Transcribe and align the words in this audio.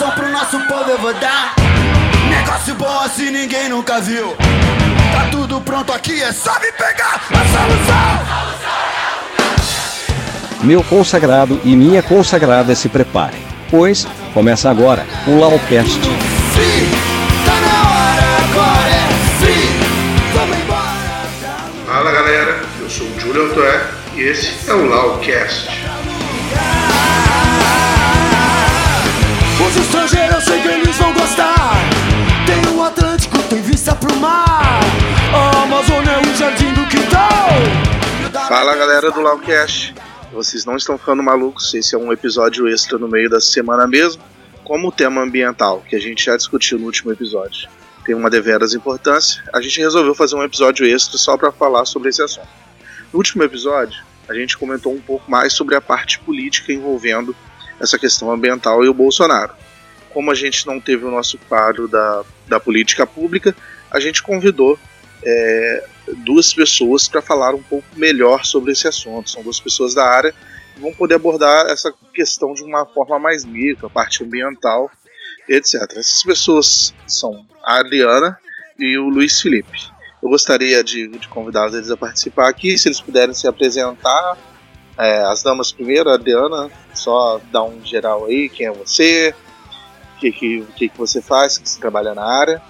solução 0.00 0.10
pro 0.12 0.30
nosso 0.30 0.58
povo 0.60 0.90
eu 0.90 0.98
vou 0.98 1.12
dar. 1.14 1.54
Negócio 2.30 2.74
bom 2.74 3.00
assim 3.00 3.30
ninguém 3.30 3.68
nunca 3.68 4.00
viu. 4.00 4.34
Tá 5.12 5.28
tudo 5.30 5.60
pronto 5.60 5.92
aqui, 5.92 6.22
é 6.22 6.32
só 6.32 6.58
me 6.58 6.72
pegar 6.72 7.20
a 7.28 7.44
solução. 7.44 8.40
Meu 10.62 10.82
consagrado 10.84 11.60
e 11.64 11.76
minha 11.76 12.02
consagrada 12.02 12.74
se 12.74 12.88
preparem, 12.88 13.42
pois 13.70 14.06
começa 14.32 14.70
agora 14.70 15.06
o 15.26 15.38
Laocast. 15.38 16.00
Free, 16.00 16.88
tá 17.44 17.52
é. 18.88 19.10
Fala 21.86 22.12
galera, 22.12 22.62
eu 22.80 22.88
sou 22.88 23.06
o 23.06 23.20
Júlio 23.20 23.48
Altoé 23.48 23.82
e 24.14 24.22
esse 24.22 24.70
é 24.70 24.72
o 24.72 24.88
Laucast. 24.88 25.79
Os 29.70 29.76
estrangeiros 29.76 30.34
eu 30.34 30.40
sei 30.40 30.62
que 30.62 30.68
eles 30.68 30.96
vão 30.96 31.14
gostar. 31.14 31.76
Tem 32.44 32.76
o 32.76 32.82
Atlântico, 32.82 33.38
tem 33.44 33.62
vista 33.62 33.94
pro 33.94 34.12
mar. 34.16 34.80
A 35.32 35.62
Amazônia 35.62 36.10
é 36.10 36.20
o 36.20 36.34
jardim 36.34 36.72
do 36.74 36.84
quintal. 36.88 38.48
Fala 38.48 38.74
galera 38.74 39.12
do 39.12 39.20
Laucast, 39.20 39.94
vocês 40.32 40.64
não 40.64 40.74
estão 40.74 40.98
ficando 40.98 41.22
malucos, 41.22 41.72
esse 41.72 41.94
é 41.94 41.98
um 41.98 42.12
episódio 42.12 42.66
extra 42.66 42.98
no 42.98 43.06
meio 43.06 43.30
da 43.30 43.40
semana 43.40 43.86
mesmo, 43.86 44.20
como 44.64 44.88
o 44.88 44.92
tema 44.92 45.22
ambiental, 45.22 45.84
que 45.88 45.94
a 45.94 46.00
gente 46.00 46.24
já 46.24 46.36
discutiu 46.36 46.76
no 46.76 46.86
último 46.86 47.12
episódio. 47.12 47.68
Tem 48.04 48.12
uma 48.12 48.28
deveras 48.28 48.74
importância, 48.74 49.40
a 49.54 49.60
gente 49.60 49.78
resolveu 49.78 50.16
fazer 50.16 50.34
um 50.34 50.42
episódio 50.42 50.84
extra 50.84 51.16
só 51.16 51.36
para 51.36 51.52
falar 51.52 51.84
sobre 51.84 52.08
esse 52.08 52.20
assunto. 52.20 52.48
No 53.12 53.18
último 53.18 53.44
episódio, 53.44 54.02
a 54.28 54.34
gente 54.34 54.58
comentou 54.58 54.92
um 54.92 55.00
pouco 55.00 55.30
mais 55.30 55.52
sobre 55.52 55.76
a 55.76 55.80
parte 55.80 56.18
política 56.18 56.72
envolvendo 56.72 57.36
essa 57.80 57.98
questão 57.98 58.30
ambiental 58.30 58.84
e 58.84 58.88
o 58.88 58.94
Bolsonaro. 58.94 59.52
Como 60.12 60.30
a 60.30 60.34
gente 60.34 60.66
não 60.66 60.80
teve 60.80 61.04
o 61.04 61.10
nosso 61.10 61.38
quadro 61.48 61.88
da, 61.88 62.22
da 62.46 62.60
política 62.60 63.06
pública, 63.06 63.56
a 63.90 63.98
gente 63.98 64.22
convidou 64.22 64.78
é, 65.24 65.84
duas 66.18 66.52
pessoas 66.52 67.08
para 67.08 67.22
falar 67.22 67.54
um 67.54 67.62
pouco 67.62 67.86
melhor 67.96 68.44
sobre 68.44 68.72
esse 68.72 68.86
assunto. 68.86 69.30
São 69.30 69.42
duas 69.42 69.60
pessoas 69.60 69.94
da 69.94 70.04
área 70.04 70.34
que 70.74 70.80
vão 70.80 70.92
poder 70.92 71.14
abordar 71.14 71.66
essa 71.66 71.92
questão 72.12 72.52
de 72.54 72.62
uma 72.62 72.84
forma 72.86 73.18
mais 73.18 73.44
micro, 73.44 73.86
a 73.86 73.90
parte 73.90 74.22
ambiental, 74.22 74.90
etc. 75.48 75.74
Essas 75.96 76.22
pessoas 76.22 76.94
são 77.06 77.46
a 77.62 77.80
Adriana 77.80 78.38
e 78.78 78.98
o 78.98 79.08
Luiz 79.08 79.40
Felipe. 79.40 79.90
Eu 80.22 80.28
gostaria 80.28 80.84
de, 80.84 81.08
de 81.08 81.28
convidar 81.28 81.68
eles 81.68 81.90
a 81.90 81.96
participar 81.96 82.48
aqui, 82.48 82.76
se 82.76 82.88
eles 82.88 83.00
puderem 83.00 83.34
se 83.34 83.46
apresentar. 83.46 84.36
É, 85.00 85.22
as 85.22 85.42
damas 85.42 85.72
primeiro, 85.72 86.10
a 86.10 86.14
Adriana, 86.14 86.70
só 86.92 87.40
dá 87.50 87.64
um 87.64 87.82
geral 87.82 88.26
aí, 88.26 88.50
quem 88.50 88.66
é 88.66 88.70
você, 88.70 89.34
o 90.16 90.20
que, 90.20 90.30
que, 90.30 90.66
que, 90.76 90.88
que 90.90 90.98
você 90.98 91.22
faz, 91.22 91.56
que 91.56 91.66
você 91.66 91.80
trabalha 91.80 92.14
na 92.14 92.22
área. 92.22 92.60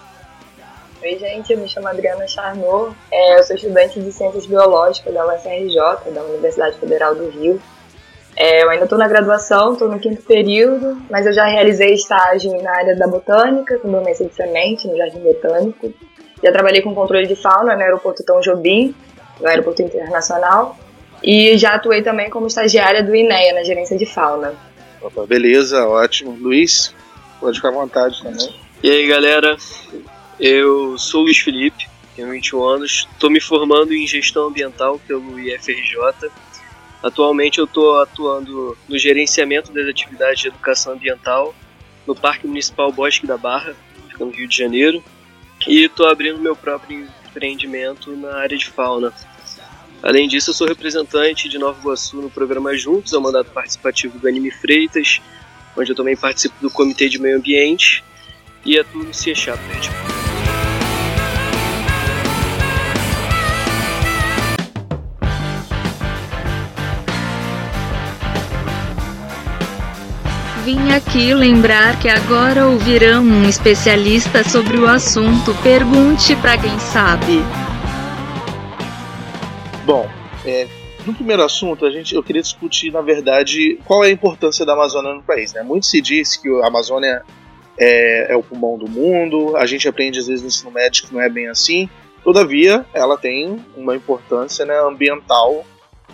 Oi, 1.02 1.18
gente, 1.18 1.52
eu 1.52 1.58
me 1.58 1.68
chamo 1.68 1.88
Adriana 1.88 2.28
Charnot, 2.28 2.94
é, 3.10 3.36
eu 3.36 3.42
sou 3.42 3.56
estudante 3.56 3.98
de 3.98 4.12
Ciências 4.12 4.46
Biológicas 4.46 5.12
da 5.12 5.26
UFRJ, 5.26 6.12
da 6.14 6.22
Universidade 6.22 6.78
Federal 6.78 7.16
do 7.16 7.28
Rio. 7.30 7.60
É, 8.36 8.62
eu 8.62 8.70
ainda 8.70 8.84
estou 8.84 8.98
na 8.98 9.08
graduação, 9.08 9.72
estou 9.72 9.88
no 9.88 9.98
quinto 9.98 10.22
período, 10.22 11.02
mas 11.10 11.26
eu 11.26 11.32
já 11.32 11.46
realizei 11.46 11.94
estágio 11.94 12.62
na 12.62 12.70
área 12.70 12.94
da 12.94 13.08
botânica, 13.08 13.76
com 13.78 13.90
dormência 13.90 14.24
de 14.24 14.34
semente, 14.36 14.86
no 14.86 14.96
Jardim 14.96 15.18
Botânico. 15.18 15.92
Já 16.44 16.52
trabalhei 16.52 16.80
com 16.80 16.94
controle 16.94 17.26
de 17.26 17.34
fauna 17.34 17.74
no 17.74 17.82
aeroporto 17.82 18.24
Tom 18.24 18.38
Jobim, 18.40 18.94
no 19.40 19.48
aeroporto 19.48 19.82
internacional, 19.82 20.76
e 21.22 21.56
já 21.58 21.74
atuei 21.74 22.02
também 22.02 22.30
como 22.30 22.46
estagiária 22.46 23.02
do 23.02 23.14
INEA, 23.14 23.54
na 23.54 23.64
gerência 23.64 23.96
de 23.96 24.06
fauna. 24.06 24.54
Opa, 25.00 25.26
beleza, 25.26 25.86
ótimo. 25.86 26.36
Luiz, 26.38 26.94
pode 27.38 27.56
ficar 27.56 27.68
à 27.68 27.72
vontade 27.72 28.22
também. 28.22 28.54
E 28.82 28.90
aí 28.90 29.06
galera, 29.06 29.56
eu 30.38 30.96
sou 30.98 31.20
o 31.20 31.24
Luiz 31.24 31.38
Felipe, 31.38 31.88
tenho 32.16 32.30
21 32.30 32.62
anos, 32.62 33.08
estou 33.12 33.30
me 33.30 33.40
formando 33.40 33.92
em 33.92 34.06
gestão 34.06 34.46
ambiental 34.48 34.98
pelo 35.06 35.38
IFRJ. 35.38 36.30
Atualmente 37.02 37.58
eu 37.58 37.64
estou 37.64 38.00
atuando 38.00 38.76
no 38.88 38.98
gerenciamento 38.98 39.72
das 39.72 39.86
atividades 39.86 40.40
de 40.40 40.48
educação 40.48 40.92
ambiental 40.92 41.54
no 42.06 42.14
Parque 42.14 42.46
Municipal 42.46 42.92
Bosque 42.92 43.26
da 43.26 43.38
Barra, 43.38 43.74
fica 44.08 44.24
no 44.24 44.30
Rio 44.30 44.48
de 44.48 44.56
Janeiro, 44.56 45.02
e 45.66 45.84
estou 45.84 46.08
abrindo 46.08 46.38
meu 46.38 46.56
próprio 46.56 47.06
empreendimento 47.26 48.14
na 48.16 48.36
área 48.36 48.56
de 48.56 48.66
fauna. 48.66 49.12
Além 50.02 50.26
disso, 50.26 50.50
eu 50.50 50.54
sou 50.54 50.66
representante 50.66 51.48
de 51.48 51.58
Nova 51.58 51.78
Iguaçu 51.78 52.16
no 52.16 52.30
programa 52.30 52.76
Juntos, 52.76 53.12
ao 53.12 53.20
mandato 53.20 53.50
participativo 53.50 54.18
do 54.18 54.26
Anime 54.26 54.50
Freitas, 54.50 55.20
onde 55.76 55.92
eu 55.92 55.96
também 55.96 56.16
participo 56.16 56.54
do 56.60 56.70
Comitê 56.70 57.08
de 57.08 57.20
Meio 57.20 57.36
Ambiente 57.36 58.02
e 58.64 58.78
atuo 58.78 59.04
no 59.04 59.12
Cia 59.12 59.34
Chapter. 59.34 59.76
Vim 70.64 70.92
aqui 70.92 71.34
lembrar 71.34 71.98
que 71.98 72.08
agora 72.08 72.66
ouvirão 72.66 73.22
um 73.22 73.48
especialista 73.48 74.48
sobre 74.48 74.78
o 74.78 74.86
assunto. 74.86 75.54
Pergunte 75.62 76.36
para 76.36 76.56
quem 76.56 76.78
sabe. 76.78 77.42
Bom, 79.90 80.08
é, 80.46 80.68
no 81.04 81.12
primeiro 81.12 81.42
assunto, 81.42 81.84
a 81.84 81.90
gente, 81.90 82.14
eu 82.14 82.22
queria 82.22 82.40
discutir, 82.40 82.92
na 82.92 83.00
verdade, 83.00 83.76
qual 83.84 84.04
é 84.04 84.06
a 84.06 84.10
importância 84.12 84.64
da 84.64 84.72
Amazônia 84.72 85.12
no 85.14 85.20
país. 85.20 85.52
Né? 85.52 85.64
Muito 85.64 85.86
se 85.86 86.00
diz 86.00 86.36
que 86.36 86.48
a 86.62 86.68
Amazônia 86.68 87.24
é, 87.76 88.32
é, 88.32 88.36
o 88.36 88.42
pulmão 88.44 88.78
do 88.78 88.88
mundo, 88.88 89.56
a 89.56 89.66
gente 89.66 89.88
aprende 89.88 90.20
às 90.20 90.28
vezes 90.28 90.42
no 90.42 90.46
ensino 90.46 90.70
médio 90.70 91.08
que 91.08 91.12
não 91.12 91.20
é 91.20 91.28
bem 91.28 91.48
assim. 91.48 91.90
Todavia, 92.22 92.86
ela 92.94 93.18
tem 93.18 93.58
uma 93.76 93.96
importância 93.96 94.64
né, 94.64 94.78
ambiental 94.78 95.64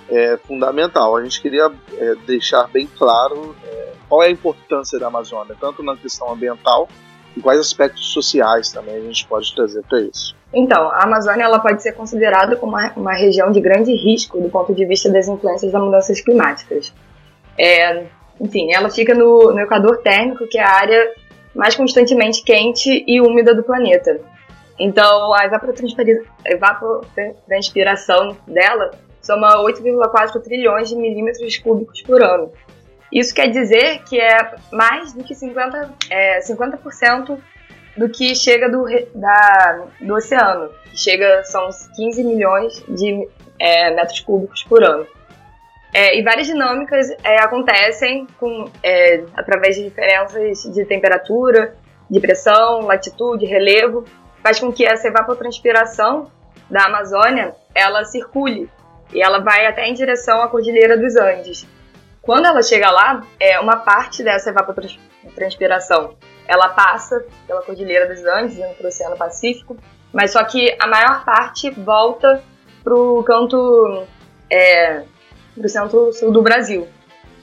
é, 0.08 0.38
fundamental. 0.38 1.14
A 1.14 1.22
gente 1.22 1.42
queria 1.42 1.70
é, 1.98 2.14
deixar 2.26 2.68
bem 2.68 2.86
claro 2.86 3.54
é, 3.62 3.92
qual 4.08 4.22
é 4.22 4.28
a 4.28 4.30
importância 4.30 4.98
da 4.98 5.08
Amazônia, 5.08 5.54
tanto 5.60 5.82
na 5.82 5.94
questão 5.98 6.32
ambiental 6.32 6.88
e 7.36 7.42
quais 7.42 7.60
aspectos 7.60 8.06
sociais 8.06 8.70
também 8.70 8.96
a 8.96 9.02
gente 9.02 9.26
pode 9.26 9.54
trazer 9.54 9.82
para 9.82 10.00
isso. 10.00 10.35
Então, 10.52 10.90
a 10.90 11.02
Amazônia 11.02 11.44
ela 11.44 11.58
pode 11.58 11.82
ser 11.82 11.92
considerada 11.92 12.56
como 12.56 12.72
uma, 12.72 12.92
uma, 12.96 13.14
região 13.14 13.50
de 13.50 13.60
grande 13.60 13.92
risco 13.92 14.40
do 14.40 14.48
ponto 14.48 14.74
de 14.74 14.86
vista 14.86 15.10
das 15.10 15.28
influências 15.28 15.72
das 15.72 15.82
mudanças 15.82 16.20
climáticas. 16.20 16.92
É, 17.58 18.04
enfim, 18.40 18.72
ela 18.72 18.88
fica 18.88 19.14
no, 19.14 19.52
no 19.52 19.60
Equador 19.60 19.98
térmico, 19.98 20.46
que 20.46 20.58
é 20.58 20.62
a 20.62 20.70
área 20.70 21.12
mais 21.54 21.74
constantemente 21.74 22.44
quente 22.44 23.04
e 23.06 23.20
úmida 23.20 23.54
do 23.54 23.62
planeta. 23.62 24.20
Então, 24.78 25.32
a 25.32 25.46
evapotranspiração 25.46 28.36
dela 28.46 28.90
soma 29.22 29.56
8,4 29.56 30.42
trilhões 30.42 30.88
de 30.88 30.96
milímetros 30.96 31.56
cúbicos 31.58 32.02
por 32.02 32.22
ano. 32.22 32.52
Isso 33.10 33.34
quer 33.34 33.48
dizer 33.48 34.04
que 34.04 34.20
é 34.20 34.54
mais 34.70 35.12
do 35.12 35.24
que 35.24 35.34
50%, 35.34 35.88
é, 36.10 36.38
50% 36.40 37.38
do 37.96 38.08
que 38.08 38.34
chega 38.34 38.68
do, 38.68 38.84
da, 39.14 39.86
do 40.00 40.14
oceano, 40.14 40.70
que 40.90 40.98
chega, 40.98 41.42
são 41.44 41.68
15 41.96 42.24
milhões 42.24 42.84
de 42.88 43.28
é, 43.58 43.90
metros 43.94 44.20
cúbicos 44.20 44.62
por 44.64 44.84
ano. 44.84 45.06
É, 45.94 46.18
e 46.18 46.22
várias 46.22 46.46
dinâmicas 46.46 47.08
é, 47.24 47.38
acontecem 47.38 48.26
com, 48.38 48.70
é, 48.82 49.24
através 49.34 49.76
de 49.76 49.84
diferenças 49.84 50.62
de 50.64 50.84
temperatura, 50.84 51.74
de 52.10 52.20
pressão, 52.20 52.80
latitude, 52.80 53.46
relevo, 53.46 54.04
faz 54.42 54.60
com 54.60 54.70
que 54.70 54.84
essa 54.84 55.08
evapotranspiração 55.08 56.30
da 56.70 56.84
Amazônia 56.84 57.54
ela 57.74 58.04
circule 58.04 58.68
e 59.12 59.22
ela 59.22 59.38
vai 59.38 59.66
até 59.66 59.88
em 59.88 59.94
direção 59.94 60.42
à 60.42 60.48
Cordilheira 60.48 60.98
dos 60.98 61.16
Andes. 61.16 61.66
Quando 62.20 62.46
ela 62.46 62.62
chega 62.62 62.90
lá, 62.90 63.24
é 63.40 63.58
uma 63.58 63.76
parte 63.76 64.22
dessa 64.22 64.50
evapotranspiração 64.50 66.16
ela 66.48 66.68
passa 66.68 67.24
pela 67.46 67.62
Cordilheira 67.62 68.06
dos 68.06 68.24
Andes, 68.24 68.56
indo 68.56 68.74
para 68.74 68.84
o 68.84 68.88
Oceano 68.88 69.16
Pacífico, 69.16 69.76
mas 70.12 70.32
só 70.32 70.42
que 70.44 70.74
a 70.80 70.86
maior 70.86 71.24
parte 71.24 71.70
volta 71.70 72.42
para 72.82 72.94
o 72.94 73.22
canto 73.22 74.04
é, 74.50 75.02
do 75.56 75.68
centro-sul 75.68 76.30
do 76.30 76.42
Brasil. 76.42 76.86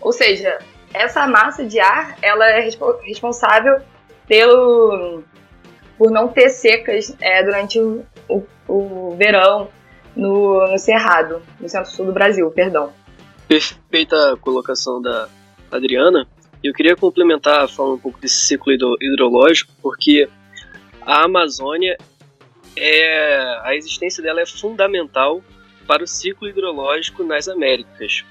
Ou 0.01 0.11
seja, 0.11 0.57
essa 0.93 1.27
massa 1.27 1.65
de 1.65 1.79
ar 1.79 2.17
ela 2.21 2.49
é 2.49 2.61
respo 2.61 2.99
responsável 3.03 3.81
pelo 4.27 5.23
por 5.97 6.09
não 6.09 6.27
ter 6.27 6.49
secas 6.49 7.15
é, 7.21 7.43
durante 7.43 7.79
o, 7.79 8.03
o, 8.27 8.43
o 8.67 9.15
verão 9.15 9.69
no, 10.15 10.67
no 10.67 10.77
Cerrado, 10.77 11.41
no 11.59 11.69
centro-sul 11.69 12.07
do 12.07 12.13
Brasil, 12.13 12.49
perdão. 12.51 12.91
Perfeita 13.47 14.37
colocação 14.41 15.01
da 15.01 15.27
Adriana. 15.71 16.27
Eu 16.63 16.73
queria 16.73 16.95
complementar 16.95 17.67
falando 17.67 17.95
um 17.95 17.99
pouco 17.99 18.19
desse 18.19 18.45
ciclo 18.45 18.71
hidrológico, 19.01 19.71
porque 19.81 20.29
a 21.01 21.25
Amazônia 21.25 21.97
é 22.75 23.59
a 23.63 23.75
existência 23.75 24.23
dela 24.23 24.41
é 24.41 24.45
fundamental 24.45 25.43
para 25.85 26.03
o 26.03 26.07
ciclo 26.07 26.47
hidrológico 26.47 27.23
nas 27.23 27.47
Américas. 27.47 28.23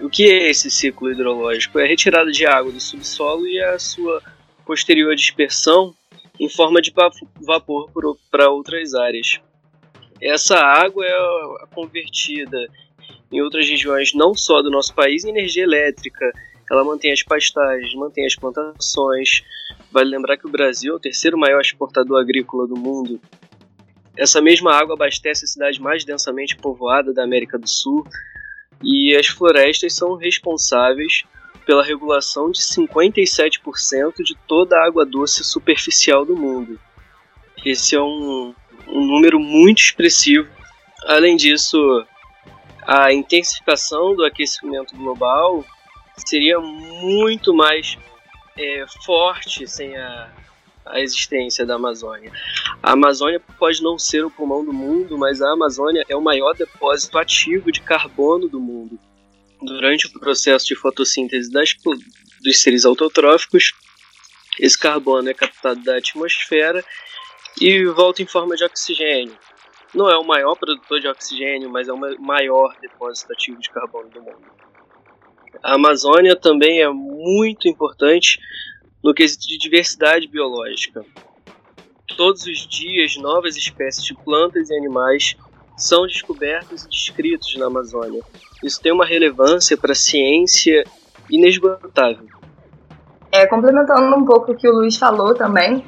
O 0.00 0.10
que 0.10 0.28
é 0.28 0.50
esse 0.50 0.70
ciclo 0.70 1.10
hidrológico? 1.10 1.78
É 1.78 1.84
a 1.84 1.86
retirada 1.86 2.30
de 2.32 2.44
água 2.44 2.72
do 2.72 2.80
subsolo 2.80 3.46
e 3.46 3.60
a 3.60 3.78
sua 3.78 4.20
posterior 4.66 5.14
dispersão 5.14 5.94
em 6.38 6.48
forma 6.48 6.82
de 6.82 6.92
vapor 7.40 7.90
para 8.30 8.50
outras 8.50 8.94
áreas. 8.94 9.40
Essa 10.20 10.56
água 10.56 11.04
é 11.06 11.66
convertida 11.72 12.66
em 13.30 13.40
outras 13.40 13.68
regiões, 13.68 14.12
não 14.14 14.34
só 14.34 14.60
do 14.62 14.70
nosso 14.70 14.92
país, 14.94 15.24
em 15.24 15.30
energia 15.30 15.62
elétrica. 15.62 16.32
Ela 16.70 16.84
mantém 16.84 17.12
as 17.12 17.22
pastagens, 17.22 17.94
mantém 17.94 18.26
as 18.26 18.34
plantações. 18.34 19.42
Vale 19.90 20.10
lembrar 20.10 20.36
que 20.36 20.46
o 20.46 20.50
Brasil 20.50 20.92
é 20.92 20.96
o 20.96 21.00
terceiro 21.00 21.38
maior 21.38 21.60
exportador 21.60 22.20
agrícola 22.20 22.66
do 22.66 22.76
mundo. 22.76 23.20
Essa 24.16 24.40
mesma 24.40 24.72
água 24.72 24.94
abastece 24.94 25.44
a 25.44 25.48
cidade 25.48 25.80
mais 25.80 26.04
densamente 26.04 26.56
povoada 26.56 27.12
da 27.12 27.24
América 27.24 27.58
do 27.58 27.68
Sul 27.68 28.06
e 28.82 29.16
as 29.16 29.26
florestas 29.26 29.94
são 29.94 30.14
responsáveis 30.14 31.24
pela 31.66 31.82
regulação 31.82 32.50
de 32.50 32.60
57% 32.60 34.22
de 34.22 34.36
toda 34.46 34.76
a 34.76 34.86
água 34.86 35.04
doce 35.04 35.42
superficial 35.42 36.24
do 36.24 36.36
mundo. 36.36 36.78
Esse 37.64 37.96
é 37.96 38.00
um, 38.00 38.54
um 38.86 39.06
número 39.06 39.40
muito 39.40 39.78
expressivo. 39.78 40.48
Além 41.06 41.36
disso, 41.36 41.78
a 42.86 43.12
intensificação 43.12 44.14
do 44.14 44.24
aquecimento 44.24 44.94
global 44.94 45.64
seria 46.16 46.60
muito 46.60 47.54
mais 47.54 47.96
é, 48.56 48.84
forte 49.04 49.66
sem 49.66 49.96
a, 49.96 50.32
a 50.86 51.00
existência 51.00 51.64
da 51.64 51.74
Amazônia. 51.74 52.32
A 52.82 52.92
Amazônia 52.92 53.40
pode 53.58 53.82
não 53.82 53.98
ser 53.98 54.24
o 54.24 54.30
pulmão 54.30 54.64
do 54.64 54.72
mundo, 54.72 55.16
mas 55.18 55.40
a 55.40 55.52
Amazônia 55.52 56.04
é 56.08 56.16
o 56.16 56.20
maior 56.20 56.54
depósito 56.54 57.18
ativo 57.18 57.72
de 57.72 57.80
carbono 57.80 58.48
do 58.48 58.60
mundo. 58.60 58.98
Durante 59.62 60.06
o 60.06 60.12
processo 60.12 60.66
de 60.66 60.74
fotossíntese 60.74 61.50
das, 61.50 61.74
dos 62.42 62.60
seres 62.60 62.84
autotróficos, 62.84 63.72
esse 64.58 64.78
carbono 64.78 65.28
é 65.28 65.34
captado 65.34 65.82
da 65.82 65.96
atmosfera 65.96 66.84
e 67.60 67.84
volta 67.86 68.22
em 68.22 68.26
forma 68.26 68.54
de 68.56 68.64
oxigênio. 68.64 69.36
Não 69.94 70.10
é 70.10 70.18
o 70.18 70.24
maior 70.24 70.56
produtor 70.56 71.00
de 71.00 71.08
oxigênio, 71.08 71.70
mas 71.70 71.88
é 71.88 71.92
o 71.92 72.20
maior 72.20 72.76
depósito 72.80 73.32
ativo 73.32 73.60
de 73.60 73.70
carbono 73.70 74.10
do 74.10 74.20
mundo. 74.20 74.44
A 75.62 75.74
Amazônia 75.74 76.36
também 76.36 76.82
é 76.82 76.88
muito 76.88 77.68
importante 77.68 78.38
no 79.02 79.14
quesito 79.14 79.46
de 79.46 79.58
diversidade 79.58 80.26
biológica. 80.26 81.04
Todos 82.16 82.46
os 82.46 82.66
dias, 82.66 83.16
novas 83.16 83.56
espécies 83.56 84.04
de 84.04 84.14
plantas 84.14 84.70
e 84.70 84.76
animais 84.76 85.36
são 85.76 86.06
descobertos 86.06 86.84
e 86.84 86.88
descritos 86.88 87.54
na 87.56 87.66
Amazônia. 87.66 88.22
Isso 88.62 88.80
tem 88.80 88.92
uma 88.92 89.04
relevância 89.04 89.76
para 89.76 89.92
a 89.92 89.96
ciência 89.96 90.84
inesgotável. 91.30 92.28
É, 93.32 93.46
complementando 93.46 94.16
um 94.16 94.24
pouco 94.24 94.52
o 94.52 94.56
que 94.56 94.68
o 94.68 94.72
Luiz 94.72 94.96
falou 94.96 95.34
também, 95.34 95.84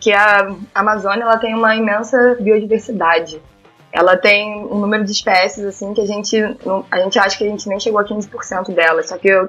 que 0.00 0.12
a 0.12 0.54
Amazônia 0.74 1.22
ela 1.22 1.38
tem 1.38 1.54
uma 1.54 1.74
imensa 1.74 2.36
biodiversidade. 2.40 3.40
Ela 3.94 4.16
tem 4.16 4.66
um 4.66 4.80
número 4.80 5.04
de 5.04 5.12
espécies 5.12 5.64
assim 5.64 5.94
que 5.94 6.00
a 6.00 6.06
gente 6.06 6.36
a 6.90 6.98
gente 6.98 7.16
acha 7.16 7.38
que 7.38 7.44
a 7.44 7.48
gente 7.48 7.68
nem 7.68 7.78
chegou 7.78 8.00
a 8.00 8.04
15% 8.04 8.74
delas, 8.74 9.08
só 9.08 9.16
que 9.16 9.28
eu, 9.28 9.48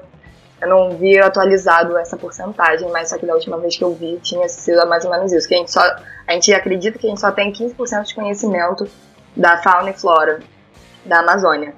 eu 0.62 0.68
não 0.68 0.96
vi 0.96 1.18
atualizado 1.18 1.98
essa 1.98 2.16
porcentagem, 2.16 2.88
mas 2.92 3.10
só 3.10 3.18
que 3.18 3.26
da 3.26 3.34
última 3.34 3.58
vez 3.58 3.76
que 3.76 3.82
eu 3.82 3.92
vi 3.92 4.20
tinha 4.22 4.48
sido 4.48 4.86
mais 4.86 5.04
ou 5.04 5.10
menos 5.10 5.32
isso, 5.32 5.48
que 5.48 5.54
a 5.54 5.58
gente 5.58 5.72
só 5.72 5.80
a 5.80 6.32
gente 6.32 6.54
acredita 6.54 6.96
que 6.96 7.08
a 7.08 7.10
gente 7.10 7.20
só 7.20 7.32
tem 7.32 7.52
15% 7.52 8.04
de 8.04 8.14
conhecimento 8.14 8.88
da 9.36 9.58
fauna 9.58 9.90
e 9.90 9.94
flora 9.94 10.38
da 11.04 11.18
Amazônia. 11.18 11.74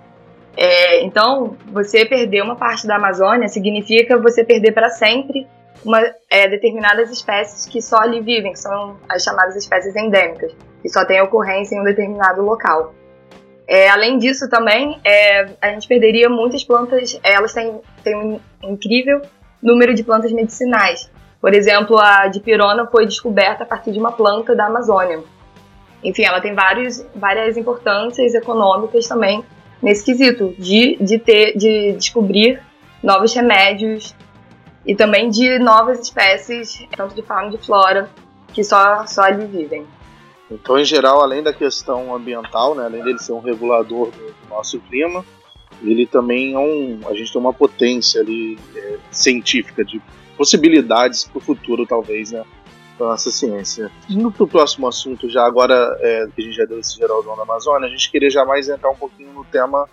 É, 0.54 1.02
então, 1.04 1.56
você 1.68 2.04
perder 2.04 2.42
uma 2.42 2.56
parte 2.56 2.86
da 2.86 2.96
Amazônia 2.96 3.48
significa 3.48 4.18
você 4.18 4.44
perder 4.44 4.72
para 4.72 4.90
sempre 4.90 5.46
uma, 5.84 6.02
é, 6.28 6.48
determinadas 6.48 7.10
espécies 7.10 7.64
que 7.64 7.80
só 7.80 7.98
ali 7.98 8.20
vivem, 8.20 8.52
que 8.52 8.58
são 8.58 8.98
as 9.08 9.22
chamadas 9.22 9.56
espécies 9.56 9.94
endêmicas, 9.94 10.52
que 10.82 10.88
só 10.88 11.04
têm 11.04 11.20
ocorrência 11.20 11.74
em 11.74 11.80
um 11.80 11.84
determinado 11.84 12.42
local. 12.42 12.94
É, 13.66 13.90
além 13.90 14.16
disso, 14.18 14.48
também, 14.48 14.98
é, 15.04 15.50
a 15.60 15.68
gente 15.68 15.86
perderia 15.86 16.28
muitas 16.28 16.64
plantas, 16.64 17.18
elas 17.22 17.52
têm, 17.52 17.80
têm 18.02 18.16
um 18.16 18.40
incrível 18.62 19.20
número 19.62 19.92
de 19.92 20.02
plantas 20.02 20.32
medicinais. 20.32 21.10
Por 21.40 21.52
exemplo, 21.52 21.98
a 21.98 22.28
dipirona 22.28 22.86
foi 22.86 23.04
descoberta 23.04 23.64
a 23.64 23.66
partir 23.66 23.92
de 23.92 23.98
uma 23.98 24.12
planta 24.12 24.56
da 24.56 24.66
Amazônia. 24.66 25.22
Enfim, 26.02 26.24
ela 26.24 26.40
tem 26.40 26.54
vários, 26.54 27.04
várias 27.14 27.56
importâncias 27.56 28.34
econômicas 28.34 29.06
também 29.06 29.44
nesse 29.82 30.04
quesito 30.04 30.54
de, 30.58 30.96
de, 31.00 31.18
ter, 31.18 31.56
de 31.56 31.92
descobrir 31.92 32.60
novos 33.02 33.34
remédios 33.34 34.14
e 34.86 34.94
também 34.94 35.28
de 35.28 35.58
novas 35.58 36.00
espécies, 36.00 36.86
tanto 36.96 37.14
de 37.14 37.22
fauna 37.22 37.48
e 37.48 37.58
de 37.58 37.66
flora, 37.66 38.08
que 38.52 38.64
só, 38.64 39.06
só 39.06 39.22
ali 39.22 39.46
vivem. 39.46 39.86
Então, 40.50 40.78
em 40.78 40.84
geral, 40.84 41.20
além 41.20 41.42
da 41.42 41.52
questão 41.52 42.14
ambiental, 42.14 42.74
né, 42.74 42.84
além 42.84 43.02
dele 43.02 43.18
ser 43.18 43.32
um 43.32 43.40
regulador 43.40 44.10
do, 44.10 44.34
nosso 44.48 44.78
clima, 44.80 45.24
ele 45.82 46.06
também 46.06 46.54
é 46.54 46.58
um. 46.58 47.00
A 47.06 47.14
gente 47.14 47.32
tem 47.32 47.40
uma 47.40 47.52
potência 47.52 48.20
ali 48.20 48.58
é, 48.74 48.98
científica 49.10 49.84
de 49.84 50.00
possibilidades 50.36 51.24
para 51.24 51.38
o 51.38 51.40
futuro, 51.40 51.86
talvez, 51.86 52.32
né? 52.32 52.44
Da 52.98 53.06
nossa 53.06 53.30
ciência. 53.30 53.90
Indo 54.08 54.32
para 54.32 54.42
o 54.42 54.48
próximo 54.48 54.88
assunto, 54.88 55.28
já 55.28 55.44
agora 55.44 55.96
é, 56.00 56.26
que 56.34 56.42
a 56.42 56.44
gente 56.44 56.56
já 56.56 56.64
deu 56.64 56.80
esse 56.80 56.96
geralzão 56.96 57.36
da 57.36 57.42
Amazônia, 57.42 57.86
a 57.86 57.90
gente 57.90 58.10
queria 58.10 58.30
jamais 58.30 58.68
entrar 58.68 58.90
um 58.90 58.96
pouquinho 58.96 59.32
no 59.32 59.44
tema 59.44 59.88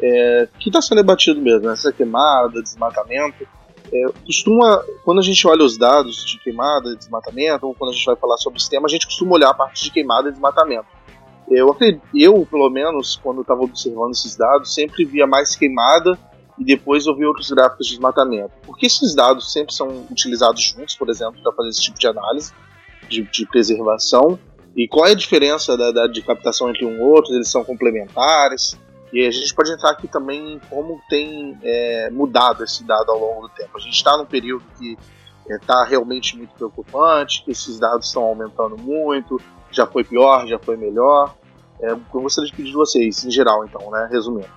é, 0.00 0.48
que 0.58 0.68
está 0.68 0.80
sendo 0.80 0.98
debatido 0.98 1.40
mesmo, 1.40 1.66
né? 1.66 1.72
essa 1.72 1.92
queimada, 1.92 2.62
desmatamento. 2.62 3.46
É, 3.94 4.06
costuma, 4.26 4.84
quando 5.04 5.20
a 5.20 5.22
gente 5.22 5.46
olha 5.46 5.62
os 5.62 5.78
dados 5.78 6.24
de 6.24 6.38
queimada 6.38 6.90
e 6.90 6.96
desmatamento, 6.96 7.66
ou 7.66 7.74
quando 7.74 7.90
a 7.90 7.94
gente 7.94 8.04
vai 8.04 8.16
falar 8.16 8.36
sobre 8.38 8.58
esse 8.58 8.68
tema, 8.68 8.86
a 8.86 8.90
gente 8.90 9.06
costuma 9.06 9.34
olhar 9.34 9.50
a 9.50 9.54
parte 9.54 9.84
de 9.84 9.90
queimada 9.92 10.28
e 10.28 10.32
desmatamento. 10.32 10.86
Eu, 11.48 11.76
eu 12.12 12.46
pelo 12.46 12.68
menos, 12.70 13.16
quando 13.22 13.42
estava 13.42 13.62
observando 13.62 14.12
esses 14.12 14.34
dados, 14.34 14.74
sempre 14.74 15.04
via 15.04 15.26
mais 15.26 15.54
queimada 15.54 16.18
e 16.58 16.64
depois 16.64 17.06
eu 17.06 17.14
vi 17.14 17.24
outros 17.24 17.50
gráficos 17.50 17.86
de 17.86 17.92
desmatamento. 17.92 18.52
Porque 18.66 18.86
esses 18.86 19.14
dados 19.14 19.52
sempre 19.52 19.72
são 19.72 20.06
utilizados 20.10 20.60
juntos, 20.62 20.96
por 20.96 21.08
exemplo, 21.08 21.40
para 21.42 21.52
fazer 21.52 21.68
esse 21.68 21.82
tipo 21.82 21.98
de 21.98 22.06
análise 22.08 22.52
de, 23.08 23.22
de 23.22 23.46
preservação. 23.46 24.38
E 24.76 24.88
qual 24.88 25.06
é 25.06 25.12
a 25.12 25.14
diferença 25.14 25.76
da, 25.76 25.92
da, 25.92 26.06
de 26.08 26.20
captação 26.22 26.68
entre 26.68 26.84
um 26.84 26.96
e 26.96 27.00
outro? 27.00 27.32
Eles 27.32 27.48
são 27.48 27.62
complementares? 27.62 28.76
E 29.14 29.24
a 29.24 29.30
gente 29.30 29.54
pode 29.54 29.70
entrar 29.70 29.90
aqui 29.90 30.08
também 30.08 30.54
em 30.54 30.58
como 30.68 31.00
tem 31.08 31.56
é, 31.62 32.10
mudado 32.10 32.64
esse 32.64 32.82
dado 32.82 33.12
ao 33.12 33.20
longo 33.20 33.42
do 33.42 33.48
tempo. 33.50 33.70
A 33.76 33.80
gente 33.80 33.94
está 33.94 34.16
num 34.16 34.26
período 34.26 34.64
que 34.76 34.98
está 35.48 35.84
é, 35.86 35.88
realmente 35.88 36.36
muito 36.36 36.52
preocupante, 36.54 37.44
que 37.44 37.52
esses 37.52 37.78
dados 37.78 38.08
estão 38.08 38.24
aumentando 38.24 38.76
muito, 38.76 39.40
já 39.70 39.86
foi 39.86 40.02
pior, 40.02 40.48
já 40.48 40.58
foi 40.58 40.76
melhor. 40.76 41.32
É, 41.80 41.92
eu 41.92 42.00
gostaria 42.12 42.50
de 42.50 42.56
pedir 42.56 42.70
de 42.70 42.76
vocês, 42.76 43.24
em 43.24 43.30
geral, 43.30 43.64
então, 43.64 43.88
né, 43.88 44.08
resumindo, 44.10 44.50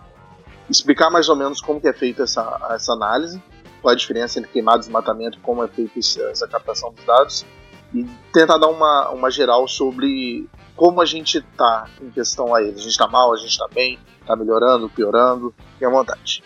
explicar 0.67 1.11
mais 1.11 1.29
ou 1.29 1.35
menos 1.35 1.61
como 1.61 1.79
que 1.79 1.87
é 1.87 1.93
feita 1.93 2.23
essa, 2.23 2.67
essa 2.71 2.93
análise, 2.93 3.39
qual 3.79 3.91
a 3.91 3.95
diferença 3.95 4.39
entre 4.39 4.51
queimado 4.51 4.77
e 4.77 4.79
desmatamento, 4.79 5.39
como 5.41 5.63
é 5.63 5.67
feita 5.67 5.99
essa 5.99 6.47
captação 6.47 6.91
dos 6.91 7.05
dados, 7.05 7.45
e 7.93 8.03
tentar 8.33 8.57
dar 8.57 8.69
uma, 8.69 9.09
uma 9.11 9.29
geral 9.29 9.67
sobre 9.67 10.49
como 10.75 10.99
a 10.99 11.05
gente 11.05 11.37
está 11.37 11.87
em 12.01 12.09
questão 12.09 12.55
a 12.55 12.61
eles. 12.63 12.79
A 12.79 12.81
gente 12.81 12.91
está 12.91 13.07
mal, 13.07 13.31
a 13.31 13.37
gente 13.37 13.51
está 13.51 13.67
bem, 13.67 13.99
está 14.27 14.35
melhorando, 14.35 14.89
piorando, 14.89 15.53
fique 15.73 15.85
à 15.85 15.89
vontade. 15.89 16.43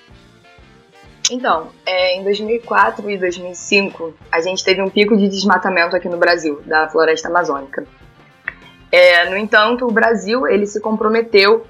Então, 1.31 1.69
é, 1.85 2.17
em 2.17 2.23
2004 2.23 3.09
e 3.09 3.17
2005, 3.17 4.13
a 4.31 4.41
gente 4.41 4.63
teve 4.63 4.81
um 4.81 4.89
pico 4.89 5.17
de 5.17 5.27
desmatamento 5.27 5.95
aqui 5.95 6.07
no 6.07 6.17
Brasil, 6.17 6.61
da 6.65 6.89
floresta 6.89 7.27
amazônica. 7.29 7.85
É, 8.91 9.29
no 9.29 9.38
entanto, 9.38 9.88
o 9.88 9.91
Brasil 9.91 10.45
ele 10.45 10.67
se 10.67 10.81
comprometeu 10.81 11.65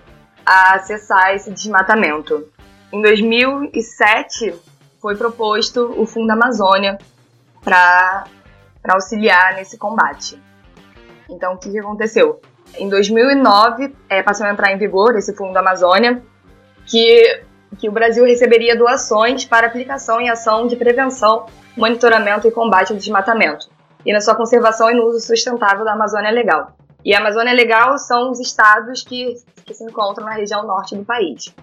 a 0.46 0.76
acessar 0.76 1.36
esse 1.36 1.52
desmatamento. 1.52 2.48
Em 2.92 3.02
2007, 3.02 4.56
foi 5.00 5.16
proposto 5.16 5.94
o 5.96 6.06
Fundo 6.06 6.32
Amazônia 6.32 6.98
para 7.64 8.26
auxiliar 8.90 9.56
nesse 9.56 9.78
combate. 9.78 10.42
Então, 11.30 11.54
o 11.54 11.58
que 11.58 11.78
aconteceu? 11.78 12.42
Em 12.78 12.90
2009, 12.90 13.94
é, 14.10 14.24
passou 14.24 14.46
a 14.46 14.52
entrar 14.52 14.72
em 14.72 14.78
vigor 14.78 15.16
esse 15.16 15.36
Fundo 15.36 15.56
Amazônia, 15.58 16.22
que, 16.86 17.44
que 17.78 17.90
o 17.90 17.92
Brasil 17.92 18.26
receberia 18.26 18.76
doações 18.76 19.46
para 19.46 19.68
aplicação 19.68 20.20
em 20.20 20.30
ação 20.30 20.68
de 20.68 20.76
prevenção, 20.76 21.46
monitoramento 21.78 22.48
e 22.48 22.52
combate 22.52 22.92
ao 22.92 22.98
desmatamento, 22.98 23.70
e 24.06 24.14
na 24.14 24.22
sua 24.22 24.36
conservação 24.36 24.90
e 24.90 24.96
no 24.96 25.06
uso 25.06 25.20
sustentável 25.20 25.86
da 25.86 25.94
Amazônia 25.94 26.32
Legal. 26.32 26.76
E 27.04 27.14
a 27.16 27.20
Amazônia 27.20 27.54
Legal 27.54 27.98
são 27.98 28.32
os 28.32 28.40
estados 28.40 29.04
que, 29.04 29.36
que 29.66 29.74
se 29.74 29.84
encontram 29.84 30.26
na 30.26 30.34
região 30.34 30.66
norte 30.66 30.96
do 30.96 31.04
país. 31.04 31.54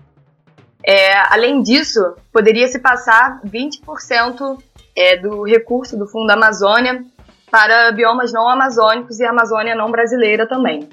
É, 0.84 1.16
além 1.32 1.62
disso, 1.62 2.14
poderia 2.32 2.66
se 2.68 2.78
passar 2.78 3.40
20% 3.44 4.58
é, 4.96 5.16
do 5.16 5.44
recurso 5.44 5.96
do 5.96 6.06
Fundo 6.06 6.30
Amazônia 6.30 7.04
para 7.50 7.92
biomas 7.92 8.32
não 8.32 8.48
amazônicos 8.48 9.20
e 9.20 9.24
Amazônia 9.24 9.74
não 9.74 9.90
brasileira 9.90 10.46
também. 10.46 10.88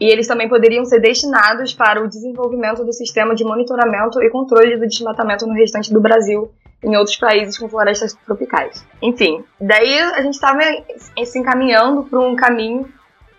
E 0.00 0.06
eles 0.10 0.26
também 0.26 0.48
poderiam 0.48 0.84
ser 0.84 1.00
destinados 1.00 1.72
para 1.72 2.02
o 2.02 2.08
desenvolvimento 2.08 2.84
do 2.84 2.92
sistema 2.92 3.34
de 3.34 3.44
monitoramento 3.44 4.22
e 4.22 4.30
controle 4.30 4.76
do 4.76 4.86
desmatamento 4.86 5.46
no 5.46 5.54
restante 5.54 5.92
do 5.92 6.00
Brasil, 6.00 6.50
em 6.82 6.96
outros 6.96 7.16
países 7.16 7.56
com 7.56 7.68
florestas 7.68 8.12
tropicais. 8.12 8.84
Enfim, 9.00 9.44
daí 9.60 9.98
a 10.00 10.20
gente 10.20 10.34
estava 10.34 10.60
se 11.24 11.38
encaminhando 11.38 12.04
para 12.04 12.20
um 12.20 12.34
caminho, 12.34 12.92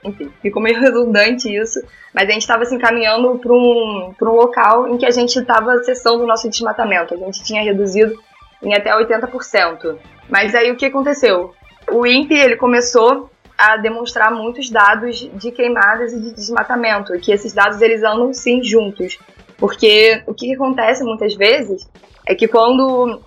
enfim, 0.04 0.32
ficou 0.42 0.62
meio 0.62 0.80
redundante 0.82 1.54
isso, 1.54 1.82
mas 2.14 2.30
a 2.30 2.32
gente 2.32 2.42
estava 2.42 2.66
se 2.66 2.74
encaminhando 2.74 3.38
para 3.38 3.54
um, 3.54 4.14
um 4.20 4.32
local 4.32 4.88
em 4.88 4.98
que 4.98 5.06
a 5.06 5.12
gente 5.12 5.38
estava 5.38 5.84
cessando 5.84 6.24
o 6.24 6.28
nosso 6.28 6.50
desmatamento. 6.50 7.14
A 7.14 7.18
gente 7.18 7.44
tinha 7.44 7.62
reduzido 7.62 8.18
em 8.64 8.74
até 8.74 8.92
80%. 8.92 9.98
Mas 10.30 10.56
aí 10.56 10.72
o 10.72 10.76
que 10.76 10.86
aconteceu? 10.86 11.54
O 11.92 12.06
INPE 12.06 12.34
ele 12.34 12.56
começou 12.56 13.30
a 13.58 13.78
demonstrar 13.78 14.32
muitos 14.32 14.70
dados 14.70 15.30
de 15.34 15.52
queimadas 15.52 16.12
e 16.14 16.20
de 16.20 16.34
desmatamento, 16.34 17.18
que 17.20 17.32
esses 17.32 17.54
dados 17.54 17.82
eles 17.82 18.04
andam 18.04 18.34
sim 18.34 18.64
juntos. 18.64 19.18
Porque 19.58 20.22
o 20.28 20.34
que 20.34 20.54
acontece 20.54 21.04
muitas 21.04 21.34
vezes 21.36 21.90
é 22.28 22.36
que 22.36 22.48
quando 22.48 23.22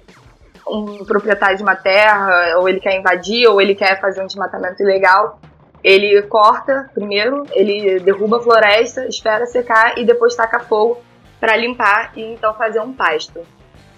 um 0.69 1.05
proprietário 1.05 1.57
de 1.57 1.63
uma 1.63 1.75
terra, 1.75 2.59
ou 2.59 2.69
ele 2.69 2.81
quer 2.81 2.99
invadir, 2.99 3.49
ou 3.49 3.61
ele 3.61 3.75
quer 3.75 3.99
fazer 4.01 4.23
um 4.23 4.27
desmatamento 4.27 4.83
ilegal, 4.83 5.41
ele 5.83 6.21
corta 6.23 6.91
primeiro, 6.93 7.45
ele 7.53 8.01
derruba 8.01 8.39
a 8.39 8.43
floresta, 8.43 9.07
espera 9.07 9.47
secar 9.47 9.99
e 9.99 10.05
depois 10.05 10.35
taca 10.35 10.61
fogo 10.61 10.99
para 11.41 11.57
limpar 11.57 12.13
e 12.17 12.35
então 12.35 12.53
fazer 12.55 12.81
um 12.81 12.93
pasto. 12.93 13.41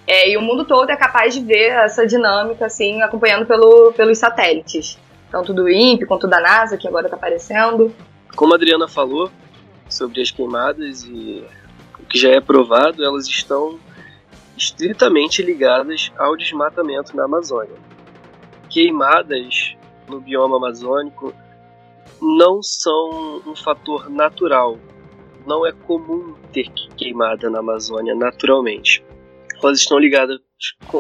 É, 0.06 0.30
e 0.30 0.37
o 0.37 0.42
mundo 0.42 0.64
todo 0.64 0.90
é 0.90 0.96
capaz 0.96 1.34
de 1.34 1.40
ver 1.40 1.70
essa 1.70 2.06
dinâmica, 2.06 2.66
assim, 2.66 3.00
acompanhando 3.02 3.46
pelo, 3.46 3.92
pelos 3.92 4.18
satélites. 4.18 4.99
Tanto 5.30 5.54
do 5.54 5.68
INPE 5.68 6.06
quanto 6.06 6.26
da 6.26 6.40
NASA, 6.40 6.76
que 6.76 6.88
agora 6.88 7.06
está 7.06 7.16
aparecendo. 7.16 7.94
Como 8.34 8.52
a 8.52 8.56
Adriana 8.56 8.88
falou 8.88 9.30
sobre 9.88 10.20
as 10.20 10.30
queimadas 10.30 11.04
e 11.04 11.44
o 11.99 12.06
que 12.06 12.18
já 12.18 12.30
é 12.30 12.40
provado, 12.40 13.04
elas 13.04 13.26
estão 13.26 13.78
estritamente 14.56 15.42
ligadas 15.42 16.12
ao 16.18 16.37
desmatamento 16.37 17.16
na 17.16 17.25
Amazônia. 17.25 17.76
Queimadas 18.68 19.76
no 20.08 20.20
bioma 20.20 20.56
amazônico 20.56 21.32
não 22.20 22.62
são 22.62 23.42
um 23.46 23.54
fator 23.56 24.10
natural. 24.10 24.78
Não 25.46 25.66
é 25.66 25.72
comum 25.72 26.34
ter 26.52 26.68
queimada 26.96 27.49
na 27.49 27.60
Amazônia 27.60 28.14
naturalmente 28.14 29.02
elas 29.66 29.80
estão 29.80 29.99
ligadas 29.99 30.38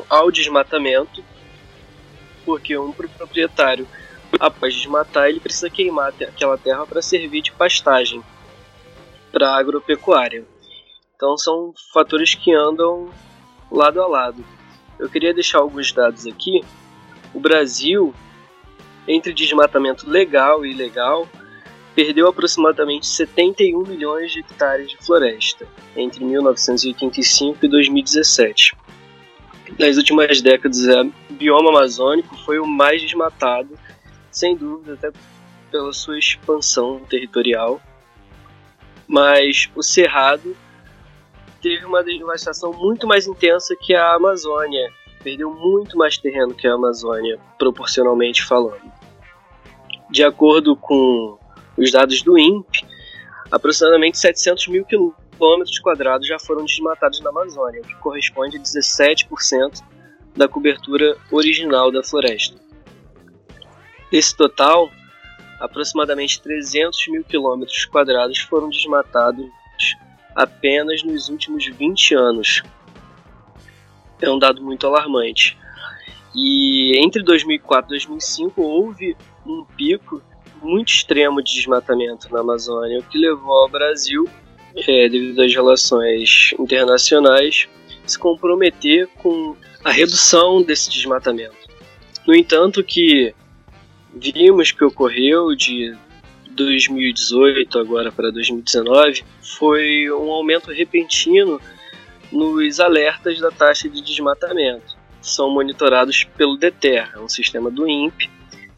ao 0.08 0.30
desmatamento, 0.30 1.24
porque 2.44 2.76
um 2.76 2.92
proprietário, 2.92 3.86
após 4.38 4.74
desmatar, 4.74 5.28
ele 5.28 5.40
precisa 5.40 5.70
queimar 5.70 6.12
aquela 6.20 6.56
terra 6.56 6.86
para 6.86 7.02
servir 7.02 7.42
de 7.42 7.52
pastagem 7.52 8.22
para 9.32 9.56
agropecuária. 9.56 10.44
Então 11.16 11.36
são 11.36 11.74
fatores 11.92 12.34
que 12.34 12.52
andam 12.52 13.10
lado 13.70 14.00
a 14.00 14.06
lado. 14.06 14.44
Eu 14.98 15.08
queria 15.08 15.32
deixar 15.32 15.58
alguns 15.58 15.92
dados 15.92 16.26
aqui. 16.26 16.62
O 17.32 17.40
Brasil, 17.40 18.14
entre 19.06 19.32
desmatamento 19.32 20.08
legal 20.08 20.64
e 20.64 20.72
ilegal, 20.72 21.28
perdeu 21.94 22.28
aproximadamente 22.28 23.06
71 23.06 23.82
milhões 23.82 24.32
de 24.32 24.40
hectares 24.40 24.90
de 24.90 24.96
floresta 24.98 25.66
entre 25.96 26.24
1985 26.24 27.58
e 27.64 27.68
2017. 27.68 28.76
Nas 29.78 29.96
últimas 29.96 30.40
décadas, 30.40 30.80
o 31.30 31.34
bioma 31.34 31.70
amazônico 31.70 32.36
foi 32.44 32.58
o 32.58 32.66
mais 32.66 33.00
desmatado, 33.00 33.78
sem 34.30 34.56
dúvida, 34.56 34.94
até 34.94 35.10
pela 35.70 35.92
sua 35.92 36.18
expansão 36.18 37.00
territorial. 37.08 37.80
Mas 39.06 39.70
o 39.74 39.82
Cerrado 39.82 40.56
teve 41.60 41.84
uma 41.84 42.02
devastação 42.02 42.72
muito 42.72 43.06
mais 43.06 43.26
intensa 43.26 43.76
que 43.76 43.94
a 43.94 44.14
Amazônia, 44.14 44.90
perdeu 45.22 45.50
muito 45.50 45.96
mais 45.98 46.16
terreno 46.16 46.54
que 46.54 46.66
a 46.66 46.74
Amazônia, 46.74 47.38
proporcionalmente 47.58 48.42
falando. 48.42 48.90
De 50.10 50.24
acordo 50.24 50.74
com 50.74 51.38
os 51.76 51.92
dados 51.92 52.22
do 52.22 52.38
INPE, 52.38 52.84
aproximadamente 53.50 54.18
700 54.18 54.68
mil 54.68 54.84
quilômetros 54.84 55.78
quadrados 55.78 56.26
já 56.26 56.38
foram 56.38 56.64
desmatados 56.64 57.20
na 57.20 57.30
Amazônia, 57.30 57.82
o 57.82 57.86
que 57.86 57.94
corresponde 57.96 58.56
a 58.56 58.60
17% 58.60 59.82
da 60.36 60.48
cobertura 60.48 61.16
original 61.30 61.90
da 61.90 62.02
floresta. 62.02 62.56
Desse 64.10 64.36
total, 64.36 64.90
aproximadamente 65.60 66.40
300 66.40 67.08
mil 67.08 67.24
quilômetros 67.24 67.84
quadrados 67.84 68.38
foram 68.40 68.68
desmatados 68.68 69.46
apenas 70.34 71.02
nos 71.02 71.28
últimos 71.28 71.66
20 71.66 72.14
anos. 72.14 72.62
É 74.20 74.30
um 74.30 74.38
dado 74.38 74.62
muito 74.62 74.86
alarmante. 74.86 75.56
E 76.34 76.92
entre 76.98 77.22
2004 77.22 77.88
e 77.88 77.98
2005 77.98 78.62
houve 78.62 79.16
um 79.46 79.64
pico 79.64 80.22
muito 80.62 80.88
extremo 80.88 81.42
de 81.42 81.54
desmatamento 81.54 82.30
na 82.32 82.40
Amazônia, 82.40 83.00
o 83.00 83.02
que 83.02 83.18
levou 83.18 83.62
ao 83.62 83.68
Brasil, 83.68 84.28
é, 84.76 85.08
devido 85.08 85.40
às 85.40 85.52
relações 85.52 86.54
internacionais, 86.58 87.68
se 88.06 88.18
comprometer 88.18 89.08
com 89.18 89.56
a 89.84 89.90
redução 89.90 90.62
desse 90.62 90.90
desmatamento. 90.90 91.56
No 92.26 92.34
entanto, 92.34 92.84
que 92.84 93.34
vimos 94.14 94.72
que 94.72 94.84
ocorreu 94.84 95.54
de 95.54 95.96
2018 96.50 97.78
agora 97.78 98.10
para 98.10 98.30
2019 98.30 99.24
foi 99.42 100.10
um 100.10 100.30
aumento 100.30 100.72
repentino 100.72 101.60
nos 102.30 102.80
alertas 102.80 103.40
da 103.40 103.50
taxa 103.50 103.88
de 103.88 104.00
desmatamento. 104.02 104.98
São 105.20 105.50
monitorados 105.50 106.24
pelo 106.24 106.56
DETER, 106.56 107.20
um 107.22 107.28
sistema 107.28 107.70
do 107.70 107.88
INPE, 107.88 108.30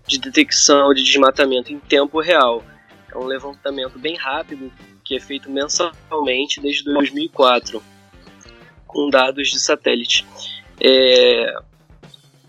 de 0.06 0.18
detecção 0.18 0.92
de 0.92 1.02
desmatamento 1.02 1.72
em 1.72 1.78
tempo 1.78 2.20
real. 2.20 2.64
É 3.12 3.16
um 3.16 3.24
levantamento 3.24 3.98
bem 3.98 4.16
rápido 4.16 4.72
que 5.04 5.16
é 5.16 5.20
feito 5.20 5.50
mensalmente 5.50 6.60
desde 6.60 6.84
2004, 6.84 7.82
com 8.86 9.10
dados 9.10 9.50
de 9.50 9.60
satélite. 9.60 10.26
É... 10.80 11.54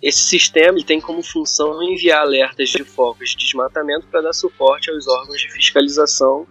Esse 0.03 0.19
sistema 0.19 0.77
tem 0.86 1.00
como 1.00 1.24
função 1.24 1.81
enviar 1.81 2.24
alertas 2.24 2.67
de 2.69 2.83
focos 2.83 3.29
de 3.29 3.38
desmatamento 3.38 4.05
para 4.07 4.19
dar 4.19 4.33
suporte 4.33 4.91
aos 4.91 5.07
órgãos 5.07 5.39
de 5.39 5.50
fiscalização 5.50 6.45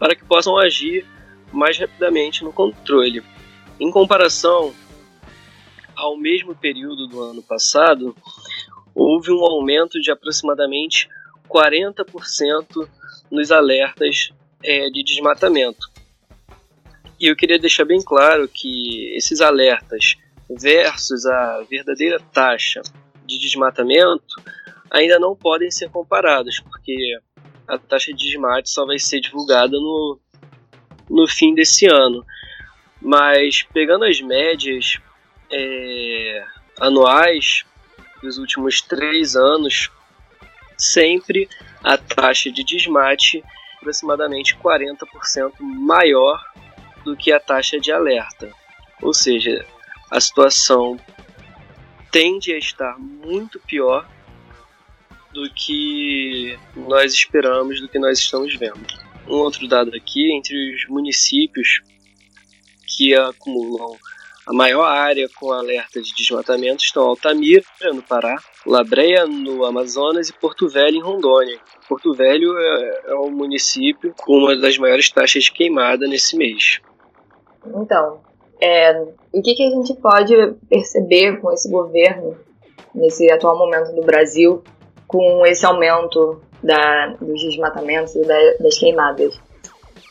para 0.00 0.16
que 0.16 0.24
possam 0.24 0.58
agir 0.58 1.06
mais 1.52 1.78
rapidamente 1.78 2.42
no 2.42 2.52
controle. 2.52 3.22
Em 3.78 3.88
comparação 3.92 4.74
ao 5.94 6.16
mesmo 6.16 6.52
período 6.52 7.06
do 7.06 7.22
ano 7.22 7.40
passado, 7.40 8.16
houve 8.96 9.30
um 9.30 9.44
aumento 9.44 10.00
de 10.00 10.10
aproximadamente 10.10 11.08
40% 11.48 12.88
nos 13.30 13.52
alertas 13.52 14.32
é, 14.64 14.90
de 14.90 15.04
desmatamento. 15.04 15.88
E 17.20 17.26
eu 17.26 17.36
queria 17.36 17.60
deixar 17.60 17.84
bem 17.84 18.02
claro 18.02 18.48
que 18.48 19.14
esses 19.14 19.40
alertas 19.40 20.16
versus 20.58 21.26
a 21.26 21.62
verdadeira 21.68 22.18
taxa 22.32 22.82
de 23.24 23.38
desmatamento 23.38 24.34
ainda 24.90 25.18
não 25.18 25.36
podem 25.36 25.70
ser 25.70 25.88
comparados, 25.90 26.60
porque 26.60 27.18
a 27.68 27.78
taxa 27.78 28.12
de 28.12 28.24
desmate 28.26 28.68
só 28.68 28.84
vai 28.84 28.98
ser 28.98 29.20
divulgada 29.20 29.76
no, 29.76 30.18
no 31.08 31.28
fim 31.28 31.54
desse 31.54 31.86
ano. 31.86 32.24
Mas 33.00 33.62
pegando 33.72 34.04
as 34.04 34.20
médias 34.20 34.98
é, 35.50 36.44
anuais, 36.80 37.64
dos 38.20 38.36
últimos 38.36 38.82
três 38.82 39.34
anos, 39.34 39.90
sempre 40.76 41.48
a 41.82 41.96
taxa 41.96 42.50
de 42.50 42.62
desmate 42.62 43.42
aproximadamente 43.78 44.56
40% 44.56 45.52
maior 45.58 46.38
do 47.04 47.16
que 47.16 47.32
a 47.32 47.40
taxa 47.40 47.80
de 47.80 47.90
alerta. 47.90 48.50
Ou 49.00 49.14
seja, 49.14 49.64
a 50.10 50.20
situação 50.20 50.98
tende 52.10 52.52
a 52.52 52.58
estar 52.58 52.98
muito 52.98 53.60
pior 53.60 54.08
do 55.32 55.48
que 55.54 56.58
nós 56.74 57.12
esperamos, 57.12 57.80
do 57.80 57.88
que 57.88 57.98
nós 57.98 58.18
estamos 58.18 58.54
vendo. 58.56 58.84
Um 59.28 59.36
outro 59.36 59.68
dado 59.68 59.94
aqui, 59.94 60.32
entre 60.32 60.74
os 60.74 60.86
municípios 60.88 61.82
que 62.96 63.14
acumulam 63.14 63.96
a 64.46 64.52
maior 64.52 64.84
área 64.84 65.28
com 65.36 65.52
alerta 65.52 66.02
de 66.02 66.12
desmatamento 66.12 66.82
estão 66.82 67.04
Altamira, 67.04 67.62
no 67.92 68.02
Pará, 68.02 68.36
Labreia, 68.66 69.24
no 69.24 69.64
Amazonas 69.64 70.28
e 70.28 70.32
Porto 70.32 70.68
Velho, 70.68 70.96
em 70.96 71.02
Rondônia. 71.02 71.60
Porto 71.88 72.12
Velho 72.12 72.58
é, 72.58 73.02
é 73.06 73.14
município 73.30 74.12
com 74.16 74.38
uma 74.38 74.56
das 74.56 74.76
maiores 74.76 75.08
taxas 75.08 75.44
de 75.44 75.52
queimada 75.52 76.08
nesse 76.08 76.36
mês. 76.36 76.80
Então, 77.64 78.20
é, 78.60 79.02
o 79.32 79.42
que, 79.42 79.54
que 79.54 79.66
a 79.66 79.70
gente 79.70 79.94
pode 79.94 80.34
perceber 80.68 81.38
com 81.40 81.52
esse 81.52 81.70
governo, 81.70 82.36
nesse 82.94 83.30
atual 83.30 83.56
momento 83.58 83.94
do 83.94 84.02
Brasil, 84.02 84.62
com 85.06 85.44
esse 85.46 85.64
aumento 85.64 86.40
da, 86.62 87.14
dos 87.20 87.42
desmatamentos 87.42 88.14
e 88.14 88.22
da, 88.22 88.38
das 88.60 88.78
queimadas? 88.78 89.40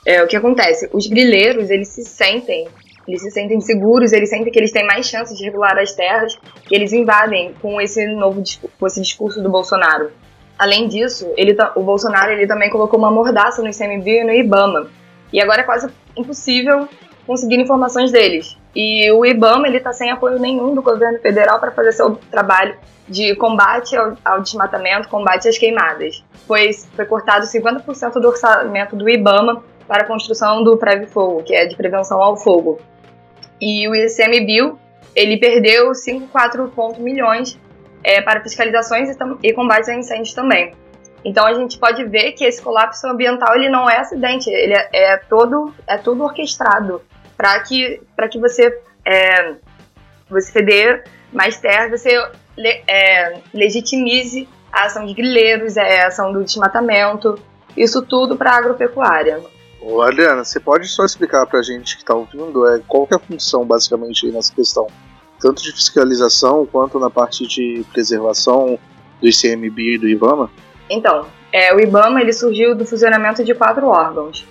É, 0.06 0.24
o 0.24 0.28
que 0.28 0.36
acontece? 0.36 0.90
Os 0.94 1.08
grileiros, 1.08 1.70
eles 1.70 1.90
se 1.90 2.04
sentem 2.04 2.68
Eles 3.08 3.22
se 3.22 3.32
sentem 3.32 3.60
seguros, 3.60 4.12
eles 4.14 4.30
sentem 4.30 4.52
que 4.52 4.60
eles 4.60 4.72
têm 4.72 4.86
mais 4.86 5.08
chances 5.08 5.38
de 5.38 5.44
regular 5.44 5.78
as 5.78 5.94
terras 5.94 6.38
e 6.70 6.76
eles 6.76 6.94
invadem 6.94 7.54
com 7.62 7.82
esse 7.82 8.06
novo 8.08 8.42
com 8.80 8.88
esse 8.88 9.02
discurso 9.02 9.42
do 9.42 9.50
Bolsonaro. 9.50 10.12
Além 10.58 10.88
disso, 10.88 11.32
ele, 11.38 11.56
o 11.76 11.82
Bolsonaro 11.82 12.32
ele 12.32 12.46
também 12.46 12.70
colocou 12.70 13.00
uma 13.00 13.12
mordaça 13.12 13.62
no 13.62 13.70
ICMBio 13.70 14.22
e 14.22 14.24
no 14.24 14.34
IBAMA. 14.34 14.90
E 15.32 15.42
agora 15.42 15.62
é 15.62 15.64
quase 15.64 15.90
impossível 16.18 16.88
conseguir 17.30 17.62
informações 17.62 18.12
deles. 18.12 18.58
E 18.76 19.12
o 19.12 19.24
IBAMA 19.24 19.68
ele 19.68 19.78
está 19.78 19.94
sem 19.94 20.10
apoio 20.10 20.40
nenhum 20.40 20.74
do 20.74 20.82
governo 20.82 21.20
federal 21.20 21.60
para 21.60 21.70
fazer 21.70 21.92
seu 21.92 22.16
trabalho 22.16 22.76
de 23.08 23.36
combate 23.36 23.96
ao, 23.96 24.18
ao, 24.26 24.42
desmatamento, 24.42 25.08
combate 25.08 25.48
às 25.48 25.56
queimadas. 25.56 26.24
Foi, 26.48 26.72
foi 26.74 27.06
cortado 27.06 27.46
50% 27.46 28.14
do 28.14 28.30
orçamento 28.30 28.96
do 28.96 29.08
IBAMA 29.08 29.64
para 29.88 30.02
a 30.02 30.08
construção 30.08 30.64
do 30.64 30.76
PREV-Fogo, 30.76 31.44
que 31.44 31.54
é 31.54 31.68
de 31.68 31.76
prevenção 31.76 32.20
ao 32.20 32.36
fogo. 32.36 32.82
E 33.62 33.88
o 33.88 33.94
ICMBio, 33.94 34.80
ele 35.16 35.38
perdeu 35.38 35.92
5,4 35.92 36.98
milhões 36.98 37.60
é, 38.04 38.22
para 38.22 38.42
fiscalizações 38.42 39.08
e, 39.08 39.18
e 39.44 39.54
combates 39.54 39.88
a 39.88 39.94
incêndios 39.94 40.34
também. 40.34 40.74
Então 41.24 41.46
a 41.46 41.54
gente 41.54 41.78
pode 41.78 42.04
ver 42.06 42.32
que 42.32 42.44
esse 42.44 42.60
colapso 42.60 43.06
ambiental 43.06 43.56
ele 43.56 43.70
não 43.70 43.88
é 43.88 43.98
acidente, 43.98 44.50
ele 44.50 44.74
é, 44.74 44.90
é 44.94 45.18
todo 45.18 45.72
é 45.86 45.98
tudo 45.98 46.24
orquestrado 46.24 47.04
para 47.40 47.58
que 47.62 48.02
para 48.18 48.28
que 48.28 48.38
você 48.38 48.78
é, 49.06 49.56
você 50.30 50.62
dê 50.62 51.02
mais 51.32 51.58
terra, 51.58 51.88
você 51.88 52.22
le, 52.58 52.84
é, 52.86 53.40
legitimize 53.54 54.46
a 54.74 54.84
ação 54.84 55.06
de 55.06 55.14
grileiros, 55.14 55.78
a 55.78 56.08
ação 56.08 56.34
do 56.34 56.44
desmatamento, 56.44 57.40
isso 57.78 58.02
tudo 58.02 58.36
para 58.36 58.52
agropecuária. 58.52 59.42
Ô, 59.80 60.02
Adriana, 60.02 60.44
você 60.44 60.60
pode 60.60 60.90
só 60.90 61.06
explicar 61.06 61.46
para 61.46 61.60
a 61.60 61.64
gente 61.64 61.96
que 61.96 62.04
está 62.04 62.14
ouvindo 62.14 62.68
é, 62.68 62.82
qual 62.86 63.08
é 63.10 63.16
a 63.16 63.20
função 63.20 63.66
basicamente 63.66 64.30
nessa 64.30 64.54
questão? 64.54 64.88
Tanto 65.40 65.64
de 65.64 65.72
fiscalização 65.72 66.66
quanto 66.66 67.00
na 67.00 67.10
parte 67.10 67.48
de 67.48 67.86
preservação 67.94 68.78
do 69.22 69.28
ICMB 69.30 69.94
e 69.94 69.98
do 69.98 70.10
IBAMA? 70.10 70.52
Então, 70.90 71.26
é, 71.54 71.74
o 71.74 71.80
IBAMA 71.80 72.22
ele 72.22 72.34
surgiu 72.34 72.76
do 72.76 72.86
fusionamento 72.86 73.46
de 73.46 73.56
quatro 73.56 73.88
órgãos. 73.88 74.46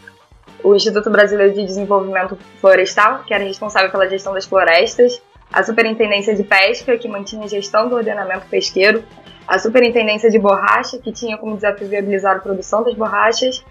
O 0.62 0.74
Instituto 0.74 1.10
Brasileiro 1.10 1.54
de 1.54 1.64
Desenvolvimento 1.64 2.36
Florestal, 2.60 3.24
que 3.24 3.32
era 3.32 3.44
responsável 3.44 3.90
pela 3.90 4.08
gestão 4.08 4.34
das 4.34 4.44
florestas, 4.44 5.20
a 5.52 5.62
Superintendência 5.62 6.34
de 6.34 6.42
Pesca, 6.42 6.96
que 6.98 7.08
mantinha 7.08 7.44
a 7.44 7.48
gestão 7.48 7.88
do 7.88 7.96
ordenamento 7.96 8.46
pesqueiro, 8.46 9.02
a 9.46 9.58
Superintendência 9.58 10.30
de 10.30 10.38
Borracha, 10.38 10.98
que 10.98 11.10
tinha 11.12 11.38
como 11.38 11.56
desafio 11.56 11.88
viabilizar 11.88 12.36
a 12.36 12.40
produção 12.40 12.82
das 12.82 12.94
borrachas, 12.94 13.64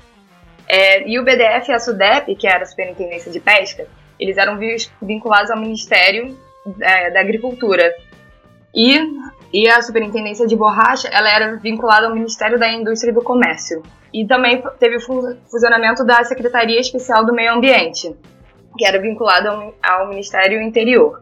é, 0.68 1.08
e 1.08 1.20
o 1.20 1.24
BDF 1.24 1.70
e 1.70 1.74
a 1.74 1.80
SUDEP, 1.80 2.36
que 2.36 2.48
era 2.48 2.64
a 2.64 2.66
Superintendência 2.66 3.32
de 3.32 3.40
Pesca, 3.40 3.88
eles 4.20 4.38
eram 4.38 4.60
vinculados 5.02 5.52
ao 5.52 5.60
Ministério 5.60 6.36
é, 6.82 7.12
da 7.12 7.20
Agricultura. 7.20 7.94
E, 8.74 9.00
e 9.54 9.68
a 9.68 9.82
Superintendência 9.82 10.46
de 10.46 10.56
Borracha, 10.56 11.08
ela 11.08 11.30
era 11.30 11.56
vinculada 11.56 12.08
ao 12.08 12.14
Ministério 12.14 12.60
da 12.60 12.72
Indústria 12.72 13.12
e 13.12 13.14
do 13.14 13.22
Comércio. 13.22 13.82
E 14.14 14.26
também 14.26 14.64
teve 14.80 14.98
o 14.98 15.00
fusionamento 15.50 16.04
da 16.04 16.24
Secretaria 16.24 16.80
Especial 16.80 17.26
do 17.26 17.34
Meio 17.34 17.54
Ambiente, 17.54 18.16
que 18.78 18.86
era 18.86 19.00
vinculada 19.00 19.50
ao, 19.82 20.08
Ministério 20.08 20.62
Interior. 20.62 21.22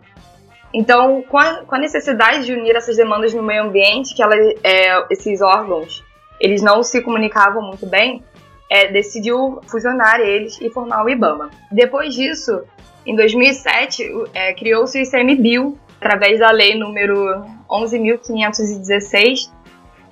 Então, 0.74 1.24
com 1.24 1.38
a, 1.38 1.63
com 1.63 1.75
a, 1.75 1.79
necessidade 1.79 2.46
de 2.46 2.53
unir 2.53 2.75
essas 2.75 2.98
demandas 2.98 3.34
no 3.34 3.41
meio 3.41 3.63
ambiente, 3.63 4.13
que 4.13 4.22
ela, 4.22 4.36
é, 4.36 5.05
esses 5.10 5.41
órgãos 5.41 6.03
eles 6.39 6.62
não 6.62 6.84
se 6.84 7.01
comunicavam 7.01 7.62
muito 7.62 7.86
bem, 7.86 8.24
é, 8.70 8.91
decidiu 8.91 9.62
fusionar 9.67 10.20
eles 10.20 10.60
e 10.60 10.70
formar 10.70 11.05
o 11.05 11.10
IBAMA. 11.10 11.50
Depois 11.72 12.13
disso, 12.13 12.63
em 13.05 13.15
2007, 13.15 14.03
é, 14.34 14.53
criou-se 14.53 15.00
o 15.00 15.01
ICMBio, 15.01 15.77
através 15.98 16.39
da 16.39 16.51
lei 16.51 16.77
número 16.77 17.46
11.516, 17.69 19.51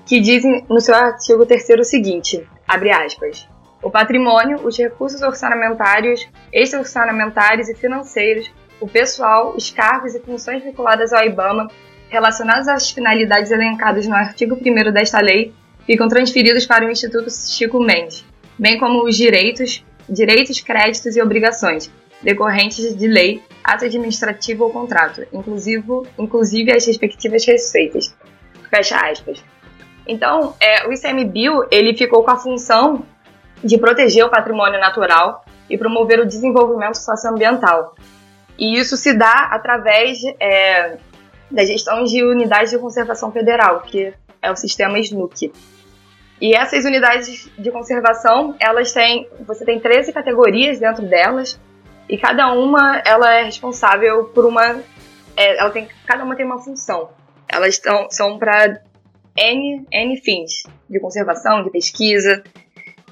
que 0.05 0.19
diz 0.19 0.43
no 0.69 0.79
seu 0.79 0.95
artigo 0.95 1.45
3 1.45 1.79
o 1.79 1.83
seguinte, 1.83 2.47
abre 2.67 2.91
aspas, 2.91 3.47
o 3.81 3.89
patrimônio, 3.89 4.65
os 4.65 4.77
recursos 4.77 5.21
orçamentários, 5.21 6.27
extra-orçamentários 6.51 7.69
e 7.69 7.75
financeiros, 7.75 8.49
o 8.79 8.87
pessoal, 8.87 9.53
os 9.55 9.69
cargos 9.69 10.15
e 10.15 10.19
funções 10.19 10.63
vinculadas 10.63 11.13
ao 11.13 11.25
IBAMA, 11.25 11.67
relacionados 12.09 12.67
às 12.67 12.91
finalidades 12.91 13.51
elencadas 13.51 14.07
no 14.07 14.15
artigo 14.15 14.55
1 14.55 14.91
desta 14.91 15.19
lei, 15.19 15.53
ficam 15.85 16.07
transferidos 16.07 16.65
para 16.65 16.85
o 16.85 16.91
Instituto 16.91 17.29
Chico 17.29 17.79
Mendes, 17.79 18.25
bem 18.57 18.77
como 18.77 19.03
os 19.03 19.17
direitos, 19.17 19.85
direitos, 20.07 20.61
créditos 20.61 21.15
e 21.15 21.21
obrigações 21.21 21.91
decorrentes 22.21 22.95
de 22.95 23.07
lei, 23.07 23.43
ato 23.63 23.85
administrativo 23.85 24.65
ou 24.65 24.69
contrato, 24.69 25.25
inclusive, 25.31 25.85
inclusive 26.17 26.71
as 26.71 26.85
respectivas 26.85 27.45
receitas. 27.45 28.15
Fecha 28.69 28.97
aspas. 28.97 29.43
Então, 30.07 30.55
é, 30.59 30.87
o 30.87 30.91
ICMBio 30.91 31.65
ele 31.71 31.95
ficou 31.95 32.23
com 32.23 32.31
a 32.31 32.37
função 32.37 33.05
de 33.63 33.77
proteger 33.77 34.25
o 34.25 34.29
patrimônio 34.29 34.79
natural 34.79 35.45
e 35.69 35.77
promover 35.77 36.19
o 36.19 36.25
desenvolvimento 36.25 36.95
socioambiental. 36.95 37.95
E 38.57 38.77
isso 38.77 38.97
se 38.97 39.13
dá 39.13 39.49
através 39.51 40.19
é, 40.39 40.97
da 41.49 41.63
gestão 41.63 42.03
de 42.03 42.23
unidades 42.23 42.71
de 42.71 42.77
conservação 42.77 43.31
federal, 43.31 43.81
que 43.81 44.13
é 44.41 44.51
o 44.51 44.55
sistema 44.55 44.99
SNUC. 44.99 45.51
E 46.41 46.53
essas 46.53 46.83
unidades 46.83 47.49
de 47.57 47.71
conservação, 47.71 48.55
elas 48.59 48.91
têm, 48.91 49.29
você 49.47 49.63
tem 49.63 49.79
13 49.79 50.11
categorias 50.11 50.79
dentro 50.79 51.07
delas, 51.07 51.59
e 52.13 52.17
cada 52.19 52.53
uma 52.53 53.01
ela 53.03 53.33
é 53.33 53.41
responsável 53.41 54.25
por 54.25 54.45
uma, 54.45 54.83
é, 55.35 55.57
ela 55.57 55.71
tem, 55.71 55.87
cada 56.05 56.23
uma 56.23 56.35
tem 56.35 56.45
uma 56.45 56.59
função. 56.59 57.09
Elas 57.49 57.79
tão, 57.79 58.07
são 58.11 58.37
para 58.37 58.83
N, 59.35 59.83
N 59.91 60.21
fins 60.21 60.61
de 60.87 60.99
conservação, 60.99 61.63
de 61.63 61.71
pesquisa, 61.71 62.43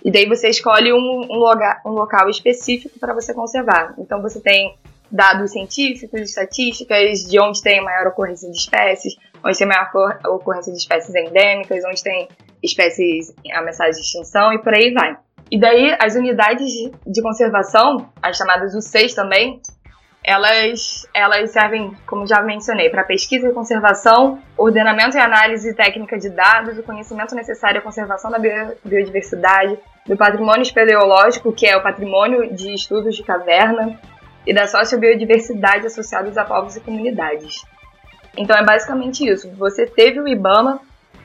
e 0.06 0.12
daí 0.12 0.28
você 0.28 0.50
escolhe 0.50 0.94
um, 0.94 1.26
um, 1.32 1.40
lugar, 1.40 1.82
um 1.84 1.90
local 1.90 2.30
específico 2.30 3.00
para 3.00 3.12
você 3.12 3.34
conservar. 3.34 3.96
Então 3.98 4.22
você 4.22 4.40
tem 4.40 4.78
dados 5.10 5.52
científicos, 5.52 6.22
estatísticas 6.22 7.28
de 7.28 7.40
onde 7.40 7.60
tem 7.60 7.84
maior 7.84 8.06
ocorrência 8.06 8.52
de 8.52 8.56
espécies, 8.56 9.16
onde 9.44 9.58
tem 9.58 9.68
maior 9.68 9.90
ocorrência 10.28 10.72
de 10.72 10.78
espécies 10.78 11.16
endêmicas, 11.16 11.84
onde 11.86 12.04
tem 12.04 12.28
espécies 12.62 13.34
ameaçadas 13.52 13.96
de 13.96 14.04
extinção 14.04 14.54
e 14.54 14.60
por 14.60 14.76
aí 14.76 14.94
vai. 14.94 15.18
E 15.52 15.60
daí 15.60 15.96
as 16.00 16.16
unidades 16.16 16.72
de 17.06 17.22
conservação, 17.22 18.10
as 18.22 18.38
chamadas 18.38 18.74
UCs 18.74 19.14
também, 19.14 19.62
elas, 20.24 21.08
elas 21.14 21.52
servem, 21.52 21.94
como 22.06 22.26
já 22.26 22.42
mencionei, 22.42 22.90
para 22.90 23.04
pesquisa 23.04 23.50
e 23.50 23.54
conservação, 23.54 24.40
ordenamento 24.56 25.18
e 25.18 25.20
análise 25.20 25.76
técnica 25.76 26.18
de 26.18 26.30
dados, 26.30 26.78
o 26.78 26.84
conhecimento 26.84 27.36
necessário 27.36 27.80
à 27.80 27.84
conservação 27.84 28.30
da 28.32 28.40
biodiversidade, 28.40 29.78
do 30.06 30.16
patrimônio 30.16 30.62
espeleológico, 30.62 31.52
que 31.52 31.68
é 31.68 31.76
o 31.76 31.84
patrimônio 31.84 32.54
de 32.54 32.74
estudos 32.74 33.16
de 33.16 33.24
caverna, 33.24 34.00
e 34.46 34.54
da 34.54 34.68
sociobiodiversidade 34.68 35.86
associados 35.86 36.38
a 36.38 36.46
povos 36.46 36.76
e 36.76 36.82
comunidades. 36.82 37.64
Então 38.38 38.58
é 38.58 38.64
basicamente 38.64 39.28
isso. 39.28 39.52
Você 39.56 39.86
teve 39.86 40.20
o 40.20 40.28
IBAMA, 40.28 40.80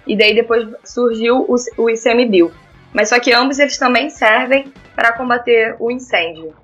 e 0.07 0.17
daí 0.17 0.35
depois 0.35 0.69
surgiu 0.85 1.47
o, 1.49 1.91
ICMBio. 1.91 2.53
Mas 2.97 3.11
só 3.11 3.21
que 3.21 3.31
ambos 3.31 3.59
eles 3.59 3.77
também 3.77 4.09
servem 4.09 4.73
para 4.95 5.13
combater 5.13 5.77
o 5.79 5.91
incêndio. 5.91 6.55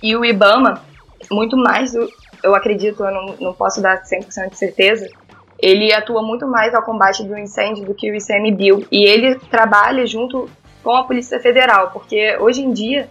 E 0.00 0.14
o 0.14 0.24
IBAMA, 0.24 0.80
muito 1.28 1.56
mais, 1.56 1.92
eu 1.92 2.54
acredito, 2.54 3.04
eu 3.04 3.10
não, 3.10 3.34
não 3.40 3.52
posso 3.52 3.82
dar 3.82 4.00
100% 4.00 4.50
de 4.50 4.56
certeza, 4.56 5.08
ele 5.58 5.92
atua 5.92 6.22
muito 6.22 6.46
mais 6.46 6.72
ao 6.72 6.84
combate 6.84 7.24
do 7.24 7.36
incêndio 7.36 7.84
do 7.84 7.96
que 7.96 8.08
o 8.08 8.14
ICMBio. 8.14 8.86
E 8.92 9.04
ele 9.04 9.34
trabalha 9.50 10.06
junto 10.06 10.48
com 10.84 10.94
a 10.94 11.02
Polícia 11.02 11.40
Federal, 11.40 11.90
porque 11.90 12.36
hoje 12.38 12.62
em 12.62 12.72
dia 12.72 13.08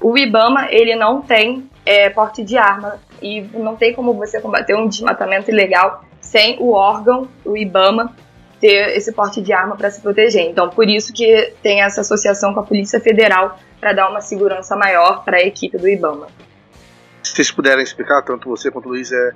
o 0.00 0.16
IBAMA 0.16 0.68
ele 0.70 0.96
não 0.96 1.20
tem 1.20 1.68
é, 1.84 2.08
porte 2.08 2.42
de 2.42 2.56
arma 2.56 2.98
e 3.20 3.42
não 3.42 3.76
tem 3.76 3.92
como 3.92 4.14
você 4.14 4.40
combater 4.40 4.74
um 4.74 4.88
desmatamento 4.88 5.50
ilegal 5.50 6.02
sem 6.18 6.56
o 6.60 6.72
órgão, 6.72 7.28
o 7.44 7.58
IBAMA, 7.58 8.16
ter 8.60 8.96
esse 8.96 9.12
porte 9.12 9.40
de 9.40 9.52
arma 9.52 9.76
para 9.76 9.90
se 9.90 10.00
proteger. 10.00 10.42
Então, 10.42 10.68
por 10.68 10.88
isso 10.88 11.12
que 11.12 11.54
tem 11.62 11.82
essa 11.82 12.02
associação 12.02 12.52
com 12.52 12.60
a 12.60 12.62
Polícia 12.62 13.00
Federal 13.00 13.58
para 13.80 13.92
dar 13.92 14.10
uma 14.10 14.20
segurança 14.20 14.76
maior 14.76 15.24
para 15.24 15.38
a 15.38 15.40
equipe 15.40 15.78
do 15.78 15.88
IBAMA. 15.88 16.26
Se 17.22 17.32
vocês 17.32 17.50
puderem 17.50 17.82
explicar, 17.82 18.22
tanto 18.22 18.48
você 18.48 18.70
quanto 18.70 18.86
o 18.86 18.88
Luiz, 18.90 19.10
é 19.10 19.32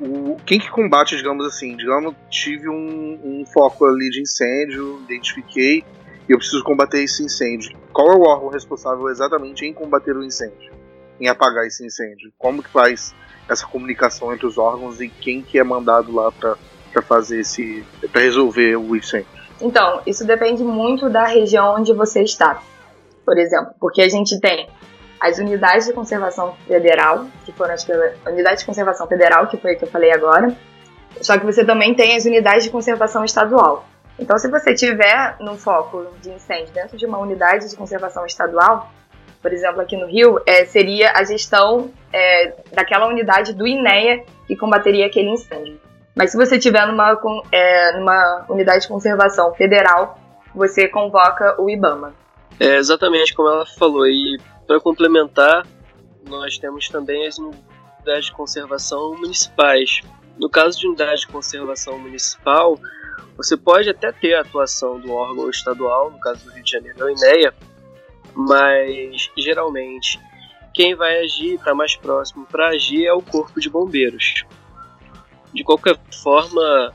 o, 0.00 0.36
quem 0.44 0.58
que 0.60 0.70
combate, 0.70 1.16
digamos 1.16 1.46
assim, 1.46 1.76
digamos, 1.76 2.14
tive 2.28 2.68
um, 2.68 3.18
um 3.24 3.44
foco 3.46 3.86
ali 3.86 4.10
de 4.10 4.20
incêndio, 4.20 5.00
identifiquei 5.04 5.82
e 6.28 6.32
eu 6.32 6.38
preciso 6.38 6.62
combater 6.62 7.02
esse 7.02 7.22
incêndio. 7.22 7.76
Qual 7.92 8.12
é 8.12 8.14
o 8.14 8.22
órgão 8.22 8.48
responsável 8.48 9.08
exatamente 9.08 9.64
em 9.64 9.72
combater 9.72 10.14
o 10.14 10.22
incêndio, 10.22 10.72
em 11.18 11.28
apagar 11.28 11.66
esse 11.66 11.84
incêndio? 11.84 12.30
Como 12.36 12.62
que 12.62 12.68
faz 12.68 13.14
essa 13.48 13.66
comunicação 13.66 14.34
entre 14.34 14.46
os 14.46 14.58
órgãos 14.58 15.00
e 15.00 15.08
quem 15.08 15.40
que 15.40 15.58
é 15.58 15.64
mandado 15.64 16.12
lá 16.12 16.30
para 16.30 16.56
para 16.96 17.02
fazer 17.02 17.40
esse 17.40 17.84
para 18.10 18.22
resolver 18.22 18.76
o 18.76 18.96
incêndio? 18.96 19.28
Então, 19.60 20.00
isso 20.06 20.26
depende 20.26 20.62
muito 20.62 21.10
da 21.10 21.26
região 21.26 21.74
onde 21.74 21.92
você 21.92 22.22
está. 22.22 22.62
Por 23.24 23.36
exemplo, 23.36 23.74
porque 23.78 24.00
a 24.00 24.08
gente 24.08 24.40
tem 24.40 24.68
as 25.20 25.38
unidades 25.38 25.86
de 25.86 25.92
conservação 25.92 26.54
federal, 26.66 27.26
que 27.44 27.52
foram 27.52 27.74
as 27.74 27.86
unidades 28.26 28.60
de 28.60 28.66
conservação 28.66 29.06
federal, 29.06 29.46
que 29.46 29.56
foi 29.56 29.74
o 29.74 29.78
que 29.78 29.84
eu 29.84 29.88
falei 29.88 30.12
agora, 30.12 30.54
só 31.20 31.38
que 31.38 31.44
você 31.44 31.64
também 31.64 31.94
tem 31.94 32.16
as 32.16 32.24
unidades 32.24 32.64
de 32.64 32.70
conservação 32.70 33.24
estadual. 33.24 33.86
Então, 34.18 34.38
se 34.38 34.50
você 34.50 34.74
tiver 34.74 35.36
no 35.40 35.56
foco 35.56 36.06
de 36.22 36.30
incêndio 36.30 36.72
dentro 36.72 36.96
de 36.96 37.04
uma 37.04 37.18
unidade 37.18 37.68
de 37.68 37.76
conservação 37.76 38.24
estadual, 38.24 38.90
por 39.42 39.52
exemplo, 39.52 39.80
aqui 39.80 39.96
no 39.96 40.06
Rio, 40.06 40.40
é, 40.46 40.64
seria 40.64 41.12
a 41.12 41.24
gestão 41.24 41.90
é, 42.12 42.54
daquela 42.72 43.06
unidade 43.06 43.52
do 43.52 43.66
INEA 43.66 44.24
que 44.46 44.56
combateria 44.56 45.06
aquele 45.06 45.30
incêndio. 45.30 45.78
Mas 46.16 46.30
se 46.30 46.36
você 46.38 46.58
tiver 46.58 46.86
numa, 46.86 47.20
é, 47.52 47.98
numa 47.98 48.46
unidade 48.48 48.82
de 48.82 48.88
conservação 48.88 49.54
federal, 49.54 50.18
você 50.54 50.88
convoca 50.88 51.60
o 51.60 51.68
IBAMA. 51.68 52.14
É 52.58 52.76
exatamente 52.76 53.34
como 53.34 53.50
ela 53.50 53.66
falou. 53.66 54.06
E 54.06 54.40
para 54.66 54.80
complementar, 54.80 55.66
nós 56.26 56.56
temos 56.56 56.88
também 56.88 57.26
as 57.26 57.36
unidades 57.36 58.26
de 58.26 58.32
conservação 58.32 59.14
municipais. 59.14 60.00
No 60.38 60.48
caso 60.48 60.80
de 60.80 60.86
unidade 60.86 61.20
de 61.20 61.26
conservação 61.26 61.98
municipal, 61.98 62.78
você 63.36 63.54
pode 63.54 63.90
até 63.90 64.10
ter 64.10 64.34
a 64.34 64.40
atuação 64.40 64.98
do 64.98 65.12
órgão 65.12 65.50
estadual, 65.50 66.10
no 66.10 66.18
caso 66.18 66.46
do 66.46 66.50
Rio 66.52 66.64
de 66.64 66.70
Janeiro, 66.70 67.04
o 67.04 67.10
INEA, 67.10 67.54
mas 68.34 69.30
geralmente 69.36 70.18
quem 70.72 70.94
vai 70.94 71.20
agir, 71.20 71.54
está 71.54 71.74
mais 71.74 71.96
próximo 71.96 72.46
para 72.46 72.68
agir, 72.68 73.06
é 73.06 73.12
o 73.12 73.22
Corpo 73.22 73.60
de 73.60 73.68
Bombeiros. 73.68 74.44
De 75.56 75.64
qualquer 75.64 75.98
forma, 76.22 76.92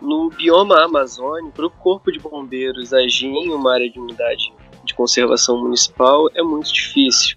no 0.00 0.30
bioma 0.30 0.82
amazônico, 0.82 1.52
para 1.52 1.66
o 1.66 1.70
Corpo 1.70 2.10
de 2.10 2.18
Bombeiros 2.18 2.94
agir 2.94 3.26
em 3.26 3.50
uma 3.50 3.74
área 3.74 3.90
de 3.90 4.00
unidade 4.00 4.50
de 4.82 4.94
conservação 4.94 5.60
municipal 5.60 6.30
é 6.34 6.42
muito 6.42 6.72
difícil. 6.72 7.36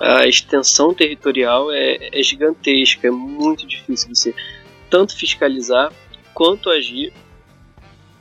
A 0.00 0.24
extensão 0.24 0.94
territorial 0.94 1.72
é, 1.72 2.10
é 2.12 2.22
gigantesca, 2.22 3.08
é 3.08 3.10
muito 3.10 3.66
difícil 3.66 4.14
você 4.14 4.32
tanto 4.88 5.16
fiscalizar 5.16 5.92
quanto 6.32 6.70
agir 6.70 7.12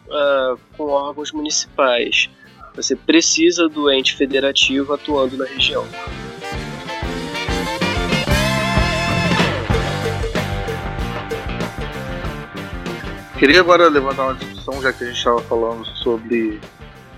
uh, 0.07 0.59
com 0.75 0.85
órgãos 0.85 1.31
municipais. 1.31 2.27
Você 2.75 2.95
precisa 2.95 3.69
do 3.69 3.91
ente 3.91 4.15
federativo 4.15 4.93
atuando 4.93 5.37
na 5.37 5.45
região. 5.45 5.85
Queria 13.37 13.59
agora 13.61 13.89
levantar 13.89 14.25
uma 14.25 14.35
discussão, 14.35 14.81
já 14.81 14.93
que 14.93 15.03
a 15.03 15.07
gente 15.07 15.17
estava 15.17 15.41
falando 15.41 15.85
sobre 15.85 16.61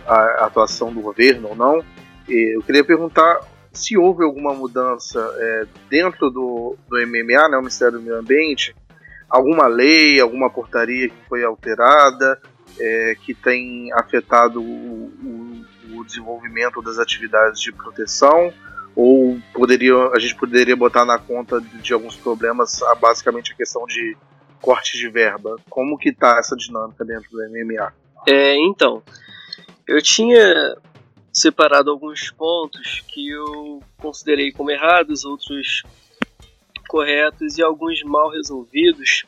a 0.08 0.46
atuação 0.46 0.94
do 0.94 1.02
governo 1.02 1.50
ou 1.50 1.56
não. 1.56 1.84
Eu 2.28 2.62
queria 2.64 2.84
perguntar 2.84 3.42
se 3.72 3.98
houve 3.98 4.24
alguma 4.24 4.54
mudança 4.54 5.20
é, 5.38 5.66
dentro 5.90 6.32
do, 6.32 6.78
do 6.88 6.98
MMA, 7.06 7.50
né, 7.50 7.58
o 7.58 7.60
Ministério 7.60 8.00
do 8.00 8.02
Meio 8.02 8.18
Ambiente, 8.18 8.74
alguma 9.30 9.68
lei, 9.68 10.20
alguma 10.20 10.50
portaria 10.50 11.10
que 11.10 11.28
foi 11.28 11.44
alterada, 11.44 12.40
é, 12.80 13.16
que 13.22 13.34
tem 13.34 13.92
afetado 13.94 14.62
o, 14.62 14.64
o, 14.64 15.98
o, 15.98 16.06
desenvolvimento 16.06 16.82
das 16.82 16.98
atividades 16.98 17.60
de 17.62 17.72
proteção, 17.72 18.54
ou 18.96 19.38
poderia, 19.54 19.94
a 20.14 20.20
gente 20.20 20.36
poderia 20.36 20.76
botar 20.76 21.04
na 21.04 21.20
conta 21.20 21.60
de, 21.60 21.78
de 21.80 21.94
alguns 21.94 22.16
problemas 22.16 22.82
a, 22.82 22.96
basicamente 22.96 23.52
a 23.52 23.58
questão 23.58 23.86
de 23.86 24.16
cortes 24.66 25.00
de 25.00 25.08
verba. 25.08 25.58
Como 25.70 25.96
que 25.96 26.10
está 26.10 26.40
essa 26.40 26.56
dinâmica 26.56 27.06
dentro 27.06 27.30
do 27.30 27.38
MMA? 27.50 27.94
É, 28.28 28.58
então, 28.58 29.04
eu 29.88 30.02
tinha 30.02 30.76
separado 31.32 31.92
alguns 31.92 32.32
pontos 32.32 33.04
que 33.08 33.30
eu 33.30 33.84
considerei 33.98 34.52
como 34.52 34.72
errados, 34.72 35.24
outros 35.24 35.84
corretos 36.88 37.60
e 37.60 37.64
alguns 37.64 38.02
mal 38.02 38.32
resolvidos, 38.32 39.26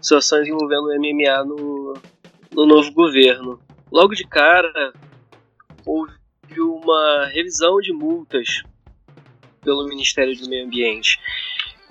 situações 0.00 0.48
envolvendo 0.48 0.86
o 0.86 0.98
MMA 0.98 1.44
no, 1.44 1.94
no 2.52 2.66
novo 2.66 2.90
governo. 2.92 3.60
Logo 3.90 4.14
de 4.14 4.24
cara, 4.24 4.94
houve 5.84 6.14
uma 6.56 7.26
revisão 7.26 7.78
de 7.78 7.92
multas 7.92 8.62
pelo 9.62 9.86
Ministério 9.86 10.34
do 10.38 10.48
Meio 10.48 10.64
Ambiente. 10.64 11.18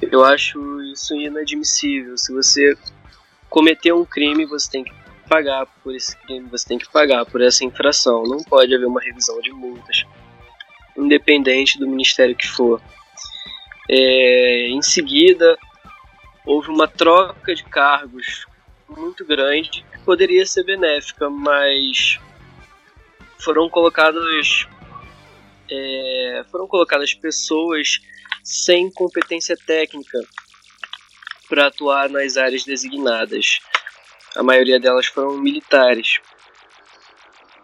Eu 0.01 0.23
acho 0.23 0.81
isso 0.83 1.15
inadmissível. 1.15 2.17
Se 2.17 2.33
você 2.33 2.75
cometeu 3.49 3.99
um 3.99 4.05
crime, 4.05 4.45
você 4.45 4.69
tem 4.69 4.83
que 4.83 4.93
pagar 5.29 5.65
por 5.83 5.95
esse 5.95 6.15
crime, 6.17 6.47
você 6.49 6.67
tem 6.67 6.77
que 6.77 6.91
pagar 6.91 7.25
por 7.25 7.41
essa 7.41 7.63
infração. 7.63 8.23
Não 8.23 8.43
pode 8.43 8.73
haver 8.73 8.85
uma 8.85 9.01
revisão 9.01 9.39
de 9.41 9.51
multas, 9.51 10.03
independente 10.97 11.77
do 11.79 11.87
ministério 11.87 12.35
que 12.35 12.47
for. 12.47 12.81
É, 13.89 14.67
em 14.69 14.81
seguida, 14.81 15.57
houve 16.45 16.69
uma 16.69 16.87
troca 16.87 17.53
de 17.53 17.63
cargos 17.63 18.45
muito 18.89 19.25
grande 19.25 19.85
que 19.91 19.99
poderia 20.03 20.45
ser 20.45 20.63
benéfica, 20.63 21.29
mas 21.29 22.19
foram 23.39 23.69
colocadas 23.69 24.67
é, 25.69 26.43
foram 26.51 26.67
colocadas 26.67 27.13
pessoas 27.13 27.99
sem 28.43 28.91
competência 28.91 29.55
técnica 29.55 30.19
para 31.49 31.67
atuar 31.67 32.09
nas 32.09 32.37
áreas 32.37 32.63
designadas. 32.63 33.59
A 34.35 34.43
maioria 34.43 34.79
delas 34.79 35.05
foram 35.05 35.37
militares. 35.37 36.19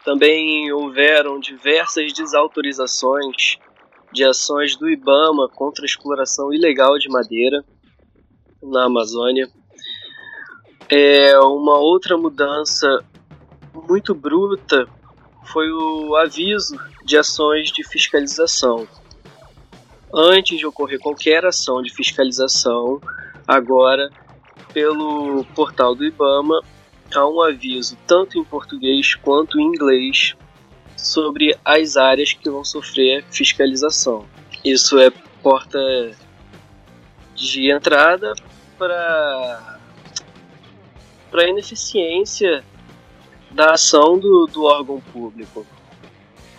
Também 0.04 0.72
houveram 0.72 1.40
diversas 1.40 2.14
desautorizações 2.14 3.58
de 4.14 4.24
ações 4.24 4.76
do 4.76 4.90
IBAMA 4.90 5.50
contra 5.50 5.84
a 5.84 5.86
exploração 5.86 6.54
ilegal 6.54 6.98
de 6.98 7.10
madeira 7.10 7.64
na 8.62 8.86
Amazônia. 8.86 9.50
É 10.90 11.38
uma 11.40 11.78
outra 11.78 12.18
mudança 12.18 12.88
muito 13.88 14.16
bruta 14.16 14.88
foi 15.48 15.72
o 15.72 16.16
aviso 16.16 16.78
de 17.04 17.18
ações 17.18 17.72
de 17.72 17.84
fiscalização. 17.88 18.88
Antes 20.14 20.58
de 20.58 20.66
ocorrer 20.66 21.00
qualquer 21.00 21.46
ação 21.46 21.82
de 21.82 21.94
fiscalização, 21.94 23.02
agora 23.46 24.10
pelo 24.74 25.44
portal 25.56 25.94
do 25.94 26.06
IBAMA 26.06 26.62
há 27.14 27.28
um 27.28 27.42
aviso 27.42 27.98
tanto 28.08 28.38
em 28.38 28.44
português 28.44 29.16
quanto 29.16 29.60
em 29.60 29.64
inglês 29.64 30.36
sobre 30.96 31.58
as 31.64 31.98
áreas 31.98 32.34
que 32.34 32.50
vão 32.50 32.64
sofrer 32.64 33.24
fiscalização. 33.30 34.26
Isso 34.64 34.98
é 34.98 35.10
porta 35.42 35.80
de 37.36 37.72
entrada 37.72 38.34
para 38.78 39.78
para 41.30 41.50
ineficiência 41.50 42.64
da 43.52 43.74
ação 43.74 44.18
do, 44.18 44.48
do 44.48 44.64
órgão 44.64 45.02
público. 45.02 45.68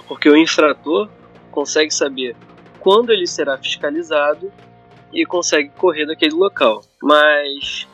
Porque 0.07 0.29
o 0.29 0.37
infrator 0.37 1.09
consegue 1.51 1.91
saber 1.91 2.37
quando 2.81 3.11
ele 3.11 3.27
será 3.27 3.57
fiscalizado 3.59 4.53
e 5.13 5.25
consegue 5.25 5.71
correr 5.71 6.07
daquele 6.07 6.35
local. 6.35 6.83
Mas 7.03 7.87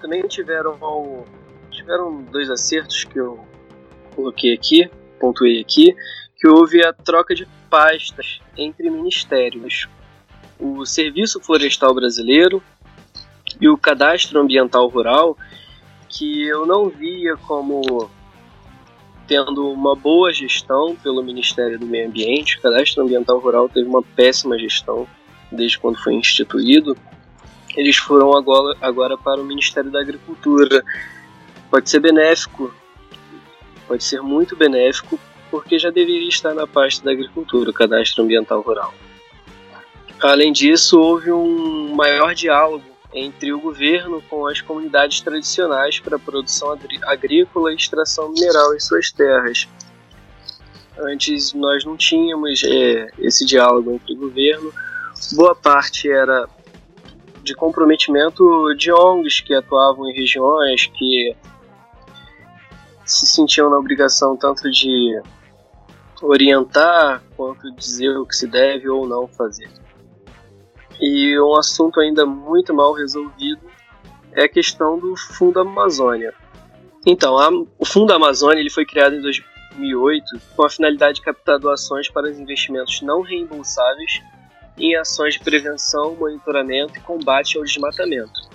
também 0.00 0.22
tiveram 0.22 1.26
tiveram 1.70 2.22
dois 2.24 2.50
acertos 2.50 3.04
que 3.04 3.18
eu 3.18 3.44
coloquei 4.14 4.52
aqui 4.52 4.90
pontuei 5.22 5.60
aqui, 5.60 5.94
que 6.36 6.48
houve 6.48 6.84
a 6.84 6.92
troca 6.92 7.32
de 7.32 7.46
pastas 7.70 8.40
entre 8.56 8.90
ministérios. 8.90 9.88
O 10.58 10.84
Serviço 10.84 11.40
Florestal 11.40 11.94
Brasileiro 11.94 12.60
e 13.60 13.68
o 13.68 13.78
Cadastro 13.78 14.40
Ambiental 14.40 14.88
Rural, 14.88 15.38
que 16.08 16.42
eu 16.48 16.66
não 16.66 16.88
via 16.88 17.36
como 17.36 18.10
tendo 19.26 19.70
uma 19.70 19.94
boa 19.94 20.32
gestão 20.32 20.96
pelo 20.96 21.22
Ministério 21.22 21.78
do 21.78 21.86
Meio 21.86 22.08
Ambiente. 22.08 22.58
O 22.58 22.62
Cadastro 22.62 23.02
Ambiental 23.02 23.38
Rural 23.38 23.68
teve 23.68 23.88
uma 23.88 24.02
péssima 24.02 24.58
gestão 24.58 25.06
desde 25.50 25.78
quando 25.78 26.02
foi 26.02 26.14
instituído. 26.14 26.96
Eles 27.76 27.96
foram 27.96 28.36
agora, 28.36 28.76
agora 28.80 29.16
para 29.16 29.40
o 29.40 29.44
Ministério 29.44 29.90
da 29.90 30.00
Agricultura. 30.00 30.82
Pode 31.70 31.88
ser 31.88 32.00
benéfico 32.00 32.72
pode 33.92 34.04
ser 34.04 34.22
muito 34.22 34.56
benéfico 34.56 35.18
porque 35.50 35.78
já 35.78 35.90
deveria 35.90 36.28
estar 36.28 36.54
na 36.54 36.66
parte 36.66 37.04
da 37.04 37.10
agricultura, 37.10 37.68
o 37.68 37.74
cadastro 37.74 38.24
ambiental 38.24 38.62
rural. 38.62 38.94
Além 40.22 40.50
disso, 40.50 40.98
houve 40.98 41.30
um 41.30 41.94
maior 41.94 42.34
diálogo 42.34 42.91
entre 43.14 43.52
o 43.52 43.60
governo 43.60 44.22
com 44.22 44.46
as 44.46 44.60
comunidades 44.60 45.20
tradicionais 45.20 46.00
para 46.00 46.16
a 46.16 46.18
produção 46.18 46.76
agrícola 47.04 47.72
e 47.72 47.76
extração 47.76 48.30
mineral 48.30 48.74
em 48.74 48.80
suas 48.80 49.10
terras. 49.10 49.68
Antes 50.98 51.52
nós 51.52 51.84
não 51.84 51.96
tínhamos 51.96 52.62
é, 52.64 53.10
esse 53.18 53.44
diálogo 53.44 53.92
entre 53.92 54.14
o 54.14 54.18
governo, 54.18 54.72
boa 55.32 55.54
parte 55.54 56.10
era 56.10 56.48
de 57.42 57.54
comprometimento 57.54 58.44
de 58.76 58.92
ONGs 58.92 59.40
que 59.40 59.54
atuavam 59.54 60.08
em 60.08 60.14
regiões 60.14 60.86
que 60.86 61.36
se 63.04 63.26
sentiam 63.26 63.68
na 63.68 63.78
obrigação 63.78 64.36
tanto 64.36 64.70
de 64.70 65.20
orientar 66.22 67.22
quanto 67.36 67.70
dizer 67.72 68.16
o 68.16 68.24
que 68.24 68.34
se 68.34 68.46
deve 68.46 68.88
ou 68.88 69.06
não 69.08 69.26
fazer. 69.26 69.68
E 71.00 71.38
um 71.40 71.56
assunto 71.56 72.00
ainda 72.00 72.24
muito 72.24 72.72
mal 72.72 72.92
resolvido 72.92 73.60
é 74.32 74.44
a 74.44 74.48
questão 74.48 74.98
do 74.98 75.16
Fundo 75.16 75.60
Amazônia. 75.60 76.34
Então, 77.06 77.38
a, 77.38 77.50
o 77.78 77.84
Fundo 77.84 78.12
Amazônia 78.12 78.60
ele 78.60 78.70
foi 78.70 78.86
criado 78.86 79.16
em 79.16 79.20
2008 79.20 80.24
com 80.56 80.64
a 80.64 80.70
finalidade 80.70 81.16
de 81.16 81.22
captar 81.22 81.58
doações 81.58 82.08
para 82.08 82.30
os 82.30 82.38
investimentos 82.38 83.02
não 83.02 83.22
reembolsáveis 83.22 84.22
em 84.78 84.96
ações 84.96 85.34
de 85.34 85.40
prevenção, 85.40 86.14
monitoramento 86.14 86.96
e 86.96 87.00
combate 87.00 87.58
ao 87.58 87.64
desmatamento, 87.64 88.48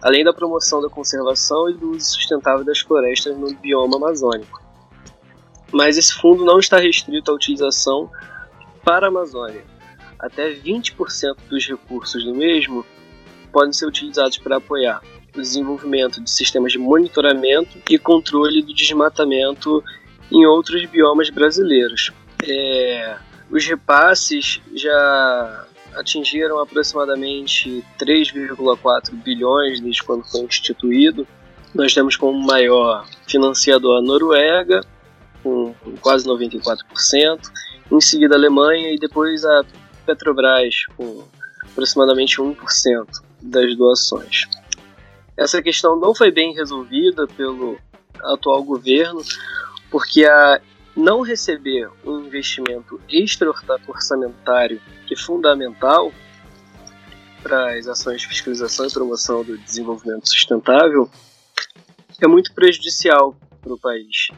além 0.00 0.24
da 0.24 0.32
promoção 0.32 0.80
da 0.80 0.88
conservação 0.88 1.70
e 1.70 1.74
do 1.74 1.90
uso 1.90 2.14
sustentável 2.14 2.64
das 2.64 2.80
florestas 2.80 3.36
no 3.36 3.54
bioma 3.54 3.96
amazônico. 3.96 4.60
Mas 5.70 5.96
esse 5.96 6.14
fundo 6.14 6.44
não 6.44 6.58
está 6.58 6.78
restrito 6.78 7.30
à 7.30 7.34
utilização 7.34 8.10
para 8.84 9.06
a 9.06 9.08
Amazônia. 9.08 9.71
Até 10.22 10.54
20% 10.54 11.36
dos 11.50 11.66
recursos 11.66 12.24
do 12.24 12.32
mesmo 12.32 12.86
podem 13.52 13.72
ser 13.72 13.86
utilizados 13.86 14.38
para 14.38 14.58
apoiar 14.58 15.02
o 15.34 15.40
desenvolvimento 15.40 16.22
de 16.22 16.30
sistemas 16.30 16.70
de 16.70 16.78
monitoramento 16.78 17.78
e 17.90 17.98
controle 17.98 18.62
do 18.62 18.72
desmatamento 18.72 19.82
em 20.30 20.46
outros 20.46 20.84
biomas 20.86 21.28
brasileiros. 21.28 22.12
É, 22.46 23.16
os 23.50 23.66
repasses 23.66 24.60
já 24.74 25.66
atingiram 25.94 26.60
aproximadamente 26.60 27.84
3,4 27.98 29.12
bilhões 29.22 29.80
desde 29.80 30.02
quando 30.04 30.24
foi 30.24 30.42
instituído. 30.42 31.26
Nós 31.74 31.92
temos 31.92 32.16
como 32.16 32.46
maior 32.46 33.06
financiador 33.26 33.98
a 33.98 34.02
Noruega, 34.02 34.82
com 35.42 35.74
quase 36.00 36.26
94%, 36.26 37.40
em 37.90 38.00
seguida 38.00 38.34
a 38.34 38.38
Alemanha 38.38 38.94
e 38.94 38.98
depois 38.98 39.44
a 39.44 39.64
Petrobras, 40.04 40.84
com 40.96 41.24
aproximadamente 41.62 42.36
1% 42.36 43.06
das 43.40 43.76
doações. 43.76 44.48
Essa 45.36 45.62
questão 45.62 45.98
não 45.98 46.14
foi 46.14 46.30
bem 46.30 46.54
resolvida 46.54 47.26
pelo 47.26 47.78
atual 48.22 48.62
governo, 48.62 49.22
porque 49.90 50.24
a 50.24 50.60
não 50.96 51.22
receber 51.22 51.88
um 52.04 52.20
investimento 52.20 53.00
extra-orçamentário 53.08 54.80
que 55.06 55.14
é 55.14 55.16
fundamental 55.16 56.12
para 57.42 57.76
as 57.76 57.86
ações 57.88 58.20
de 58.20 58.28
fiscalização 58.28 58.86
e 58.86 58.92
promoção 58.92 59.42
do 59.42 59.58
desenvolvimento 59.58 60.28
sustentável 60.28 61.10
é 62.20 62.26
muito 62.26 62.54
prejudicial 62.54 63.34
para 63.60 63.72
o 63.72 63.78
país. 63.78 64.28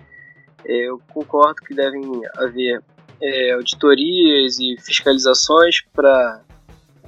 É, 0.64 0.88
eu 0.88 1.00
concordo 1.12 1.60
que 1.60 1.74
devem 1.74 2.02
haver 2.36 2.82
é, 3.20 3.52
auditorias 3.52 4.58
e 4.58 4.76
fiscalizações 4.80 5.82
para 5.94 6.42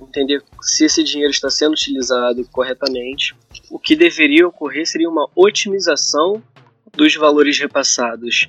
entender 0.01 0.42
se 0.61 0.85
esse 0.85 1.03
dinheiro 1.03 1.31
está 1.31 1.51
sendo 1.51 1.73
utilizado 1.73 2.47
corretamente. 2.51 3.35
O 3.71 3.79
que 3.79 3.97
deveria 3.97 4.47
ocorrer 4.47 4.87
seria 4.87 5.09
uma 5.09 5.29
otimização 5.35 6.42
dos 6.92 7.14
valores 7.14 7.59
repassados 7.59 8.49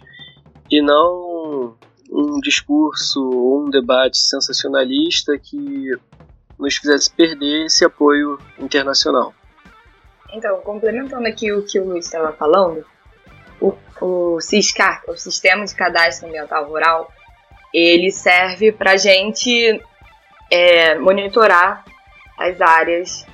e 0.70 0.82
não 0.82 1.76
um 2.10 2.39
discurso 2.39 3.22
ou 3.22 3.65
um 3.65 3.70
debate 3.70 4.17
sensacionalista 4.17 5.38
que 5.38 5.91
nos 6.58 6.76
fizesse 6.76 7.12
perder 7.12 7.65
esse 7.65 7.86
apoio 7.86 8.39
internacional. 8.58 9.34
Então, 10.34 10.60
complementando 10.62 11.28
aqui 11.28 11.52
o 11.52 11.63
que 11.63 11.80
o 11.80 11.86
Luiz 11.86 12.06
estava 12.06 12.34
falando, 12.34 12.86
o, 13.62 13.74
o 14.02 14.38
o 14.38 15.17
Sistema 15.17 15.65
de 15.65 15.76
Cadastro 15.76 16.28
Ambiental 16.28 16.67
Rural, 16.67 17.12
ele 17.77 18.11
serve 18.11 18.71
para 18.71 18.93
a 18.93 18.97
gente 18.97 19.79
é, 20.51 20.95
monitorar 20.95 21.85
as 22.37 22.59
áreas, 22.59 23.25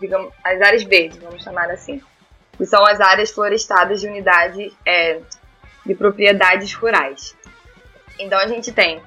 digamos, 0.00 0.32
as 0.42 0.60
áreas 0.60 0.82
verdes, 0.82 1.18
vamos 1.18 1.42
chamar 1.42 1.70
assim, 1.70 2.00
que 2.56 2.66
são 2.66 2.84
as 2.84 3.00
áreas 3.00 3.30
florestadas 3.30 4.00
de 4.00 4.08
unidade 4.08 4.72
é, 4.84 5.20
de 5.86 5.94
propriedades 5.94 6.72
rurais. 6.74 7.36
Então 8.18 8.38
a 8.38 8.48
gente 8.48 8.72
tem 8.72 9.00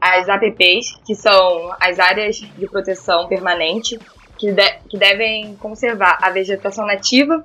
as 0.00 0.28
APPs, 0.28 0.98
que 1.04 1.14
são 1.14 1.74
as 1.78 1.98
áreas 1.98 2.36
de 2.36 2.66
proteção 2.66 3.28
permanente, 3.28 3.98
que, 4.38 4.52
de, 4.52 4.70
que 4.88 4.96
devem 4.96 5.54
conservar 5.56 6.18
a 6.22 6.30
vegetação 6.30 6.86
nativa 6.86 7.42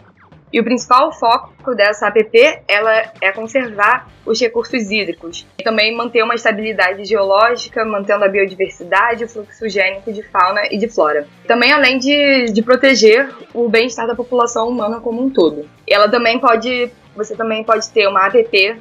e 0.54 0.60
o 0.60 0.64
principal 0.64 1.12
foco 1.12 1.74
dessa 1.74 2.08
APP 2.08 2.60
ela 2.68 3.12
é 3.20 3.32
conservar 3.32 4.08
os 4.24 4.40
recursos 4.40 4.92
hídricos 4.92 5.48
e 5.58 5.64
também 5.64 5.98
manter 5.98 6.24
uma 6.24 6.36
estabilidade 6.36 7.04
geológica, 7.06 7.84
mantendo 7.84 8.24
a 8.24 8.28
biodiversidade 8.28 9.24
o 9.24 9.28
fluxo 9.28 9.68
gênico 9.68 10.14
de 10.14 10.22
fauna 10.22 10.62
e 10.70 10.78
de 10.78 10.88
flora. 10.88 11.28
Também 11.48 11.74
além 11.74 11.98
de, 11.98 12.52
de 12.52 12.62
proteger 12.62 13.34
o 13.52 13.68
bem-estar 13.68 14.06
da 14.06 14.14
população 14.14 14.70
humana 14.70 15.00
como 15.00 15.24
um 15.24 15.30
todo. 15.30 15.68
Ela 15.88 16.08
também 16.08 16.40
pode, 16.40 16.92
você 17.16 17.36
também 17.36 17.64
pode 17.64 17.90
ter 17.90 18.08
uma 18.08 18.28
APP 18.28 18.78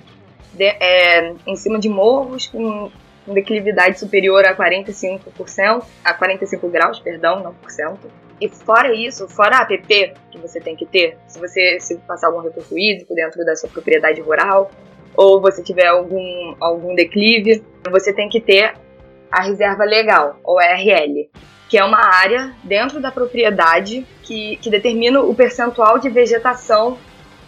de, 0.53 0.65
é, 0.65 1.33
em 1.47 1.57
cima 1.57 1.79
de 1.79 1.89
morros 1.89 2.49
com 2.49 2.91
declividade 3.27 3.99
superior 3.99 4.45
a 4.45 4.55
45%, 4.55 5.85
a 6.05 6.13
45 6.13 6.69
graus, 6.69 6.99
perdão, 6.99 7.43
não 7.43 7.55
por 7.55 7.71
cento. 7.71 8.11
E 8.43 8.49
fora 8.49 8.93
isso, 8.93 9.29
fora 9.29 9.59
a 9.59 9.63
APP 9.63 10.15
que 10.33 10.39
você 10.39 10.59
tem 10.59 10.75
que 10.75 10.85
ter, 10.85 11.17
se 11.29 11.39
você 11.39 11.79
se 11.79 11.97
passar 11.99 12.27
algum 12.27 12.41
recurso 12.41 12.77
hídrico 12.77 13.15
dentro 13.15 13.45
da 13.45 13.55
sua 13.55 13.71
propriedade 13.71 14.21
rural, 14.21 14.69
ou 15.17 15.41
você 15.41 15.63
tiver 15.63 15.87
algum, 15.87 16.57
algum 16.59 16.93
declive, 16.93 17.63
você 17.89 18.13
tem 18.13 18.29
que 18.29 18.41
ter 18.41 18.75
a 19.31 19.43
reserva 19.43 19.85
legal, 19.85 20.41
ou 20.43 20.59
RL, 20.59 21.31
que 21.69 21.79
é 21.79 21.85
uma 21.85 22.05
área 22.05 22.53
dentro 22.65 23.01
da 23.01 23.13
propriedade 23.13 24.05
que, 24.25 24.57
que 24.57 24.69
determina 24.69 25.21
o 25.21 25.33
percentual 25.37 26.01
de 26.01 26.09
vegetação 26.09 26.99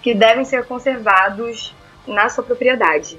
que 0.00 0.14
devem 0.14 0.44
ser 0.44 0.64
conservados 0.64 1.74
na 2.06 2.28
sua 2.28 2.44
propriedade. 2.44 3.18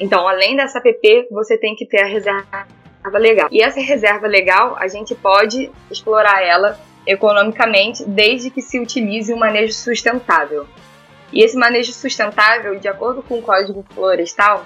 Então, 0.00 0.28
além 0.28 0.56
dessa 0.56 0.78
APP, 0.78 1.26
você 1.28 1.58
tem 1.58 1.74
que 1.74 1.86
ter 1.86 2.02
a 2.02 2.06
reserva 2.06 2.68
legal. 3.12 3.48
E 3.50 3.62
essa 3.62 3.80
reserva 3.80 4.26
legal, 4.26 4.76
a 4.78 4.88
gente 4.88 5.14
pode 5.14 5.70
explorar 5.90 6.42
ela 6.42 6.78
economicamente 7.06 8.04
desde 8.04 8.50
que 8.50 8.62
se 8.62 8.80
utilize 8.80 9.32
um 9.32 9.38
manejo 9.38 9.74
sustentável. 9.74 10.66
E 11.32 11.42
esse 11.42 11.56
manejo 11.56 11.92
sustentável, 11.92 12.78
de 12.78 12.88
acordo 12.88 13.22
com 13.22 13.38
o 13.38 13.42
Código 13.42 13.84
Florestal, 13.94 14.64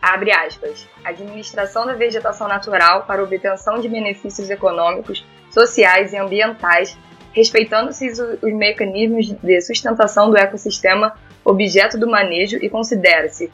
abre 0.00 0.32
aspas, 0.32 0.88
administração 1.04 1.86
da 1.86 1.94
vegetação 1.94 2.48
natural 2.48 3.04
para 3.04 3.22
obtenção 3.22 3.78
de 3.80 3.88
benefícios 3.88 4.50
econômicos, 4.50 5.24
sociais 5.50 6.12
e 6.12 6.16
ambientais, 6.16 6.96
respeitando-se 7.32 8.08
os 8.08 8.52
mecanismos 8.52 9.26
de 9.26 9.60
sustentação 9.60 10.30
do 10.30 10.38
ecossistema 10.38 11.14
objeto 11.44 11.98
do 11.98 12.08
manejo 12.08 12.56
e 12.56 12.68
considera-se 12.68 13.52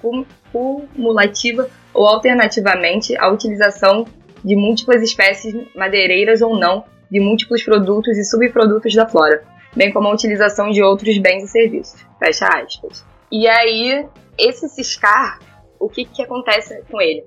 cumulativa 0.53 1.69
ou 1.93 2.07
alternativamente 2.07 3.17
a 3.19 3.29
utilização 3.29 4.07
de 4.45 4.57
múltiplas 4.57 5.03
espécies 5.03 5.55
madeireiras 5.75 6.43
ou 6.43 6.59
não 6.59 6.85
de 7.11 7.21
múltiplos 7.21 7.63
produtos 7.63 8.17
e 8.17 8.25
subprodutos 8.25 8.95
da 8.95 9.07
flora, 9.07 9.45
bem 9.77 9.93
como 9.93 10.09
a 10.09 10.15
utilização 10.15 10.71
de 10.71 10.83
outros 10.83 11.19
bens 11.19 11.45
e 11.45 11.49
serviços. 11.49 12.05
Fecha 12.19 12.47
aspas. 12.47 13.05
E 13.31 13.47
aí, 13.47 14.07
esse 14.39 14.69
Ciscar, 14.69 15.39
o 15.79 15.89
que, 15.89 16.05
que 16.05 16.23
acontece 16.23 16.83
com 16.91 17.01
ele? 17.01 17.25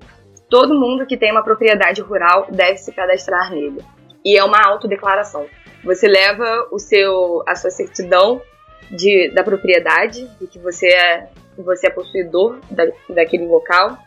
Todo 0.50 0.80
mundo 0.80 1.06
que 1.06 1.18
tem 1.18 1.32
uma 1.32 1.44
propriedade 1.44 2.02
rural 2.02 2.48
deve 2.52 2.78
se 2.78 2.92
cadastrar 2.92 3.52
nele. 3.52 3.84
E 4.24 4.38
é 4.38 4.44
uma 4.44 4.60
autodeclaração. 4.66 5.46
Você 5.84 6.08
leva 6.08 6.68
o 6.72 6.80
seu, 6.80 7.44
a 7.48 7.56
sua 7.56 7.70
certidão 7.70 8.42
de, 8.90 9.30
da 9.30 9.44
propriedade, 9.44 10.28
de 10.40 10.48
que 10.48 10.60
você 10.60 10.88
é, 10.88 11.30
você 11.58 11.88
é 11.88 11.90
possuidor 11.90 12.60
da, 12.72 12.88
daquele 13.10 13.46
local. 13.46 13.98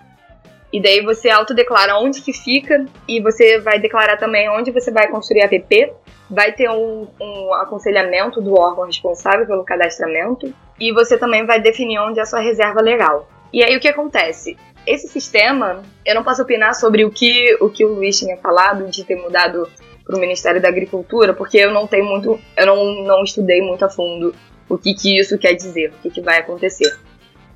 E 0.73 0.83
daí 0.83 1.03
você 1.03 1.31
autodeclara 1.31 1.97
onde 1.97 2.21
que 2.21 2.33
fica 2.33 2.85
e 3.07 3.21
você 3.21 3.59
vai 3.59 3.79
declarar 3.79 4.17
também 4.17 4.49
onde 4.51 4.71
você 4.71 4.91
vai 4.91 5.09
construir 5.09 5.43
a 5.43 5.47
app. 5.47 5.93
Vai 6.31 6.53
ter 6.53 6.69
um, 6.69 7.09
um 7.19 7.55
aconselhamento 7.55 8.41
do 8.41 8.55
órgão 8.55 8.85
responsável 8.85 9.47
pelo 9.47 9.65
cadastramento 9.65 10.53
e 10.79 10.93
você 10.93 11.17
também 11.17 11.47
vai 11.47 11.61
definir 11.61 11.99
onde 11.99 12.19
é 12.19 12.23
a 12.23 12.27
sua 12.27 12.41
reserva 12.41 12.83
legal. 12.83 13.29
E 13.53 13.65
aí 13.65 13.75
o 13.77 13.81
que 13.81 13.89
acontece? 13.89 14.57
Esse 14.87 15.09
sistema, 15.09 15.83
eu 16.05 16.15
não 16.15 16.23
posso 16.23 16.43
opinar 16.43 16.75
sobre 16.75 17.05
o 17.05 17.11
que 17.11 17.57
o, 17.61 17.71
que 17.71 17.85
o 17.85 17.95
Luiz 17.95 18.19
tinha 18.19 18.37
falado 18.37 18.87
de 18.89 19.05
ter 19.05 19.17
mudado 19.17 19.69
para 20.05 20.17
o 20.17 20.21
Ministério 20.21 20.61
da 20.61 20.69
Agricultura, 20.69 21.35
porque 21.35 21.59
eu 21.59 21.71
não 21.71 21.87
tenho 21.87 22.05
muito, 22.05 22.39
eu 22.57 22.67
não, 22.67 23.05
não 23.05 23.23
estudei 23.23 23.61
muito 23.61 23.85
a 23.85 23.91
fundo 23.91 24.35
o 24.69 24.77
que, 24.77 24.95
que 24.95 25.19
isso 25.19 25.39
quer 25.39 25.55
dizer, 25.55 25.91
o 25.91 26.03
que, 26.03 26.11
que 26.11 26.21
vai 26.21 26.39
acontecer. 26.39 26.95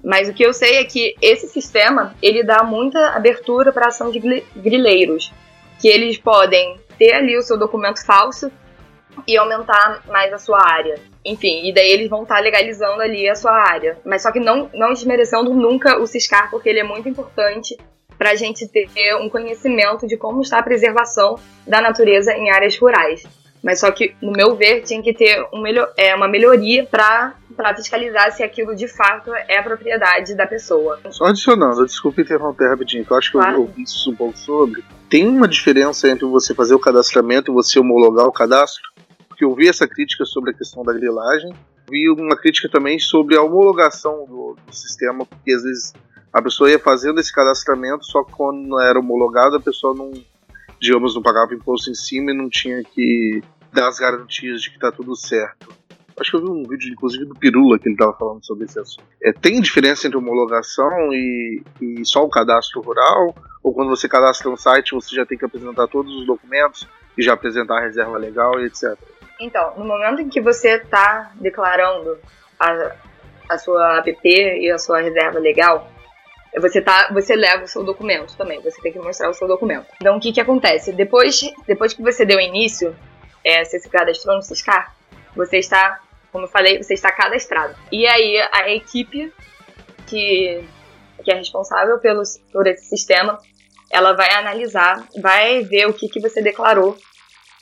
Mas 0.05 0.29
o 0.29 0.35
que 0.35 0.45
eu 0.45 0.53
sei 0.53 0.77
é 0.77 0.85
que 0.85 1.15
esse 1.23 1.47
sistema 1.49 2.15
ele 2.21 2.43
dá 2.43 2.65
muita 2.65 3.11
abertura 3.11 3.73
para 3.73 3.88
ação 3.88 4.11
de 4.11 4.19
grileiros, 4.57 5.33
que 5.81 5.88
eles 5.88 6.19
podem 6.19 6.81
ter 6.99 7.15
ali 7.15 7.37
o 7.37 7.43
seu 7.43 7.57
documento 7.59 8.05
falso 8.05 8.51
e 9.27 9.37
aumentar 9.37 10.03
mais 10.09 10.33
a 10.33 10.38
sua 10.38 10.61
área. 10.61 10.97
Enfim, 11.25 11.69
e 11.69 11.73
daí 11.73 11.91
eles 11.91 12.09
vão 12.09 12.23
estar 12.23 12.37
tá 12.37 12.41
legalizando 12.41 13.01
ali 13.01 13.29
a 13.29 13.35
sua 13.35 13.53
área. 13.53 13.99
Mas 14.05 14.23
só 14.23 14.33
que 14.33 14.41
não, 14.41 14.69
não 14.75 14.93
desmerecendo 14.93 15.55
nunca 15.55 15.99
o 15.99 16.07
Ciscar, 16.07 16.51
porque 16.51 16.69
ele 16.69 16.81
é 16.81 16.85
muito 16.85 17.09
importante 17.09 17.77
para 18.19 18.31
a 18.31 18.35
gente 18.35 18.67
ter 18.69 19.17
um 19.17 19.29
conhecimento 19.29 20.07
de 20.07 20.17
como 20.17 20.43
está 20.43 20.59
a 20.59 20.62
preservação 20.62 21.37
da 21.67 21.81
natureza 21.81 22.33
em 22.33 22.51
áreas 22.51 22.77
rurais. 22.77 23.23
Mas 23.62 23.79
só 23.79 23.91
que, 23.93 24.15
no 24.21 24.33
meu 24.33 24.57
ver, 24.57 24.83
tinha 24.83 25.01
que 25.03 25.15
ter 25.15 25.45
um 25.53 25.61
melhor, 25.61 25.93
é, 25.97 26.15
uma 26.15 26.27
melhoria 26.27 26.85
para 26.85 27.35
fiscalizar 27.75 28.33
se 28.33 28.42
aquilo 28.42 28.75
de 28.75 28.88
fato 28.88 29.33
é 29.35 29.59
a 29.59 29.62
propriedade 29.62 30.35
da 30.35 30.46
pessoa. 30.46 30.98
Só 31.11 31.27
adicionando, 31.27 31.87
desculpa 31.87 32.20
interromper 32.20 32.68
rapidinho, 32.68 33.05
que 33.05 33.12
eu 33.12 33.16
acho 33.16 33.31
que 33.31 33.38
claro. 33.38 33.57
eu 33.57 33.61
ouvi 33.62 33.83
isso 33.83 34.11
um 34.11 34.16
pouco 34.16 34.37
sobre. 34.37 34.85
Tem 35.09 35.27
uma 35.27 35.46
diferença 35.46 36.09
entre 36.09 36.27
você 36.27 36.55
fazer 36.55 36.75
o 36.75 36.79
cadastramento 36.79 37.51
e 37.51 37.55
você 37.55 37.79
homologar 37.79 38.27
o 38.27 38.33
cadastro? 38.33 38.83
Porque 39.29 39.44
eu 39.44 39.55
vi 39.55 39.68
essa 39.68 39.87
crítica 39.87 40.25
sobre 40.25 40.51
a 40.51 40.55
questão 40.55 40.83
da 40.83 40.92
grilagem, 40.92 41.53
vi 41.88 42.11
uma 42.11 42.37
crítica 42.37 42.68
também 42.68 42.98
sobre 42.98 43.37
a 43.37 43.42
homologação 43.42 44.27
do, 44.27 44.57
do 44.66 44.75
sistema, 44.75 45.25
porque 45.25 45.53
às 45.53 45.62
vezes 45.62 45.92
a 46.33 46.42
pessoa 46.42 46.70
ia 46.70 46.79
fazendo 46.79 47.20
esse 47.20 47.33
cadastramento, 47.33 48.05
só 48.05 48.25
que 48.25 48.33
quando 48.33 48.59
não 48.66 48.81
era 48.81 48.98
homologado 48.98 49.57
a 49.57 49.61
pessoa 49.61 49.94
não 49.94 50.12
digamos, 50.83 51.14
não 51.14 51.22
pagava 51.22 51.55
imposto 51.55 51.90
em 51.90 51.94
cima 51.94 52.33
e 52.33 52.37
não 52.37 52.51
tinha 52.51 52.83
que 52.83 53.40
dar 53.72 53.87
as 53.87 54.01
garantias 54.01 54.61
de 54.61 54.70
que 54.70 54.81
tá 54.81 54.90
tudo 54.90 55.14
certo. 55.14 55.68
Acho 56.18 56.31
que 56.31 56.37
eu 56.37 56.40
vi 56.40 56.51
um 56.51 56.62
vídeo, 56.68 56.92
inclusive, 56.92 57.25
do 57.25 57.35
Pirula 57.35 57.79
que 57.79 57.88
ele 57.88 57.94
estava 57.94 58.12
falando 58.14 58.44
sobre 58.44 58.64
esse 58.64 58.79
assunto. 58.79 59.05
É, 59.22 59.33
tem 59.33 59.61
diferença 59.61 60.07
entre 60.07 60.18
homologação 60.18 61.12
e, 61.12 61.62
e 61.81 62.05
só 62.05 62.25
o 62.25 62.29
cadastro 62.29 62.81
rural? 62.81 63.35
Ou 63.62 63.72
quando 63.72 63.88
você 63.88 64.09
cadastra 64.09 64.51
um 64.51 64.57
site, 64.57 64.92
você 64.92 65.14
já 65.14 65.25
tem 65.25 65.38
que 65.38 65.44
apresentar 65.44 65.87
todos 65.88 66.14
os 66.14 66.27
documentos 66.27 66.87
e 67.16 67.22
já 67.22 67.33
apresentar 67.33 67.79
a 67.79 67.83
reserva 67.83 68.18
legal 68.18 68.61
e 68.61 68.66
etc? 68.66 68.96
Então, 69.40 69.75
no 69.77 69.85
momento 69.85 70.20
em 70.20 70.29
que 70.29 70.40
você 70.40 70.77
está 70.77 71.33
declarando 71.40 72.18
a, 72.59 72.94
a 73.48 73.59
sua 73.59 73.98
app 73.98 74.18
e 74.25 74.70
a 74.70 74.79
sua 74.79 75.01
reserva 75.01 75.38
legal, 75.38 75.90
você 76.61 76.83
tá, 76.83 77.09
você 77.12 77.35
leva 77.35 77.64
o 77.64 77.68
seu 77.68 77.83
documento 77.83 78.37
também, 78.37 78.61
você 78.61 78.81
tem 78.83 78.92
que 78.92 78.98
mostrar 78.98 79.31
o 79.31 79.35
seu 79.35 79.48
documento. 79.48 79.87
Então 80.01 80.16
o 80.16 80.20
que 80.20 80.33
que 80.33 80.40
acontece? 80.40 80.92
Depois, 80.92 81.40
depois 81.66 81.94
que 81.94 82.03
você 82.03 82.27
deu 82.27 82.38
início, 82.38 82.94
é, 83.44 83.64
você 83.64 83.79
se 83.79 83.88
cadastrou 83.88 84.37
no 84.37 84.42
Ciscar, 84.42 84.94
você 85.35 85.59
está, 85.59 86.01
como 86.31 86.45
eu 86.45 86.51
falei, 86.51 86.83
você 86.83 86.95
está 86.95 87.11
cadastrado. 87.12 87.75
E 87.90 88.07
aí 88.07 88.38
a 88.53 88.71
equipe 88.71 89.33
que, 90.07 90.64
que 91.25 91.33
é 91.33 91.37
responsável 91.37 91.99
pelos, 91.99 92.38
por 92.53 92.66
esse 92.66 92.87
sistema, 92.87 93.38
ela 93.90 94.14
vai 94.14 94.33
analisar, 94.33 95.07
vai 95.21 95.62
ver 95.62 95.87
o 95.87 95.95
que, 95.95 96.09
que 96.09 96.21
você 96.21 96.42
declarou. 96.42 96.97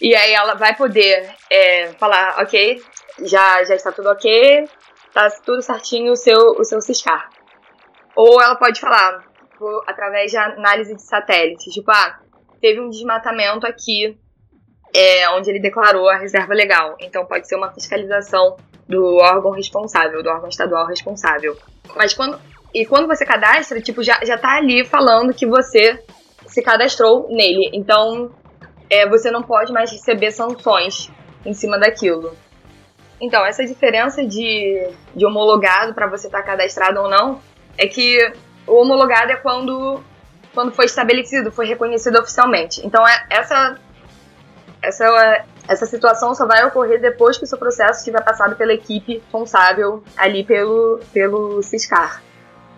E 0.01 0.15
aí 0.15 0.33
ela 0.33 0.55
vai 0.55 0.75
poder 0.75 1.29
é, 1.51 1.93
falar, 1.99 2.41
ok, 2.41 2.81
já, 3.23 3.63
já 3.65 3.75
está 3.75 3.93
tudo 3.93 4.09
ok, 4.09 4.65
está 5.09 5.29
tudo 5.45 5.61
certinho 5.61 6.13
o 6.13 6.17
seu, 6.17 6.39
o 6.39 6.65
seu 6.65 6.81
Ciscar. 6.81 7.29
Ou 8.17 8.41
ela 8.41 8.57
pode 8.57 8.81
falar, 8.81 9.25
através 9.87 10.31
de 10.31 10.39
análise 10.39 10.95
de 10.95 11.03
satélite, 11.03 11.71
tipo, 11.71 11.91
ah, 11.91 12.19
teve 12.61 12.81
um 12.81 12.89
desmatamento 12.89 13.67
aqui, 13.67 14.19
é, 14.95 15.29
onde 15.31 15.51
ele 15.51 15.61
declarou 15.61 16.09
a 16.09 16.17
reserva 16.17 16.55
legal. 16.55 16.97
Então 17.01 17.25
pode 17.25 17.49
ser 17.49 17.57
uma 17.57 17.73
fiscalização 17.73 18.57
do 18.89 19.17
órgão 19.17 19.53
responsável, 19.53 20.23
do 20.23 20.29
órgão 20.29 20.49
estadual 20.49 20.87
responsável. 20.87 21.57
Mas 21.97 22.15
quando. 22.15 22.39
E 22.73 22.87
quando 22.87 23.09
você 23.09 23.27
cadastra, 23.27 23.81
tipo, 23.81 24.01
já, 24.01 24.21
já 24.25 24.39
tá 24.39 24.57
ali 24.57 24.85
falando 24.85 25.35
que 25.35 25.45
você 25.45 26.01
se 26.47 26.63
cadastrou 26.63 27.27
nele. 27.29 27.69
Então, 27.73 28.31
é, 28.89 29.09
você 29.09 29.29
não 29.29 29.43
pode 29.43 29.73
mais 29.73 29.91
receber 29.91 30.31
sanções 30.31 31.11
em 31.45 31.53
cima 31.53 31.79
daquilo. 31.81 32.37
Então, 33.21 33.45
essa 33.45 33.65
diferença 33.67 34.25
de, 34.25 34.89
de 35.15 35.27
homologado 35.27 35.95
para 35.95 36.07
você 36.07 36.29
estar 36.29 36.43
tá 36.43 36.47
cadastrado 36.47 37.01
ou 37.01 37.09
não 37.09 37.41
é 37.77 37.87
que 37.87 38.19
o 38.67 38.75
homologado 38.81 39.33
é 39.33 39.37
quando, 39.37 40.03
quando 40.55 40.73
foi 40.73 40.87
estabelecido, 40.87 41.53
foi 41.53 41.67
reconhecido 41.67 42.19
oficialmente. 42.19 42.85
Então, 42.85 43.07
é, 43.07 43.27
essa, 43.31 43.79
essa, 44.83 45.45
essa 45.69 45.87
situação 45.87 46.35
só 46.35 46.47
vai 46.47 46.65
ocorrer 46.65 47.01
depois 47.01 47.37
que 47.37 47.45
o 47.45 47.47
seu 47.47 47.59
processo 47.59 47.99
estiver 48.01 48.23
passado 48.23 48.57
pela 48.57 48.73
equipe 48.73 49.15
responsável 49.15 50.03
ali 50.17 50.45
pelo, 50.45 51.01
pelo 51.13 51.63
Ciscar. 51.63 52.23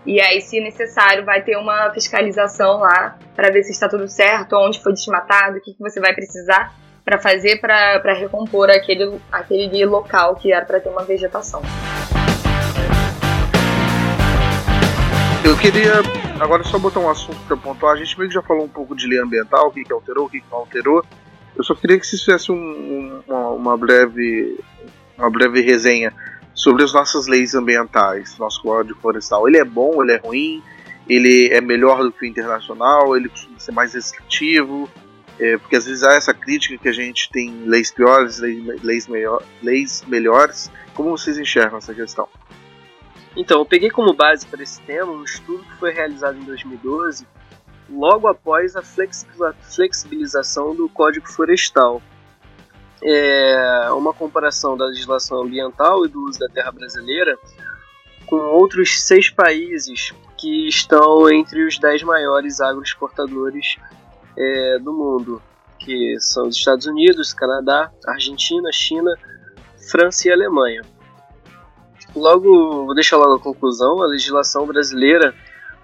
E 0.04 0.20
aí, 0.20 0.40
se 0.40 0.60
necessário, 0.60 1.24
vai 1.24 1.42
ter 1.42 1.56
uma 1.56 1.90
fiscalização 1.94 2.80
lá 2.80 3.16
para 3.36 3.52
ver 3.52 3.62
se 3.62 3.70
está 3.70 3.88
tudo 3.88 4.08
certo, 4.08 4.56
onde 4.56 4.82
foi 4.82 4.92
desmatado, 4.92 5.58
o 5.58 5.60
que, 5.60 5.74
que 5.74 5.78
você 5.78 6.00
vai 6.00 6.12
precisar 6.12 6.74
para 7.04 7.18
fazer 7.18 7.60
para 7.60 8.12
recompor 8.14 8.68
aquele, 8.68 9.20
aquele 9.30 9.84
local 9.86 10.34
que 10.34 10.52
era 10.52 10.64
para 10.64 10.80
ter 10.80 10.88
uma 10.88 11.04
vegetação. 11.04 11.62
Eu 15.44 15.56
queria 15.56 15.94
agora 16.40 16.64
só 16.64 16.78
botar 16.78 17.00
um 17.00 17.10
assunto 17.10 17.38
para 17.46 17.56
pontuar. 17.56 17.94
A 17.94 17.96
gente 17.96 18.16
meio 18.18 18.28
que 18.28 18.34
já 18.34 18.42
falou 18.42 18.64
um 18.64 18.68
pouco 18.68 18.96
de 18.96 19.06
lei 19.06 19.20
ambiental, 19.20 19.68
o 19.68 19.72
que, 19.72 19.84
que 19.84 19.92
alterou, 19.92 20.26
o 20.26 20.30
que, 20.30 20.40
que 20.40 20.46
não 20.50 20.58
alterou. 20.58 21.04
Eu 21.56 21.64
só 21.64 21.74
queria 21.74 21.98
que 21.98 22.06
se 22.06 22.18
fizesse 22.18 22.50
um, 22.50 22.56
um, 22.56 23.22
uma, 23.26 23.48
uma, 23.48 23.76
breve, 23.76 24.58
uma 25.18 25.30
breve 25.30 25.60
resenha 25.60 26.12
sobre 26.54 26.84
as 26.84 26.92
nossas 26.92 27.26
leis 27.26 27.54
ambientais, 27.54 28.36
nosso 28.38 28.62
código 28.62 28.98
florestal. 29.00 29.46
Ele 29.48 29.58
é 29.58 29.64
bom, 29.64 30.02
ele 30.02 30.12
é 30.12 30.16
ruim, 30.16 30.62
ele 31.08 31.48
é 31.52 31.60
melhor 31.60 32.02
do 32.02 32.12
que 32.12 32.24
o 32.24 32.28
internacional, 32.28 33.16
ele 33.16 33.28
costuma 33.28 33.58
ser 33.58 33.72
mais 33.72 33.94
restritivo, 33.94 34.88
é, 35.38 35.56
porque 35.58 35.76
às 35.76 35.86
vezes 35.86 36.02
há 36.02 36.14
essa 36.14 36.32
crítica 36.32 36.78
que 36.78 36.88
a 36.88 36.92
gente 36.92 37.30
tem 37.30 37.64
leis 37.64 37.90
piores, 37.90 38.38
leis, 38.38 38.82
leis, 38.82 39.08
melhor, 39.08 39.42
leis 39.62 40.04
melhores. 40.06 40.70
Como 40.94 41.10
vocês 41.10 41.38
enxergam 41.38 41.78
essa 41.78 41.94
questão? 41.94 42.28
Então, 43.36 43.60
eu 43.60 43.66
peguei 43.66 43.90
como 43.90 44.12
base 44.12 44.46
para 44.46 44.62
esse 44.62 44.80
tema 44.82 45.10
um 45.10 45.24
estudo 45.24 45.64
que 45.64 45.76
foi 45.76 45.90
realizado 45.90 46.38
em 46.38 46.44
2012, 46.44 47.26
logo 47.88 48.28
após 48.28 48.74
a 48.76 48.82
flexibilização 48.82 50.74
do 50.74 50.88
Código 50.88 51.28
Florestal. 51.30 52.00
É 53.02 53.88
uma 53.92 54.14
comparação 54.14 54.76
da 54.76 54.86
legislação 54.86 55.42
ambiental 55.42 56.04
e 56.06 56.08
do 56.08 56.24
uso 56.24 56.38
da 56.38 56.48
terra 56.48 56.70
brasileira 56.70 57.36
com 58.26 58.36
outros 58.36 59.02
seis 59.02 59.28
países 59.28 60.12
que 60.38 60.68
estão 60.68 61.28
entre 61.30 61.64
os 61.64 61.78
dez 61.78 62.02
maiores 62.02 62.60
agroexportadores 62.60 63.76
é, 64.36 64.78
do 64.78 64.92
mundo, 64.92 65.42
que 65.78 66.16
são 66.18 66.48
os 66.48 66.56
Estados 66.56 66.86
Unidos, 66.86 67.34
Canadá, 67.34 67.92
Argentina, 68.06 68.70
China, 68.72 69.14
França 69.90 70.28
e 70.28 70.32
Alemanha. 70.32 70.82
Logo, 72.14 72.86
vou 72.86 72.94
deixar 72.94 73.16
logo 73.16 73.34
a 73.34 73.40
conclusão: 73.40 74.02
a 74.02 74.06
legislação 74.06 74.66
brasileira 74.66 75.34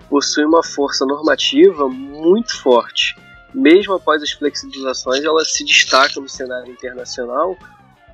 possui 0.09 0.45
uma 0.45 0.63
força 0.63 1.05
normativa 1.05 1.89
muito 1.89 2.61
forte. 2.61 3.17
Mesmo 3.55 3.95
após 3.95 4.23
as 4.23 4.31
flexibilizações, 4.33 5.25
ela 5.25 5.45
se 5.45 5.65
destaca 5.65 6.21
no 6.21 6.29
cenário 6.29 6.71
internacional 6.71 7.57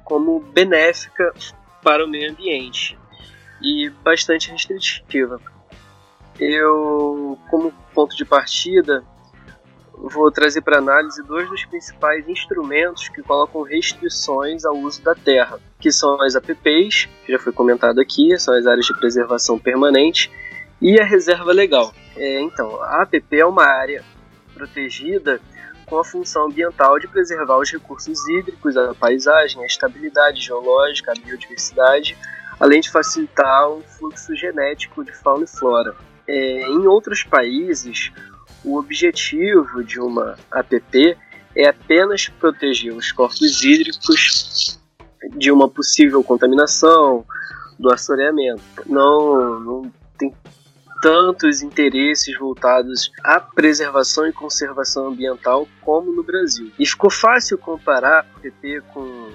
como 0.05 0.41
benéfica 0.41 1.33
para 1.83 2.05
o 2.05 2.09
meio 2.09 2.31
ambiente 2.31 2.99
e 3.63 3.89
bastante 4.03 4.51
restritiva. 4.51 5.41
Eu, 6.39 7.39
como 7.49 7.73
ponto 7.95 8.17
de 8.17 8.25
partida, 8.25 9.05
vou 9.97 10.31
trazer 10.31 10.61
para 10.61 10.79
análise 10.79 11.23
dois 11.23 11.49
dos 11.49 11.65
principais 11.65 12.29
instrumentos 12.29 13.09
que 13.09 13.23
colocam 13.23 13.63
restrições 13.63 14.65
ao 14.65 14.77
uso 14.77 15.03
da 15.03 15.15
terra, 15.15 15.59
que 15.79 15.93
são 15.93 16.21
as 16.21 16.35
APPs, 16.35 17.09
que 17.25 17.33
já 17.33 17.39
foi 17.39 17.53
comentado 17.53 18.01
aqui, 18.01 18.37
são 18.39 18.55
as 18.55 18.67
áreas 18.67 18.87
de 18.87 18.99
preservação 18.99 19.59
permanente, 19.59 20.31
e 20.81 21.01
a 21.01 21.05
reserva 21.05 21.53
legal. 21.53 21.93
É, 22.17 22.41
então, 22.41 22.81
a 22.83 23.03
APP 23.03 23.39
é 23.39 23.47
uma 23.47 23.65
área 23.65 24.05
protegida 24.53 25.41
com 25.87 25.99
a 25.99 26.05
função 26.05 26.47
ambiental 26.47 26.99
de 26.99 27.09
preservar 27.09 27.59
os 27.59 27.71
recursos 27.71 28.19
hídricos, 28.29 28.77
a 28.77 28.95
paisagem, 28.95 29.63
a 29.63 29.67
estabilidade 29.67 30.41
geológica, 30.41 31.13
a 31.13 31.15
biodiversidade, 31.15 32.17
além 32.59 32.81
de 32.81 32.91
facilitar 32.91 33.69
o 33.69 33.83
fluxo 33.83 34.35
genético 34.35 35.05
de 35.05 35.13
fauna 35.13 35.45
e 35.45 35.49
flora. 35.49 35.95
É, 36.27 36.63
em 36.63 36.87
outros 36.87 37.23
países, 37.23 38.11
o 38.65 38.79
objetivo 38.79 39.85
de 39.85 40.01
uma 40.01 40.39
APP 40.51 41.17
é 41.55 41.69
apenas 41.69 42.29
proteger 42.29 42.95
os 42.95 43.13
corpos 43.13 43.63
hídricos 43.63 44.81
de 45.37 45.51
uma 45.51 45.69
possível 45.69 46.23
contaminação, 46.23 47.25
do 47.79 47.93
assoreamento. 47.93 48.63
Não, 48.87 49.61
não 49.61 49.93
tem 50.19 50.33
tantos 51.05 51.61
interesses 51.61 52.35
voltados 52.39 53.13
à 53.23 53.39
preservação 53.39 54.27
e 54.27 54.33
conservação 54.33 55.09
ambiental 55.09 55.69
como 55.83 56.11
no 56.11 56.23
Brasil. 56.23 56.73
E 56.79 56.87
ficou 56.87 57.11
fácil 57.11 57.59
comparar 57.59 58.21
a 58.21 58.21
APP 58.21 58.81
com 58.95 59.29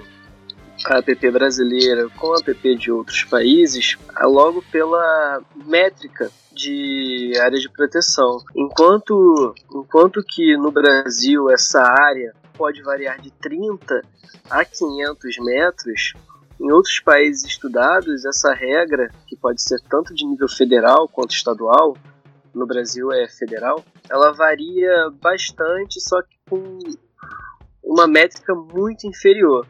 a 0.86 0.98
APP 0.98 1.30
brasileira 1.30 2.08
com 2.18 2.32
a 2.32 2.38
APP 2.38 2.74
de 2.74 2.90
outros 2.90 3.22
países 3.22 3.96
logo 4.20 4.64
pela 4.72 5.40
métrica 5.64 6.28
de 6.52 7.34
área 7.40 7.58
de 7.60 7.68
proteção. 7.70 8.38
Enquanto, 8.56 9.54
enquanto 9.72 10.24
que 10.26 10.56
no 10.56 10.72
Brasil 10.72 11.48
essa 11.50 11.82
área 11.82 12.34
pode 12.58 12.82
variar 12.82 13.20
de 13.20 13.30
30 13.30 14.02
a 14.50 14.64
500 14.64 15.36
metros, 15.38 16.14
em 16.60 16.70
outros 16.70 17.00
países 17.00 17.44
estudados, 17.44 18.24
essa 18.26 18.52
regra, 18.52 19.08
que 19.26 19.34
pode 19.34 19.62
ser 19.62 19.80
tanto 19.88 20.14
de 20.14 20.26
nível 20.26 20.48
federal 20.48 21.08
quanto 21.08 21.32
estadual, 21.32 21.96
no 22.54 22.66
Brasil 22.66 23.10
é 23.12 23.28
federal, 23.28 23.82
ela 24.10 24.32
varia 24.32 25.10
bastante, 25.22 26.00
só 26.00 26.20
que 26.22 26.36
com 26.48 26.78
uma 27.82 28.06
métrica 28.06 28.54
muito 28.54 29.06
inferior. 29.06 29.66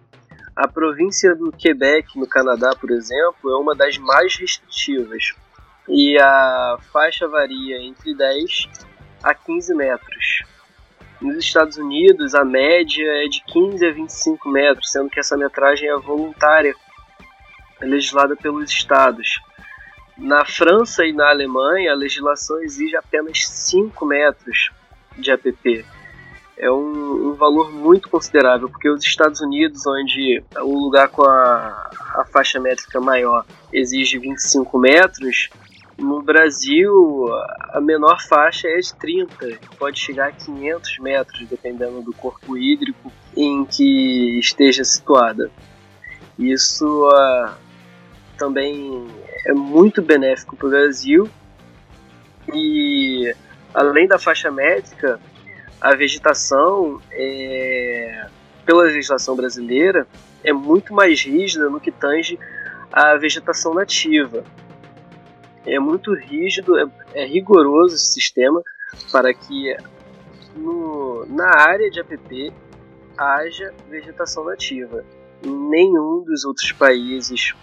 A 0.57 0.67
província 0.67 1.35
do 1.37 1.53
Quebec, 1.53 2.19
no 2.19 2.27
Canadá, 2.27 2.75
por 2.75 2.91
exemplo, 2.91 3.51
é 3.51 3.57
uma 3.57 3.75
das 3.75 3.97
mais 3.99 4.37
restritivas 4.37 5.33
e 5.89 6.19
a 6.21 6.77
faixa 6.93 7.29
varia 7.29 7.81
entre 7.83 8.15
10 8.15 8.69
a 9.23 9.35
15 9.35 9.75
metros. 9.75 10.43
Nos 11.21 11.37
Estados 11.37 11.77
Unidos, 11.77 12.35
a 12.35 12.45
média 12.45 13.05
é 13.23 13.29
de 13.29 13.43
15 13.45 13.87
a 13.87 13.93
25 13.93 14.49
metros, 14.49 14.91
sendo 14.91 15.11
que 15.11 15.21
essa 15.21 15.37
metragem 15.37 15.87
é 15.87 15.97
voluntária, 15.97 16.75
é 17.79 17.85
legislada 17.85 18.35
pelos 18.35 18.71
estados. 18.71 19.39
Na 20.17 20.47
França 20.47 21.05
e 21.05 21.13
na 21.13 21.29
Alemanha, 21.29 21.93
a 21.93 21.95
legislação 21.95 22.63
exige 22.63 22.97
apenas 22.97 23.47
5 23.47 24.07
metros 24.07 24.71
de 25.19 25.31
APP. 25.31 25.85
É 26.57 26.71
um, 26.71 27.31
um, 27.31 27.35
valor 27.35 27.71
muito 27.71 28.09
considerável, 28.09 28.71
porque 28.71 28.89
os 28.89 29.03
Estados 29.03 29.41
Unidos, 29.41 29.87
onde 29.87 30.43
o 30.57 30.79
lugar 30.79 31.09
com 31.09 31.23
a, 31.23 31.91
a 32.17 32.25
faixa 32.31 32.59
métrica 32.59 32.99
maior 32.99 33.45
exige 33.73 34.19
25 34.19 34.79
metros, 34.79 35.51
no 36.01 36.23
Brasil, 36.23 37.27
a 37.73 37.81
menor 37.81 38.21
faixa 38.23 38.67
é 38.69 38.79
de 38.79 38.95
30, 38.95 39.59
pode 39.79 40.01
chegar 40.01 40.29
a 40.29 40.33
500 40.33 40.99
metros, 40.99 41.47
dependendo 41.47 42.03
do 42.03 42.13
corpo 42.13 42.57
hídrico 42.57 43.13
em 43.37 43.65
que 43.65 44.39
esteja 44.39 44.83
situada. 44.83 45.51
Isso 46.39 47.09
uh, 47.09 47.53
também 48.39 49.07
é 49.47 49.53
muito 49.53 50.01
benéfico 50.01 50.57
para 50.57 50.67
o 50.67 50.71
Brasil 50.71 51.29
e, 52.55 53.35
além 53.75 54.09
da 54.09 54.19
faixa 54.19 54.51
métrica, 54.51 55.21
a 55.81 55.95
vegetação, 55.95 57.01
é, 57.13 58.27
pela 58.65 58.85
legislação 58.85 59.37
brasileira, 59.37 60.07
é 60.43 60.53
muito 60.53 60.95
mais 60.95 61.23
rígida 61.23 61.69
no 61.69 61.81
que 61.81 61.91
tange 61.91 62.39
a 62.93 63.17
vegetação 63.17 63.75
nativa 63.75 64.45
é 65.67 65.79
muito 65.79 66.15
rígido, 66.15 66.79
é, 66.79 66.87
é 67.15 67.27
rigoroso 67.27 67.95
esse 67.95 68.13
sistema 68.13 68.63
para 69.13 69.33
que 69.33 69.77
no, 70.57 71.27
na 71.27 71.59
área 71.59 71.91
de 71.91 72.01
APP 72.01 72.53
haja 73.17 73.73
vegetação 73.89 74.45
nativa. 74.45 75.05
Em 75.43 75.51
nenhum 75.51 76.23
dos 76.23 76.45
outros 76.45 76.73
países 76.73 77.55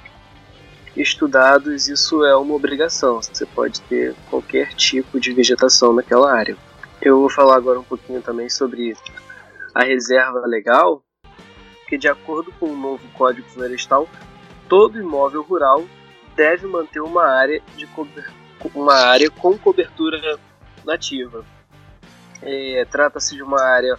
estudados 0.95 1.88
isso 1.88 2.24
é 2.24 2.36
uma 2.36 2.56
obrigação. 2.56 3.22
Você 3.22 3.45
pode 3.45 3.82
ter 3.82 4.16
qualquer 4.30 4.74
tipo 4.74 5.20
de 5.20 5.34
vegetação 5.34 5.93
naquela 5.93 6.32
área. 6.34 6.58
Eu 7.02 7.20
vou 7.20 7.30
falar 7.30 7.56
agora 7.56 7.80
um 7.80 7.84
pouquinho 7.84 8.22
também 8.22 8.50
sobre 8.50 8.95
a 9.74 9.84
reserva 9.84 10.39
legal, 10.48 11.04
que 11.88 11.98
de 11.98 12.08
acordo 12.08 12.52
com 12.60 12.68
o 12.68 12.78
novo 12.78 13.08
Código 13.14 13.48
Florestal, 13.50 14.10
todo 14.68 15.00
imóvel 15.00 15.43
rural 15.43 15.86
deve 16.38 16.68
manter 16.68 17.02
uma 17.02 17.26
área, 17.26 17.62
de 17.76 17.90
uma 18.76 18.94
área 18.94 19.30
com 19.30 19.58
cobertura 19.58 20.40
nativa. 20.86 21.44
É, 22.44 22.86
Trata-se 22.90 23.36
de 23.36 23.42
uma 23.42 23.60
área 23.60 23.98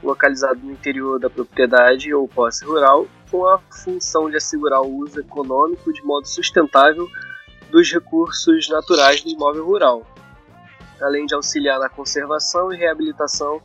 localizada 0.00 0.58
no 0.62 0.70
interior 0.70 1.18
da 1.18 1.28
propriedade 1.28 2.14
ou 2.14 2.28
posse 2.28 2.64
rural, 2.64 3.06
com 3.28 3.46
a 3.46 3.58
função 3.84 4.30
de 4.30 4.36
assegurar 4.36 4.80
o 4.80 4.98
uso 4.98 5.20
econômico 5.20 5.92
de 5.92 6.02
modo 6.02 6.26
sustentável 6.26 7.08
dos 7.70 7.92
recursos 7.92 8.68
naturais 8.68 9.22
do 9.22 9.28
imóvel 9.28 9.66
rural, 9.66 10.06
além 11.00 11.26
de 11.26 11.34
auxiliar 11.34 11.78
na 11.78 11.88
conservação 11.88 12.72
e 12.72 12.76
reabilitação 12.76 13.60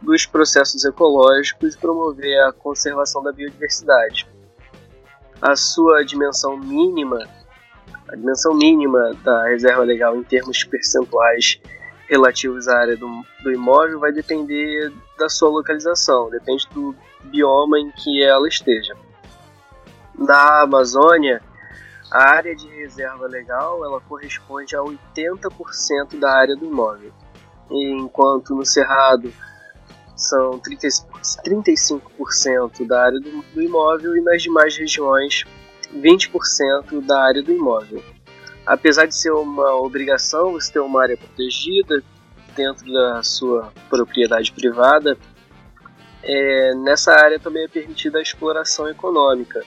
dos 0.00 0.26
processos 0.26 0.84
ecológicos 0.84 1.74
e 1.74 1.78
promover 1.78 2.38
a 2.42 2.52
conservação 2.52 3.22
da 3.22 3.32
biodiversidade. 3.32 4.28
A 5.40 5.56
sua 5.56 6.04
dimensão 6.04 6.56
mínima 6.56 7.26
a 8.08 8.16
dimensão 8.16 8.54
mínima 8.54 9.12
da 9.24 9.48
reserva 9.48 9.82
legal 9.82 10.16
em 10.16 10.22
termos 10.22 10.64
percentuais 10.64 11.60
relativos 12.08 12.68
à 12.68 12.78
área 12.78 12.96
do, 12.96 13.08
do 13.42 13.52
imóvel 13.52 13.98
vai 13.98 14.12
depender 14.12 14.92
da 15.18 15.28
sua 15.28 15.48
localização, 15.48 16.28
depende 16.30 16.68
do 16.72 16.94
bioma 17.24 17.78
em 17.78 17.90
que 17.90 18.22
ela 18.22 18.46
esteja. 18.46 18.94
Na 20.16 20.62
Amazônia, 20.62 21.42
a 22.10 22.30
área 22.30 22.54
de 22.54 22.68
reserva 22.68 23.26
legal 23.26 23.84
ela 23.84 24.00
corresponde 24.00 24.76
a 24.76 24.80
80% 24.80 26.18
da 26.18 26.30
área 26.30 26.54
do 26.54 26.66
imóvel, 26.66 27.12
enquanto 27.70 28.54
no 28.54 28.64
Cerrado 28.64 29.32
são 30.14 30.58
30, 30.60 30.86
35% 31.44 32.86
da 32.86 33.02
área 33.02 33.18
do, 33.18 33.42
do 33.42 33.62
imóvel 33.62 34.16
e 34.16 34.20
nas 34.20 34.42
demais 34.42 34.76
regiões 34.76 35.44
20% 35.94 37.00
da 37.04 37.22
área 37.22 37.42
do 37.42 37.52
imóvel. 37.52 38.02
Apesar 38.66 39.06
de 39.06 39.14
ser 39.14 39.30
uma 39.32 39.74
obrigação 39.76 40.52
você 40.52 40.72
ter 40.72 40.80
uma 40.80 41.02
área 41.02 41.16
protegida 41.16 42.02
dentro 42.56 42.90
da 42.92 43.22
sua 43.22 43.72
propriedade 43.88 44.52
privada, 44.52 45.18
é, 46.22 46.74
nessa 46.76 47.12
área 47.12 47.38
também 47.38 47.64
é 47.64 47.68
permitida 47.68 48.18
a 48.18 48.22
exploração 48.22 48.88
econômica, 48.88 49.62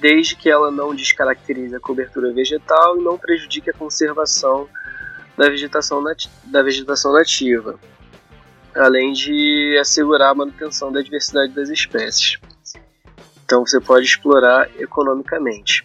desde 0.00 0.36
que 0.36 0.50
ela 0.50 0.70
não 0.70 0.94
descaracterize 0.94 1.74
a 1.74 1.80
cobertura 1.80 2.32
vegetal 2.32 2.98
e 2.98 3.02
não 3.02 3.16
prejudique 3.16 3.70
a 3.70 3.72
conservação 3.72 4.68
da 5.36 5.48
vegetação, 5.48 6.02
nati 6.02 6.28
da 6.44 6.62
vegetação 6.62 7.12
nativa, 7.12 7.78
além 8.74 9.12
de 9.12 9.78
assegurar 9.80 10.32
a 10.32 10.34
manutenção 10.34 10.92
da 10.92 11.00
diversidade 11.00 11.52
das 11.52 11.70
espécies. 11.70 12.38
Então 13.48 13.64
você 13.64 13.80
pode 13.80 14.04
explorar 14.04 14.68
economicamente. 14.78 15.82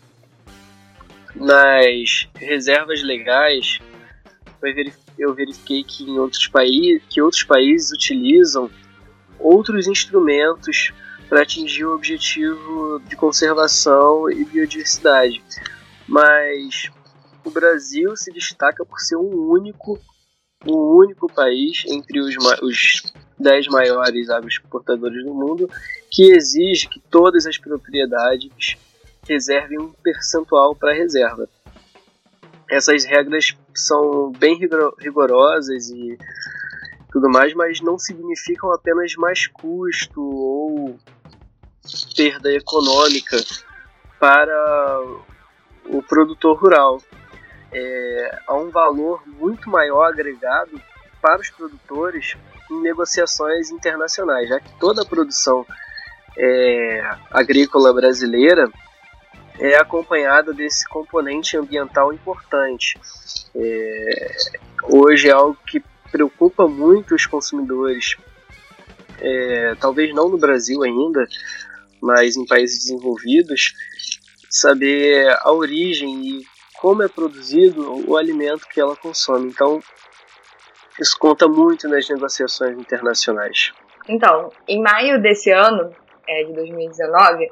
Nas 1.34 2.28
reservas 2.36 3.02
legais, 3.02 3.80
eu 5.18 5.34
verifiquei 5.34 5.82
que 5.82 6.04
em 6.04 6.20
outros 6.20 6.46
países, 6.46 7.02
que 7.10 7.22
outros 7.22 7.44
países 7.44 7.94
utilizam 7.94 8.70
outros 9.40 9.88
instrumentos 9.88 10.92
para 11.30 11.44
atingir 11.44 11.86
o 11.86 11.96
objetivo 11.96 13.02
de 13.08 13.16
conservação 13.16 14.30
e 14.30 14.44
biodiversidade. 14.44 15.42
Mas 16.06 16.92
o 17.46 17.50
Brasil 17.50 18.14
se 18.18 18.30
destaca 18.34 18.84
por 18.84 19.00
ser 19.00 19.16
um 19.16 19.50
único, 19.50 19.98
um 20.66 20.98
único 20.98 21.32
país 21.32 21.84
entre 21.88 22.20
os, 22.20 22.36
os 22.62 23.14
dez 23.40 23.68
maiores 23.68 24.30
agroexportadores 24.30 25.24
do 25.24 25.34
mundo 25.34 25.70
que 26.10 26.32
exige 26.32 26.88
que 26.88 27.00
todas 27.00 27.46
as 27.46 27.58
propriedades 27.58 28.78
reservem 29.28 29.80
um 29.80 29.92
percentual 29.92 30.76
para 30.76 30.92
a 30.92 30.96
reserva. 30.96 31.48
Essas 32.70 33.04
regras 33.06 33.56
são 33.74 34.32
bem 34.32 34.58
rigorosas 35.00 35.90
e 35.90 36.18
tudo 37.12 37.30
mais, 37.30 37.54
mas 37.54 37.80
não 37.82 37.98
significam 38.00 38.72
apenas 38.74 39.16
mais 39.16 39.48
custo 39.48 40.22
ou 40.22 40.98
perda 42.16 42.52
econômica 42.52 43.38
para 44.20 45.02
o 45.86 46.02
produtor 46.02 46.58
rural. 46.58 47.02
É, 47.74 48.40
há 48.48 48.56
um 48.56 48.70
valor 48.70 49.24
muito 49.26 49.70
maior 49.70 50.06
agregado 50.06 50.80
para 51.22 51.42
os 51.42 51.50
produtores 51.50 52.36
em 52.70 52.82
negociações 52.82 53.72
internacionais, 53.72 54.50
já 54.50 54.60
que 54.60 54.78
toda 54.80 55.02
a 55.02 55.06
produção 55.06 55.66
é, 56.38 57.02
agrícola 57.32 57.94
brasileira 57.94 58.70
é 59.60 59.76
acompanhada 59.76 60.54
desse 60.54 60.88
componente 60.88 61.58
ambiental 61.58 62.12
importante. 62.12 63.00
É, 63.56 64.36
hoje 64.84 65.30
é 65.30 65.32
algo 65.32 65.58
que 65.66 65.82
preocupa 66.12 66.68
muito 66.68 67.16
os 67.16 67.26
consumidores, 67.26 68.16
é, 69.20 69.76
talvez 69.80 70.14
não 70.14 70.30
no 70.30 70.38
Brasil 70.38 70.84
ainda, 70.84 71.26
mas 72.02 72.36
em 72.36 72.46
países 72.46 72.80
desenvolvidos, 72.80 73.74
saber 74.50 75.30
a 75.42 75.52
origem 75.52 76.28
e 76.28 76.53
como 76.84 77.02
é 77.02 77.08
produzido 77.08 78.04
o 78.10 78.18
alimento 78.18 78.68
que 78.68 78.82
ela 78.82 78.94
consome. 78.94 79.48
Então, 79.48 79.80
isso 81.00 81.18
conta 81.18 81.48
muito 81.48 81.88
nas 81.88 82.10
negociações 82.10 82.78
internacionais. 82.78 83.72
Então, 84.10 84.50
em 84.68 84.82
maio 84.82 85.22
desse 85.22 85.50
ano, 85.50 85.92
é, 86.28 86.44
de 86.44 86.52
2019, 86.52 87.50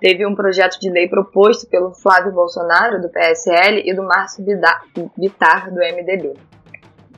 teve 0.00 0.26
um 0.26 0.34
projeto 0.34 0.80
de 0.80 0.90
lei 0.90 1.08
proposto 1.08 1.68
pelo 1.68 1.94
Flávio 1.94 2.32
Bolsonaro, 2.32 3.00
do 3.00 3.08
PSL, 3.08 3.88
e 3.88 3.94
do 3.94 4.02
Márcio 4.02 4.44
Bitar, 5.16 5.72
do 5.72 5.78
MDB. 5.78 6.34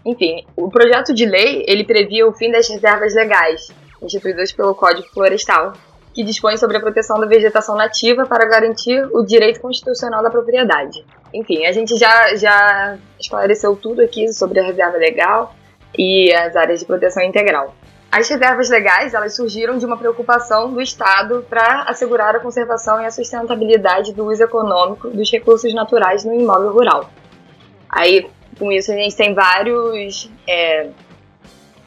Enfim, 0.05 0.44
o 0.55 0.68
projeto 0.68 1.14
de 1.14 1.24
lei 1.24 1.64
ele 1.66 1.84
previa 1.84 2.28
o 2.28 2.34
fim 2.34 2.53
das 2.53 2.68
reservas 2.68 3.14
legais, 3.14 3.72
instituídas 4.03 4.53
pelo 4.53 4.74
Código 4.74 5.09
Florestal, 5.14 5.72
que 6.19 6.25
dispõe 6.25 6.57
sobre 6.57 6.77
a 6.77 6.81
proteção 6.81 7.21
da 7.21 7.29
vegetação 7.29 7.77
nativa 7.77 8.27
para 8.27 8.45
garantir 8.45 9.09
o 9.12 9.23
direito 9.23 9.61
constitucional 9.61 10.21
da 10.21 10.29
propriedade. 10.29 11.07
Enfim, 11.33 11.64
a 11.64 11.71
gente 11.71 11.97
já, 11.97 12.35
já 12.35 12.99
esclareceu 13.21 13.77
tudo 13.77 14.03
aqui 14.03 14.33
sobre 14.33 14.59
a 14.59 14.64
reserva 14.64 14.99
legal 14.99 15.55
e 15.97 16.35
as 16.35 16.57
áreas 16.57 16.81
de 16.81 16.87
proteção 16.87 17.23
integral. 17.23 17.73
As 18.11 18.29
reservas 18.29 18.69
legais 18.69 19.14
elas 19.14 19.37
surgiram 19.37 19.79
de 19.79 19.87
uma 19.87 19.97
preocupação 19.97 20.73
do 20.73 20.81
Estado 20.81 21.47
para 21.49 21.83
assegurar 21.83 22.35
a 22.35 22.41
conservação 22.41 23.01
e 23.01 23.07
a 23.07 23.12
sustentabilidade 23.12 24.12
do 24.12 24.27
uso 24.27 24.43
econômico 24.43 25.11
dos 25.11 25.31
recursos 25.31 25.73
naturais 25.73 26.25
no 26.25 26.35
imóvel 26.35 26.73
rural. 26.73 27.11
Aí, 27.89 28.29
com 28.59 28.73
isso, 28.73 28.91
a 28.91 28.97
gente 28.97 29.14
tem 29.14 29.35
vários, 29.35 30.29
é, 30.49 30.89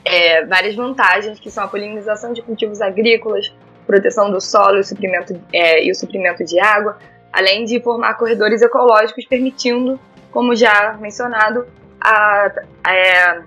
é, 0.06 0.46
várias 0.46 0.74
vantagens, 0.74 1.38
que 1.38 1.52
são 1.52 1.66
a 1.66 1.68
polinização 1.68 2.32
de 2.32 2.42
cultivos 2.42 2.80
agrícolas, 2.80 3.52
proteção 3.86 4.32
do 4.32 4.40
solo 4.40 4.78
e 4.78 4.80
o 4.80 4.84
suprimento, 4.84 5.40
é, 5.54 5.84
e 5.84 5.92
o 5.92 5.96
suprimento 5.96 6.44
de 6.44 6.60
água, 6.60 6.98
além 7.32 7.66
de 7.66 7.80
formar 7.82 8.16
corredores 8.16 8.62
ecológicos, 8.62 9.26
permitindo, 9.26 10.00
como 10.32 10.56
já 10.56 10.98
mencionado, 11.00 11.66
a, 12.00 12.52
a 12.84 12.94
é, 12.94 13.42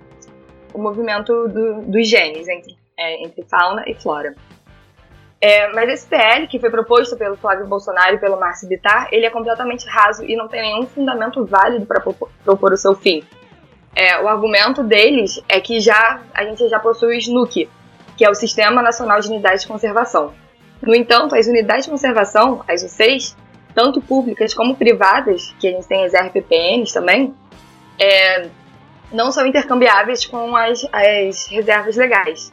o 0.75 0.79
movimento 0.83 1.49
do, 1.49 1.83
dos 1.83 2.09
genes 2.09 2.49
entre, 2.49 2.77
é, 2.99 3.25
entre 3.25 3.45
fauna 3.45 3.85
e 3.87 3.95
flora. 3.95 4.35
É, 5.41 5.69
mas 5.73 5.89
esse 5.91 6.07
PL, 6.07 6.47
que 6.49 6.59
foi 6.59 6.71
proposto 6.71 7.17
pelo 7.17 7.37
Flávio 7.37 7.67
Bolsonaro 7.67 8.17
e 8.17 8.19
pelo 8.19 8.39
Márcio 8.41 8.69
Bittar, 8.69 9.09
ele 9.13 9.27
é 9.27 9.31
completamente 9.31 9.87
raso 9.87 10.25
e 10.25 10.35
não 10.35 10.49
tem 10.49 10.63
nenhum 10.63 10.87
fundamento 10.87 11.45
válido 11.45 11.87
para 11.87 12.01
propor 12.01 12.73
o 12.73 12.77
seu 12.77 12.95
fim. 12.95 13.23
É, 13.95 14.21
o 14.21 14.27
argumento 14.27 14.83
deles 14.83 15.41
é 15.49 15.61
que 15.61 15.81
já 15.81 16.21
a 16.33 16.45
gente 16.45 16.69
já 16.69 16.81
possui 16.81 17.09
o 17.09 17.19
SNUC, 17.19 17.69
que 18.17 18.25
é 18.25 18.31
o 18.31 18.35
Sistema 18.35 18.83
Nacional 18.83 19.21
de 19.21 19.29
Unidades 19.29 19.63
de 19.63 19.69
Conservação. 19.69 20.33
No 20.83 20.95
entanto, 20.95 21.35
as 21.35 21.47
unidades 21.47 21.85
de 21.85 21.91
conservação, 21.91 22.63
as 22.69 22.83
UCs, 22.83 23.37
tanto 23.75 24.01
públicas 24.01 24.53
como 24.55 24.77
privadas, 24.77 25.55
que 25.59 25.69
a 25.69 25.71
gente 25.71 25.87
tem 25.87 26.05
as 26.05 26.13
RPPNs 26.13 26.93
também, 26.93 27.35
é, 27.99 28.49
não 29.13 29.33
são 29.33 29.47
intercambiáveis 29.47 30.27
com 30.27 30.55
as, 30.57 30.87
as 30.93 31.47
reservas 31.47 31.97
legais. 31.97 32.53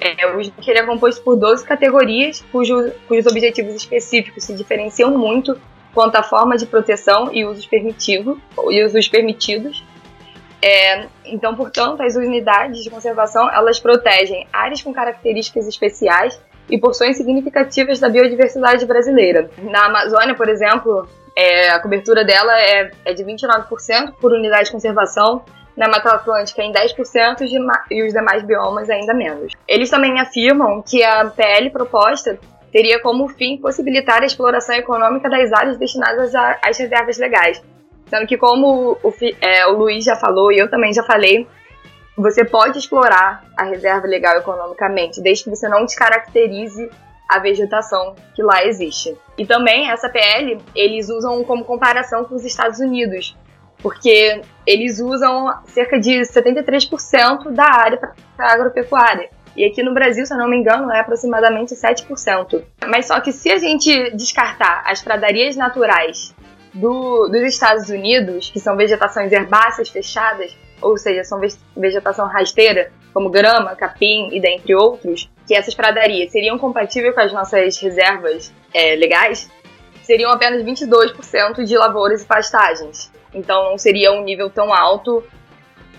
É, 0.00 0.26
o 0.26 0.40
SNUC 0.40 0.70
é 0.70 0.82
composto 0.82 1.22
por 1.22 1.36
12 1.36 1.64
categorias, 1.64 2.44
cujo, 2.52 2.92
cujos 3.08 3.26
objetivos 3.26 3.74
específicos 3.74 4.44
se 4.44 4.54
diferenciam 4.54 5.16
muito 5.16 5.58
quanto 5.94 6.16
à 6.16 6.22
forma 6.22 6.56
de 6.58 6.66
proteção 6.66 7.32
e 7.32 7.44
usos, 7.46 7.66
permitido, 7.66 8.40
e 8.70 8.84
usos 8.84 9.08
permitidos. 9.08 9.82
É, 10.62 11.06
então, 11.24 11.54
portanto, 11.54 12.02
as 12.02 12.16
unidades 12.16 12.82
de 12.82 12.90
conservação 12.90 13.50
elas 13.50 13.78
protegem 13.78 14.46
áreas 14.52 14.82
com 14.82 14.92
características 14.92 15.66
especiais 15.66 16.40
e 16.68 16.78
porções 16.78 17.16
significativas 17.16 18.00
da 18.00 18.08
biodiversidade 18.08 18.84
brasileira. 18.86 19.50
Na 19.58 19.86
Amazônia, 19.86 20.34
por 20.34 20.48
exemplo, 20.48 21.08
é, 21.36 21.68
a 21.68 21.80
cobertura 21.80 22.24
dela 22.24 22.58
é, 22.58 22.90
é 23.04 23.12
de 23.12 23.22
29% 23.22 24.14
por 24.20 24.32
unidade 24.32 24.64
de 24.64 24.72
conservação, 24.72 25.44
na 25.76 25.88
Mata 25.88 26.14
Atlântica 26.14 26.62
em 26.62 26.72
10% 26.72 27.42
e 27.90 28.02
os 28.02 28.12
demais 28.12 28.42
biomas 28.42 28.88
ainda 28.88 29.12
menos. 29.12 29.52
Eles 29.68 29.90
também 29.90 30.18
afirmam 30.18 30.82
que 30.82 31.04
a 31.04 31.26
PL 31.26 31.70
proposta 31.70 32.38
teria 32.72 33.00
como 33.00 33.28
fim 33.28 33.58
possibilitar 33.58 34.22
a 34.22 34.26
exploração 34.26 34.74
econômica 34.74 35.28
das 35.28 35.52
áreas 35.52 35.76
destinadas 35.76 36.34
às 36.34 36.78
reservas 36.78 37.18
legais. 37.18 37.62
Sendo 38.08 38.26
que, 38.26 38.36
como 38.36 38.98
o, 39.02 39.14
é, 39.40 39.66
o 39.66 39.72
Luiz 39.72 40.04
já 40.04 40.16
falou 40.16 40.52
e 40.52 40.58
eu 40.58 40.70
também 40.70 40.92
já 40.92 41.02
falei, 41.02 41.46
você 42.16 42.44
pode 42.44 42.78
explorar 42.78 43.44
a 43.56 43.64
reserva 43.64 44.06
legal 44.06 44.36
economicamente, 44.36 45.20
desde 45.20 45.44
que 45.44 45.50
você 45.50 45.68
não 45.68 45.84
descaracterize 45.84 46.88
a 47.28 47.38
vegetação 47.38 48.14
que 48.34 48.42
lá 48.42 48.64
existe. 48.64 49.16
E 49.36 49.44
também 49.44 49.90
essa 49.90 50.08
PL 50.08 50.58
eles 50.74 51.08
usam 51.08 51.42
como 51.44 51.64
comparação 51.64 52.24
com 52.24 52.36
os 52.36 52.44
Estados 52.44 52.78
Unidos, 52.78 53.36
porque 53.82 54.40
eles 54.66 55.00
usam 55.00 55.52
cerca 55.66 55.98
de 55.98 56.20
73% 56.20 57.50
da 57.50 57.64
área 57.64 57.98
para 57.98 58.52
agropecuária. 58.52 59.28
E 59.56 59.64
aqui 59.64 59.82
no 59.82 59.94
Brasil, 59.94 60.24
se 60.26 60.32
eu 60.32 60.38
não 60.38 60.48
me 60.48 60.56
engano, 60.56 60.92
é 60.92 61.00
aproximadamente 61.00 61.74
7%. 61.74 62.62
Mas 62.86 63.06
só 63.06 63.20
que 63.20 63.32
se 63.32 63.50
a 63.50 63.56
gente 63.56 64.10
descartar 64.14 64.82
as 64.86 65.02
pradarias 65.02 65.56
naturais 65.56 66.34
do, 66.76 67.28
dos 67.28 67.42
Estados 67.42 67.88
Unidos, 67.88 68.50
que 68.50 68.60
são 68.60 68.76
vegetações 68.76 69.32
herbáceas 69.32 69.88
fechadas, 69.88 70.56
ou 70.80 70.96
seja, 70.96 71.24
são 71.24 71.40
vegetação 71.76 72.26
rasteira, 72.26 72.92
como 73.12 73.30
grama, 73.30 73.74
capim 73.74 74.28
e 74.30 74.40
dentre 74.40 74.74
outros, 74.74 75.30
que 75.46 75.54
essas 75.54 75.74
pradarias 75.74 76.30
seriam 76.30 76.58
compatíveis 76.58 77.14
com 77.14 77.20
as 77.20 77.32
nossas 77.32 77.78
reservas 77.78 78.52
é, 78.74 78.94
legais, 78.94 79.50
seriam 80.02 80.30
apenas 80.30 80.62
22% 80.62 81.64
de 81.64 81.76
lavouras 81.76 82.22
e 82.22 82.26
pastagens. 82.26 83.10
Então 83.32 83.70
não 83.70 83.78
seria 83.78 84.12
um 84.12 84.22
nível 84.22 84.50
tão 84.50 84.72
alto 84.72 85.24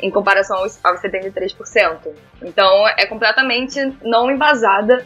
em 0.02 0.12
comparação 0.12 0.58
aos, 0.58 0.80
73%. 0.80 2.14
Então 2.42 2.88
é 2.88 3.06
completamente 3.06 3.80
não 4.04 4.30
embasada 4.30 5.06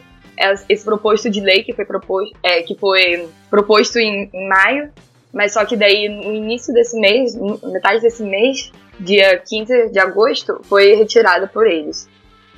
esse 0.67 0.83
proposto 0.83 1.29
de 1.29 1.39
lei 1.39 1.63
que 1.63 1.73
foi 1.73 1.85
proposto, 1.85 2.35
é, 2.43 2.61
que 2.61 2.75
foi 2.75 3.29
proposto 3.49 3.99
em, 3.99 4.29
em, 4.33 4.49
maio, 4.49 4.91
mas 5.33 5.53
só 5.53 5.65
que 5.65 5.75
daí 5.75 6.09
no 6.09 6.33
início 6.33 6.73
desse 6.73 6.99
mês, 6.99 7.35
metade 7.63 8.01
desse 8.01 8.23
mês, 8.23 8.71
dia 8.99 9.37
15 9.37 9.89
de 9.89 9.99
agosto, 9.99 10.61
foi 10.63 10.93
retirada 10.93 11.47
por 11.47 11.67
eles. 11.67 12.09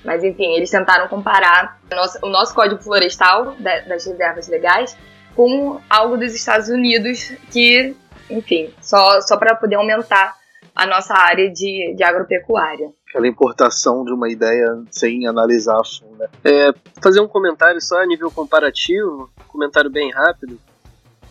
Mas 0.03 0.23
enfim, 0.23 0.53
eles 0.55 0.69
tentaram 0.69 1.07
comparar 1.07 1.79
o 1.91 1.95
nosso, 1.95 2.19
o 2.23 2.29
nosso 2.29 2.53
código 2.53 2.81
florestal 2.81 3.55
das 3.59 4.05
reservas 4.05 4.47
legais 4.47 4.97
com 5.35 5.79
algo 5.89 6.17
dos 6.17 6.33
Estados 6.35 6.69
Unidos 6.69 7.31
que 7.51 7.95
enfim, 8.29 8.73
só, 8.81 9.21
só 9.21 9.37
para 9.37 9.55
poder 9.55 9.75
aumentar 9.75 10.35
a 10.75 10.87
nossa 10.87 11.13
área 11.13 11.51
de, 11.51 11.93
de 11.95 12.03
agropecuária. 12.03 12.91
Aquela 13.09 13.27
importação 13.27 14.03
de 14.03 14.11
uma 14.11 14.29
ideia 14.29 14.81
sem 14.89 15.27
analisar 15.27 15.79
a 15.79 15.83
fundo. 15.83 16.17
Né? 16.17 16.27
É, 16.43 16.73
fazer 17.01 17.21
um 17.21 17.27
comentário 17.27 17.79
só 17.79 18.01
a 18.01 18.05
nível 18.05 18.31
comparativo, 18.31 19.29
um 19.39 19.47
comentário 19.47 19.89
bem 19.89 20.11
rápido, 20.11 20.59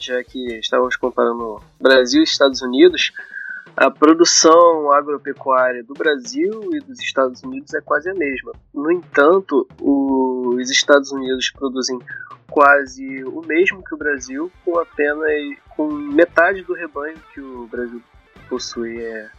já 0.05 0.23
que 0.25 0.59
estávamos 0.59 0.97
comparando 0.97 1.63
Brasil 1.81 2.21
e 2.21 2.25
Estados 2.25 2.63
Unidos. 2.63 3.13
A 3.75 3.91
produção 3.91 4.93
agropecuária 4.93 5.83
do 5.83 5.95
Brasil 5.95 6.71
e 6.75 6.81
dos 6.81 7.01
Estados 7.01 7.43
Unidos 7.43 7.73
é 7.73 7.81
quase 7.81 8.11
a 8.11 8.15
mesma. 8.15 8.53
No 8.75 8.91
entanto, 8.93 9.67
os 9.81 10.71
Estados 10.71 11.11
Unidos 11.11 11.51
produzem 11.51 11.99
quase 12.51 13.25
o 13.25 13.41
mesmo 13.41 13.83
que 13.83 13.95
o 13.95 13.99
Brasil, 13.99 14.53
com 14.63 14.79
apenas 14.79 15.57
com 15.71 15.91
metade 15.91 16.63
do 16.63 16.75
rebanho 16.75 17.17
que 17.33 17.41
o 17.41 17.67
Brasil 17.67 18.03
possui. 18.49 19.03
É, 19.03 19.31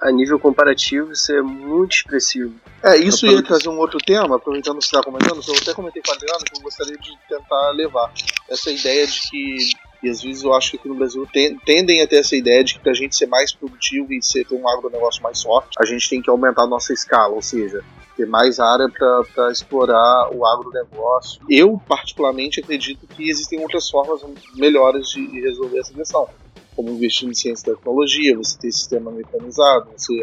a 0.00 0.10
nível 0.10 0.38
comparativo, 0.38 1.12
isso 1.12 1.32
é 1.32 1.42
muito 1.42 1.96
expressivo. 1.96 2.54
É, 2.82 2.96
isso 2.96 3.26
ia 3.26 3.42
trazer 3.42 3.68
um 3.68 3.78
outro 3.78 3.98
tema, 3.98 4.36
aproveitando 4.36 4.78
que 4.78 4.84
você 4.84 4.96
está 4.96 5.02
comentando, 5.02 5.40
que 5.40 5.50
eu 5.50 5.56
até 5.56 5.74
comentei 5.74 6.02
com 6.02 6.12
a 6.12 6.14
Adriana, 6.14 6.44
que 6.44 6.58
eu 6.58 6.62
gostaria 6.62 6.96
de 6.96 7.10
tentar 7.28 7.70
levar. 7.70 8.12
Essa 8.48 8.70
ideia 8.70 9.06
de 9.06 9.20
que, 9.28 9.56
e 10.02 10.08
às 10.08 10.22
vezes 10.22 10.42
eu 10.42 10.54
acho 10.54 10.70
que 10.72 10.76
aqui 10.78 10.88
no 10.88 10.94
Brasil 10.94 11.26
tendem 11.64 12.02
a 12.02 12.06
ter 12.06 12.16
essa 12.16 12.34
ideia 12.34 12.64
de 12.64 12.74
que 12.74 12.80
para 12.80 12.92
a 12.92 12.94
gente 12.94 13.14
ser 13.14 13.26
mais 13.26 13.52
produtivo 13.52 14.12
e 14.12 14.22
ser, 14.22 14.46
ter 14.46 14.54
um 14.54 14.68
agronegócio 14.68 15.22
mais 15.22 15.42
forte, 15.42 15.70
a 15.78 15.84
gente 15.84 16.08
tem 16.08 16.22
que 16.22 16.30
aumentar 16.30 16.62
a 16.62 16.66
nossa 16.66 16.92
escala, 16.92 17.34
ou 17.34 17.42
seja, 17.42 17.84
ter 18.16 18.26
mais 18.26 18.60
área 18.60 18.88
para 18.88 19.50
explorar 19.50 20.30
o 20.32 20.46
agronegócio. 20.46 21.40
Eu, 21.48 21.80
particularmente, 21.88 22.60
acredito 22.60 23.06
que 23.06 23.28
existem 23.30 23.60
outras 23.60 23.88
formas 23.88 24.20
melhores 24.54 25.08
de 25.08 25.40
resolver 25.40 25.78
essa 25.78 25.92
questão, 25.92 26.28
como 26.74 26.90
investir 26.90 27.28
em 27.28 27.34
ciência 27.34 27.70
e 27.70 27.74
tecnologia, 27.74 28.36
você 28.36 28.58
ter 28.58 28.72
sistema 28.72 29.10
mecanizado, 29.10 29.90
você 29.96 30.20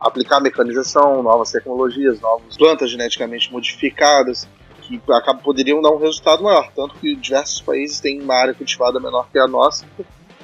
aplicar 0.00 0.40
mecanização, 0.40 1.22
novas 1.22 1.50
tecnologias, 1.50 2.20
novas 2.20 2.56
plantas 2.56 2.90
geneticamente 2.90 3.52
modificadas, 3.52 4.48
que 4.82 5.00
acabam, 5.12 5.42
poderiam 5.42 5.82
dar 5.82 5.90
um 5.90 5.98
resultado 5.98 6.42
maior. 6.42 6.70
Tanto 6.74 6.94
que 6.96 7.14
diversos 7.16 7.60
países 7.60 8.00
têm 8.00 8.22
uma 8.22 8.34
área 8.34 8.54
cultivada 8.54 8.98
menor 8.98 9.28
que 9.30 9.38
a 9.38 9.46
nossa. 9.46 9.84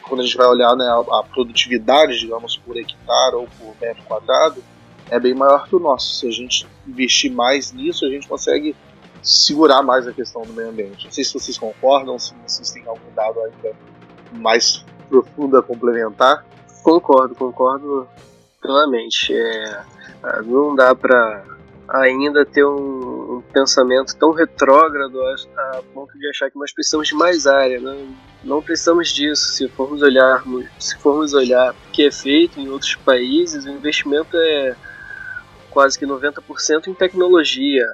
Quando 0.02 0.20
a 0.20 0.24
gente 0.24 0.36
vai 0.36 0.46
olhar 0.46 0.76
né, 0.76 0.84
a, 0.84 1.20
a 1.20 1.22
produtividade, 1.22 2.18
digamos, 2.18 2.58
por 2.58 2.76
hectare 2.76 3.36
ou 3.36 3.48
por 3.58 3.74
metro 3.80 4.02
quadrado, 4.04 4.62
é 5.10 5.18
bem 5.18 5.34
maior 5.34 5.66
que 5.66 5.74
o 5.74 5.78
nosso. 5.78 6.16
Se 6.16 6.28
a 6.28 6.30
gente 6.30 6.66
investir 6.86 7.32
mais 7.32 7.72
nisso, 7.72 8.04
a 8.04 8.08
gente 8.08 8.28
consegue 8.28 8.76
segurar 9.22 9.82
mais 9.82 10.06
a 10.06 10.12
questão 10.12 10.42
do 10.42 10.52
meio 10.52 10.68
ambiente. 10.68 11.06
Não 11.06 11.12
sei 11.12 11.24
se 11.24 11.32
vocês 11.32 11.56
concordam, 11.56 12.18
se 12.18 12.34
vocês 12.46 12.70
têm 12.70 12.86
algum 12.86 13.10
dado 13.14 13.40
ainda 13.40 13.74
mais 14.32 14.84
profundo 15.08 15.56
a 15.56 15.62
complementar. 15.62 16.44
Concordo, 16.82 17.34
concordo 17.34 18.08
plenamente. 18.60 19.32
É, 19.32 19.82
é 20.24 20.42
não 20.42 20.74
dá 20.74 20.94
para 20.94 21.44
ainda 21.88 22.44
ter 22.44 22.64
um, 22.64 23.36
um, 23.36 23.42
pensamento 23.52 24.16
tão 24.16 24.32
retrógrado 24.32 25.20
a, 25.20 25.34
a, 25.78 25.82
ponto 25.92 26.18
de 26.18 26.28
achar 26.28 26.50
que 26.50 26.58
nós 26.58 26.72
precisamos 26.72 27.08
de 27.08 27.14
mais 27.14 27.46
área. 27.46 27.80
Né? 27.80 28.14
Não 28.42 28.62
precisamos 28.62 29.08
disso. 29.10 29.52
Se 29.52 29.68
formos 29.68 30.02
olhar, 30.02 30.42
se 30.78 30.96
formos 30.98 31.34
olhar 31.34 31.72
o 31.72 31.90
que 31.92 32.06
é 32.06 32.10
feito 32.10 32.58
em 32.58 32.68
outros 32.68 32.94
países, 32.96 33.64
o 33.64 33.70
investimento 33.70 34.36
é 34.36 34.76
quase 35.70 35.98
que 35.98 36.06
90% 36.06 36.86
em 36.86 36.94
tecnologia. 36.94 37.86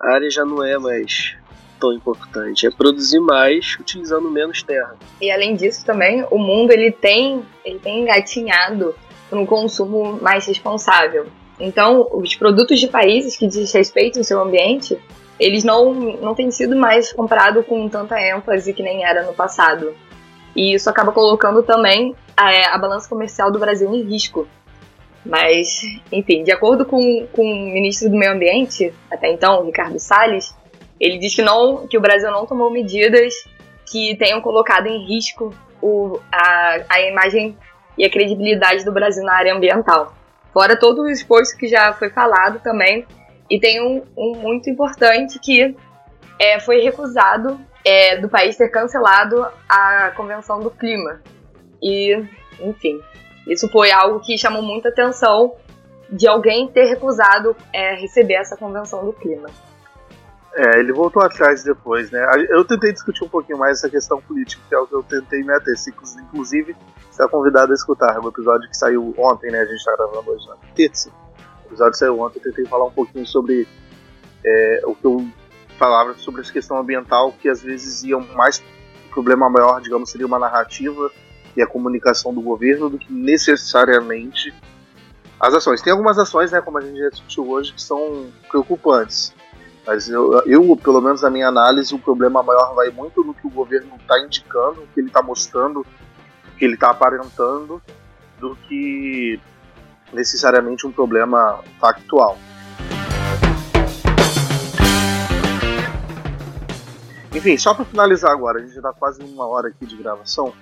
A 0.00 0.14
área 0.14 0.30
já 0.30 0.44
não 0.44 0.64
é 0.64 0.78
mais 0.78 1.36
tão 1.82 1.92
importante, 1.92 2.64
é 2.64 2.70
produzir 2.70 3.18
mais 3.18 3.76
utilizando 3.80 4.30
menos 4.30 4.62
terra. 4.62 4.94
E 5.20 5.32
além 5.32 5.56
disso 5.56 5.84
também, 5.84 6.24
o 6.30 6.38
mundo 6.38 6.70
ele 6.70 6.92
tem, 6.92 7.42
ele 7.64 7.80
tem 7.80 8.02
engatinhado 8.02 8.94
para 9.28 9.36
um 9.36 9.44
consumo 9.44 10.20
mais 10.22 10.46
responsável. 10.46 11.26
Então, 11.58 12.06
os 12.12 12.36
produtos 12.36 12.78
de 12.78 12.86
países 12.86 13.36
que 13.36 13.48
desrespeitam 13.48 14.22
o 14.22 14.24
seu 14.24 14.40
ambiente, 14.40 14.96
eles 15.40 15.64
não, 15.64 15.92
não 15.92 16.36
têm 16.36 16.52
sido 16.52 16.76
mais 16.76 17.12
comprados 17.12 17.66
com 17.66 17.88
tanta 17.88 18.20
ênfase 18.20 18.72
que 18.72 18.82
nem 18.82 19.04
era 19.04 19.24
no 19.24 19.32
passado. 19.32 19.92
E 20.54 20.74
isso 20.74 20.88
acaba 20.88 21.10
colocando 21.10 21.64
também 21.64 22.14
a, 22.36 22.76
a 22.76 22.78
balança 22.78 23.08
comercial 23.08 23.50
do 23.50 23.58
Brasil 23.58 23.92
em 23.92 24.02
risco. 24.02 24.46
Mas, 25.26 25.82
enfim, 26.12 26.44
de 26.44 26.52
acordo 26.52 26.84
com, 26.84 27.26
com 27.32 27.42
o 27.42 27.72
ministro 27.72 28.08
do 28.08 28.16
Meio 28.16 28.32
Ambiente, 28.32 28.92
até 29.10 29.32
então, 29.32 29.64
Ricardo 29.64 29.98
Salles, 29.98 30.54
ele 31.02 31.18
diz 31.18 31.34
que, 31.34 31.42
não, 31.42 31.88
que 31.88 31.98
o 31.98 32.00
Brasil 32.00 32.30
não 32.30 32.46
tomou 32.46 32.70
medidas 32.70 33.34
que 33.90 34.16
tenham 34.16 34.40
colocado 34.40 34.86
em 34.86 35.04
risco 35.04 35.52
o, 35.82 36.20
a, 36.30 36.78
a 36.88 37.00
imagem 37.02 37.58
e 37.98 38.04
a 38.04 38.10
credibilidade 38.10 38.84
do 38.84 38.92
Brasil 38.92 39.24
na 39.24 39.34
área 39.34 39.52
ambiental. 39.52 40.14
Fora 40.52 40.78
todo 40.78 41.02
o 41.02 41.10
esforço 41.10 41.58
que 41.58 41.66
já 41.66 41.92
foi 41.92 42.08
falado 42.08 42.60
também. 42.60 43.04
E 43.50 43.58
tem 43.58 43.82
um, 43.82 44.04
um 44.16 44.36
muito 44.36 44.70
importante 44.70 45.40
que 45.40 45.76
é, 46.38 46.60
foi 46.60 46.80
recusado 46.80 47.60
é, 47.84 48.16
do 48.18 48.28
país 48.28 48.56
ter 48.56 48.68
cancelado 48.68 49.44
a 49.68 50.12
Convenção 50.16 50.60
do 50.60 50.70
Clima. 50.70 51.20
E, 51.82 52.16
enfim, 52.60 53.00
isso 53.48 53.68
foi 53.68 53.90
algo 53.90 54.20
que 54.20 54.38
chamou 54.38 54.62
muita 54.62 54.88
atenção 54.88 55.56
de 56.08 56.28
alguém 56.28 56.68
ter 56.68 56.84
recusado 56.84 57.56
é, 57.72 57.96
receber 57.96 58.34
essa 58.34 58.56
Convenção 58.56 59.04
do 59.04 59.12
Clima. 59.12 59.48
É, 60.54 60.80
ele 60.80 60.92
voltou 60.92 61.22
atrás 61.22 61.64
depois, 61.64 62.10
né? 62.10 62.20
Eu 62.50 62.64
tentei 62.64 62.92
discutir 62.92 63.24
um 63.24 63.28
pouquinho 63.28 63.58
mais 63.58 63.78
essa 63.78 63.88
questão 63.88 64.20
política, 64.20 64.62
que 64.68 64.74
é 64.74 64.78
o 64.78 64.86
que 64.86 64.94
eu 64.94 65.02
tentei 65.02 65.42
me 65.42 65.52
ater. 65.52 65.74
Inclusive, 66.24 66.76
está 67.10 67.26
convidado 67.26 67.72
a 67.72 67.74
escutar 67.74 68.18
o 68.22 68.28
episódio 68.28 68.68
que 68.68 68.76
saiu 68.76 69.14
ontem, 69.16 69.50
né? 69.50 69.60
A 69.60 69.64
gente 69.64 69.76
está 69.76 69.96
gravando 69.96 70.30
hoje 70.30 70.46
na 70.46 70.56
terça. 70.74 71.10
O 71.64 71.68
episódio 71.68 71.98
saiu 71.98 72.20
ontem, 72.20 72.38
eu 72.38 72.42
tentei 72.42 72.66
falar 72.66 72.84
um 72.84 72.90
pouquinho 72.90 73.26
sobre 73.26 73.66
é, 74.44 74.82
o 74.84 74.94
que 74.94 75.06
eu 75.06 75.26
falava 75.78 76.14
sobre 76.14 76.42
essa 76.42 76.52
questão 76.52 76.76
ambiental, 76.76 77.32
que 77.32 77.48
às 77.48 77.62
vezes 77.62 78.02
ia 78.04 78.18
mais 78.18 78.62
problema 79.10 79.48
maior, 79.48 79.80
digamos, 79.80 80.10
seria 80.10 80.26
uma 80.26 80.38
narrativa 80.38 81.10
e 81.56 81.62
a 81.62 81.66
comunicação 81.66 82.32
do 82.32 82.40
governo 82.40 82.88
do 82.88 82.98
que 82.98 83.12
necessariamente 83.12 84.54
as 85.40 85.54
ações. 85.54 85.82
Tem 85.82 85.92
algumas 85.92 86.18
ações, 86.18 86.52
né, 86.52 86.60
como 86.60 86.78
a 86.78 86.80
gente 86.80 86.98
já 86.98 87.08
discutiu 87.08 87.48
hoje, 87.48 87.72
que 87.72 87.82
são 87.82 88.30
preocupantes. 88.48 89.34
Mas 89.86 90.08
eu, 90.08 90.42
eu, 90.46 90.76
pelo 90.76 91.00
menos 91.00 91.22
na 91.22 91.30
minha 91.30 91.48
análise, 91.48 91.94
o 91.94 91.98
problema 91.98 92.42
maior 92.42 92.74
vai 92.74 92.90
muito 92.90 93.24
no 93.24 93.34
que 93.34 93.46
o 93.46 93.50
governo 93.50 93.96
está 93.96 94.18
indicando, 94.20 94.82
o 94.82 94.86
que 94.86 95.00
ele 95.00 95.08
está 95.08 95.20
mostrando, 95.20 95.80
o 95.80 96.56
que 96.56 96.64
ele 96.64 96.74
está 96.74 96.90
aparentando, 96.90 97.82
do 98.38 98.54
que 98.68 99.40
necessariamente 100.12 100.86
um 100.86 100.92
problema 100.92 101.60
factual. 101.80 102.38
Enfim, 107.34 107.56
só 107.56 107.74
para 107.74 107.84
finalizar 107.84 108.30
agora, 108.30 108.58
a 108.58 108.62
gente 108.62 108.74
já 108.74 108.80
está 108.80 108.92
quase 108.92 109.22
uma 109.24 109.46
hora 109.46 109.68
aqui 109.68 109.84
de 109.84 109.96
gravação. 109.96 110.52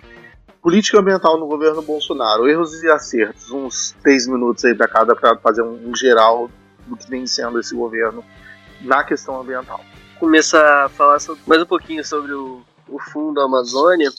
Política 0.63 0.99
ambiental 0.99 1.39
no 1.39 1.47
governo 1.47 1.83
Bolsonaro, 1.83 2.49
erros 2.49 2.83
e 2.83 2.89
acertos, 2.89 3.51
uns 3.51 3.95
três 4.03 4.27
minutos 4.27 4.65
aí 4.65 4.75
para 4.75 4.89
cada 4.89 5.15
para 5.15 5.37
fazer 5.39 5.63
um, 5.63 5.91
um 5.91 5.97
geral 5.97 6.51
do 6.87 6.97
que 6.97 7.09
vem 7.09 7.27
sendo 7.27 7.59
esse 7.59 7.75
governo 7.75 8.25
na 8.81 9.05
questão 9.05 9.41
ambiental. 9.41 9.81
Começar 10.19 10.85
a 10.85 10.89
falar 10.89 11.19
mais 11.47 11.63
um 11.63 11.67
pouquinho 11.67 12.05
sobre 12.05 12.33
o, 12.33 12.63
o 12.89 12.99
Fundo 12.99 13.41
Amazônia, 13.41 14.11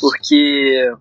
porque 0.00 0.92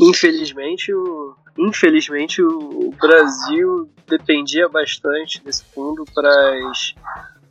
infelizmente 0.00 0.92
o, 0.92 1.34
infelizmente 1.58 2.42
o 2.42 2.92
Brasil 3.00 3.90
dependia 4.06 4.68
bastante 4.68 5.42
desse 5.42 5.64
fundo 5.74 6.04
para 6.14 6.30
as 6.70 6.94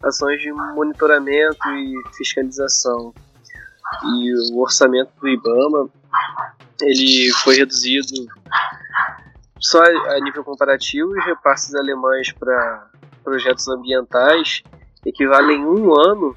ações 0.03 0.41
de 0.41 0.51
monitoramento 0.51 1.69
e 1.69 1.93
fiscalização. 2.15 3.13
E 4.05 4.53
o 4.53 4.59
orçamento 4.59 5.11
do 5.19 5.27
IBAMA 5.27 5.89
ele 6.81 7.31
foi 7.43 7.55
reduzido 7.55 8.27
só 9.59 9.81
a 9.81 10.19
nível 10.19 10.43
comparativo, 10.43 11.11
os 11.11 11.25
repasses 11.25 11.73
alemães 11.73 12.31
para 12.33 12.89
projetos 13.23 13.67
ambientais 13.67 14.63
equivalem 15.05 15.57
em 15.57 15.65
um 15.65 15.99
ano 15.99 16.35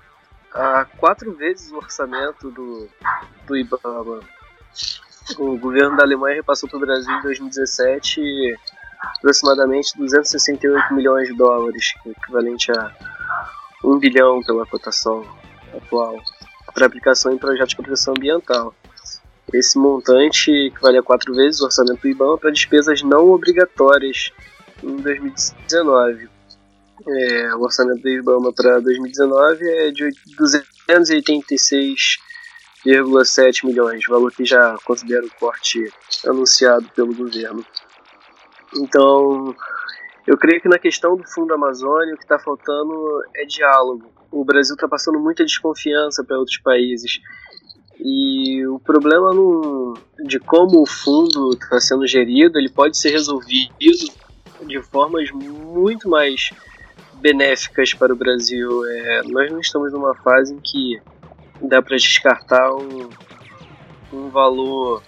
a 0.53 0.85
quatro 0.85 1.33
vezes 1.35 1.71
o 1.71 1.77
orçamento 1.77 2.51
do, 2.51 2.89
do 3.47 3.57
IBAMA. 3.57 4.21
O 5.39 5.59
governo 5.59 5.97
da 5.97 6.05
Alemanha 6.05 6.37
repassou 6.37 6.69
para 6.69 6.79
o 6.79 6.81
Brasil 6.81 7.13
em 7.13 7.23
2017 7.23 8.57
aproximadamente 9.19 9.97
268 9.97 10.95
milhões 10.95 11.29
de 11.29 11.37
dólares, 11.37 11.93
equivalente 12.07 12.71
a 12.73 12.93
1 13.85 13.99
bilhão 13.99 14.41
pela 14.43 14.67
cotação 14.67 15.25
atual, 15.75 16.17
para 16.73 16.87
aplicação 16.87 17.33
em 17.33 17.39
projetos 17.39 17.71
de 17.71 17.77
proteção 17.77 18.15
ambiental. 18.17 18.75
Esse 19.53 19.79
montante 19.79 20.51
equivale 20.51 20.99
a 20.99 21.03
quatro 21.03 21.35
vezes 21.35 21.61
o 21.61 21.67
orçamento 21.67 22.01
do 22.01 22.09
IBAMA 22.09 22.39
para 22.39 22.51
despesas 22.51 23.03
não 23.03 23.31
obrigatórias 23.31 24.33
em 24.83 24.97
2019. 24.97 26.36
É, 27.09 27.55
o 27.55 27.61
orçamento 27.61 28.03
do 28.03 28.09
IBAMA 28.09 28.53
para 28.53 28.81
2019 28.81 29.65
é 29.65 29.93
de 29.93 30.11
286,7 30.89 33.65
milhões, 33.65 34.03
valor 34.09 34.33
que 34.33 34.45
já 34.45 34.77
considera 34.85 35.25
o 35.25 35.31
corte 35.39 35.89
anunciado 36.27 36.89
pelo 36.97 37.15
governo. 37.15 37.65
Então, 38.77 39.55
eu 40.27 40.37
creio 40.37 40.61
que 40.61 40.69
na 40.69 40.79
questão 40.79 41.17
do 41.17 41.23
Fundo 41.31 41.55
Amazônia, 41.55 42.15
o 42.15 42.19
que 42.19 42.25
está 42.25 42.41
faltando 42.41 43.23
é 43.37 43.45
diálogo. 43.45 44.11
O 44.33 44.45
Brasil 44.45 44.75
está 44.75 44.89
passando 44.89 45.21
muita 45.21 45.45
desconfiança 45.45 46.25
para 46.25 46.37
outros 46.37 46.59
países. 46.59 47.21
E 48.01 48.67
o 48.67 48.81
problema 48.81 49.33
no, 49.33 49.95
de 50.25 50.41
como 50.41 50.83
o 50.83 50.87
fundo 50.87 51.51
está 51.53 51.81
sendo 51.81 52.05
gerido, 52.07 52.59
ele 52.59 52.69
pode 52.69 52.99
ser 52.99 53.11
resolvido 53.11 53.73
de 54.67 54.83
formas 54.83 55.31
muito 55.31 56.09
mais 56.09 56.51
benéficas 57.27 57.93
para 57.93 58.13
o 58.13 58.17
Brasil. 58.17 58.87
É, 58.87 59.23
nós 59.25 59.51
não 59.51 59.59
estamos 59.59 59.93
numa 59.93 60.15
fase 60.15 60.55
em 60.55 60.61
que 60.61 61.03
dá 61.61 61.83
para 61.83 61.97
descartar 61.97 62.73
um, 62.73 63.11
um 64.13 64.29
valor 64.31 65.03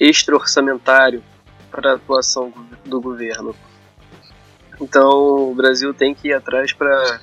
extra-orçamentário 0.00 1.22
para 1.70 1.92
a 1.92 1.94
atuação 1.96 2.50
do 2.86 2.98
governo. 3.02 3.54
Então 4.80 5.50
o 5.50 5.54
Brasil 5.54 5.92
tem 5.92 6.14
que 6.14 6.28
ir 6.28 6.32
atrás 6.32 6.72
para 6.72 7.20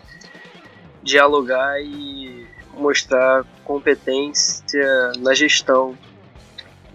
dialogar 1.02 1.82
e 1.82 2.46
mostrar 2.78 3.44
competência 3.64 5.12
na 5.18 5.34
gestão 5.34 5.98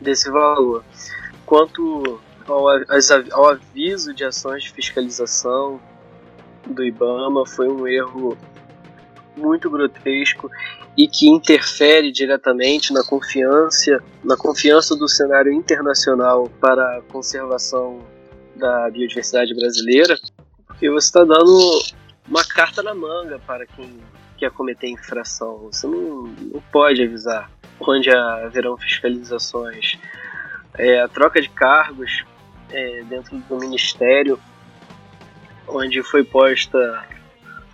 desse 0.00 0.30
valor. 0.30 0.84
Quanto 1.44 2.20
ao, 2.46 2.68
ao 3.32 3.50
aviso 3.50 4.14
de 4.14 4.24
ações 4.24 4.62
de 4.62 4.70
fiscalização 4.70 5.80
do 6.72 6.84
IBAMA, 6.84 7.46
foi 7.46 7.68
um 7.68 7.86
erro 7.86 8.36
muito 9.36 9.70
grotesco 9.70 10.50
e 10.96 11.06
que 11.06 11.28
interfere 11.28 12.10
diretamente 12.10 12.92
na 12.92 13.02
confiança, 13.02 14.02
na 14.22 14.36
confiança 14.36 14.96
do 14.96 15.08
cenário 15.08 15.52
internacional 15.52 16.48
para 16.60 16.98
a 16.98 17.02
conservação 17.02 18.00
da 18.56 18.90
biodiversidade 18.90 19.54
brasileira, 19.54 20.18
porque 20.66 20.90
você 20.90 21.06
está 21.06 21.24
dando 21.24 21.80
uma 22.28 22.44
carta 22.44 22.82
na 22.82 22.94
manga 22.94 23.38
para 23.46 23.66
quem 23.66 23.98
quer 24.36 24.50
cometer 24.50 24.88
infração. 24.88 25.68
Você 25.70 25.86
não, 25.86 26.24
não 26.24 26.62
pode 26.72 27.02
avisar 27.02 27.50
onde 27.80 28.10
haverão 28.10 28.76
fiscalizações. 28.76 29.98
É, 30.76 31.00
a 31.00 31.08
troca 31.08 31.40
de 31.40 31.48
cargos 31.48 32.24
é, 32.70 33.02
dentro 33.04 33.38
do 33.38 33.58
ministério, 33.58 34.38
onde 35.72 36.02
foi 36.02 36.24
posta, 36.24 37.04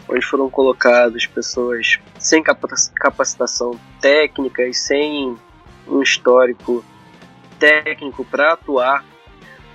onde 0.08 0.24
foram 0.24 0.48
colocadas 0.48 1.26
pessoas 1.26 1.98
sem 2.18 2.42
capacitação 2.42 3.78
técnica 4.00 4.66
e 4.66 4.74
sem 4.74 5.36
um 5.86 6.02
histórico 6.02 6.84
técnico 7.58 8.24
para 8.24 8.52
atuar 8.52 9.04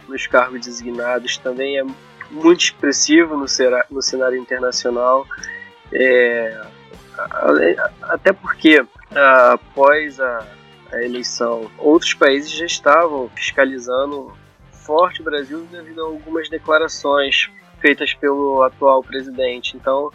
nos 0.08 0.28
cargos 0.28 0.62
designados, 0.62 1.38
também 1.38 1.80
é 1.80 1.84
muito 2.30 2.62
expressivo 2.62 3.36
no, 3.36 3.46
no 3.90 4.02
cenário 4.02 4.38
internacional. 4.38 5.26
É, 5.92 6.62
até 8.04 8.32
porque 8.34 8.86
após 9.52 10.20
a, 10.20 10.46
a, 10.92 11.04
eleição, 11.04 11.70
outros 11.78 12.14
países 12.14 12.52
já 12.52 12.66
estavam 12.66 13.30
fiscalizando 13.36 14.34
forte 14.72 15.22
o 15.22 15.24
Brasil 15.24 15.66
devido 15.72 16.02
a 16.02 16.06
algumas 16.06 16.50
declarações 16.50 17.50
feitas 17.82 18.14
pelo 18.14 18.64
atual 18.64 19.04
presidente. 19.04 19.76
Então, 19.76 20.10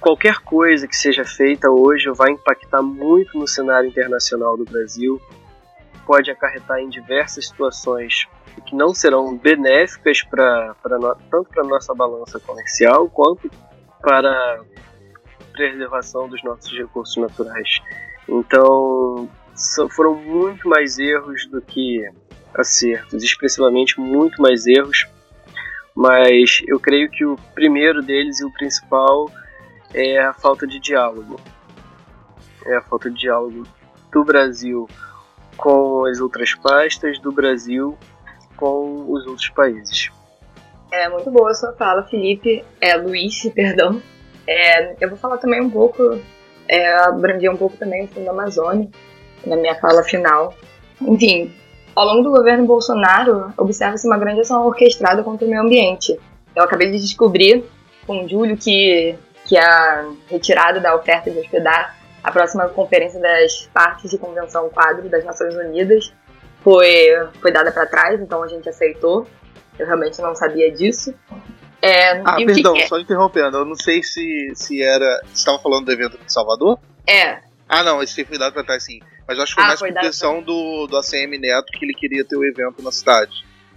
qualquer 0.00 0.38
coisa 0.40 0.88
que 0.88 0.96
seja 0.96 1.24
feita 1.24 1.70
hoje 1.70 2.10
vai 2.10 2.30
impactar 2.30 2.82
muito 2.82 3.38
no 3.38 3.46
cenário 3.46 3.88
internacional 3.88 4.56
do 4.56 4.64
Brasil, 4.64 5.20
pode 6.06 6.30
acarretar 6.30 6.78
em 6.80 6.88
diversas 6.88 7.46
situações 7.46 8.26
que 8.66 8.74
não 8.74 8.92
serão 8.92 9.36
benéficas 9.36 10.22
para 10.22 10.74
tanto 11.30 11.50
para 11.50 11.62
nossa 11.64 11.94
balança 11.94 12.40
comercial 12.40 13.08
quanto 13.08 13.50
para 14.00 14.28
a 14.30 14.60
preservação 15.52 16.28
dos 16.28 16.42
nossos 16.42 16.72
recursos 16.76 17.16
naturais. 17.16 17.80
Então, 18.28 19.28
foram 19.90 20.14
muito 20.14 20.68
mais 20.68 20.98
erros 20.98 21.46
do 21.46 21.60
que 21.60 22.08
acertos, 22.54 23.22
expressivamente 23.22 24.00
muito 24.00 24.40
mais 24.40 24.66
erros. 24.66 25.06
Mas 26.00 26.62
eu 26.66 26.80
creio 26.80 27.10
que 27.10 27.26
o 27.26 27.36
primeiro 27.54 28.00
deles 28.00 28.40
e 28.40 28.44
o 28.46 28.50
principal 28.50 29.30
é 29.92 30.18
a 30.18 30.32
falta 30.32 30.66
de 30.66 30.80
diálogo. 30.80 31.38
É 32.64 32.76
a 32.76 32.80
falta 32.80 33.10
de 33.10 33.18
diálogo 33.18 33.66
do 34.10 34.24
Brasil 34.24 34.88
com 35.58 36.06
as 36.06 36.18
outras 36.18 36.54
pastas, 36.54 37.18
do 37.18 37.30
Brasil 37.30 37.98
com 38.56 39.12
os 39.12 39.26
outros 39.26 39.50
países. 39.50 40.10
É 40.90 41.06
muito 41.10 41.30
boa 41.30 41.50
a 41.50 41.54
sua 41.54 41.74
fala, 41.74 42.02
Felipe. 42.04 42.64
É, 42.80 42.96
Luiz, 42.96 43.42
perdão. 43.54 44.00
É, 44.46 44.96
eu 45.04 45.10
vou 45.10 45.18
falar 45.18 45.36
também 45.36 45.60
um 45.60 45.68
pouco, 45.68 46.18
é, 46.66 46.94
abranger 46.94 47.52
um 47.52 47.58
pouco 47.58 47.76
também 47.76 48.06
o 48.06 48.08
Fundo 48.08 48.24
da 48.24 48.30
Amazônia 48.30 48.88
na 49.46 49.54
minha 49.54 49.74
fala 49.74 50.02
final. 50.02 50.54
Enfim, 50.98 51.52
ao 51.94 52.06
longo 52.06 52.22
do 52.22 52.30
governo 52.30 52.66
Bolsonaro, 52.66 53.52
observa-se 53.56 54.06
uma 54.06 54.18
grande 54.18 54.40
ação 54.40 54.66
orquestrada 54.66 55.22
contra 55.22 55.46
o 55.46 55.50
meio 55.50 55.62
ambiente. 55.62 56.18
Eu 56.54 56.64
acabei 56.64 56.90
de 56.90 56.98
descobrir 56.98 57.64
com 58.06 58.24
o 58.24 58.28
Júlio 58.28 58.56
que, 58.56 59.14
que 59.46 59.56
a 59.56 60.08
retirada 60.28 60.80
da 60.80 60.94
oferta 60.94 61.30
de 61.30 61.38
hospedar 61.38 61.96
a 62.22 62.30
próxima 62.30 62.68
conferência 62.68 63.20
das 63.20 63.68
partes 63.72 64.10
de 64.10 64.18
convenção 64.18 64.68
quadro 64.68 65.08
das 65.08 65.24
Nações 65.24 65.54
Unidas 65.54 66.12
foi, 66.62 67.08
foi 67.40 67.52
dada 67.52 67.72
para 67.72 67.86
trás, 67.86 68.20
então 68.20 68.42
a 68.42 68.48
gente 68.48 68.68
aceitou. 68.68 69.26
Eu 69.78 69.86
realmente 69.86 70.20
não 70.20 70.34
sabia 70.34 70.70
disso. 70.70 71.14
É, 71.80 72.20
ah, 72.20 72.36
perdão, 72.36 72.74
que... 72.74 72.82
É? 72.82 72.86
só 72.86 72.98
interrompendo. 72.98 73.56
Eu 73.56 73.64
não 73.64 73.74
sei 73.74 74.02
se, 74.02 74.52
se 74.54 74.82
era. 74.82 75.22
Você 75.24 75.38
estava 75.38 75.58
falando 75.58 75.86
do 75.86 75.92
evento 75.92 76.18
de 76.18 76.30
Salvador? 76.30 76.78
É. 77.06 77.38
Ah, 77.66 77.82
não, 77.82 78.02
esse 78.02 78.24
foi 78.24 78.36
dado 78.36 78.52
pra 78.52 78.64
trás 78.64 78.84
sim. 78.84 79.00
Mas 79.30 79.38
acho 79.38 79.54
que 79.54 79.60
foi 79.60 79.64
ah, 79.64 79.68
mais 79.68 79.78
por 79.78 79.92
pressão 79.92 80.42
do, 80.42 80.88
do 80.88 80.96
ACM 80.96 81.38
Neto 81.38 81.70
que 81.70 81.84
ele 81.84 81.94
queria 81.94 82.24
ter 82.24 82.36
o 82.36 82.44
evento 82.44 82.82
na 82.82 82.90
cidade. 82.90 83.30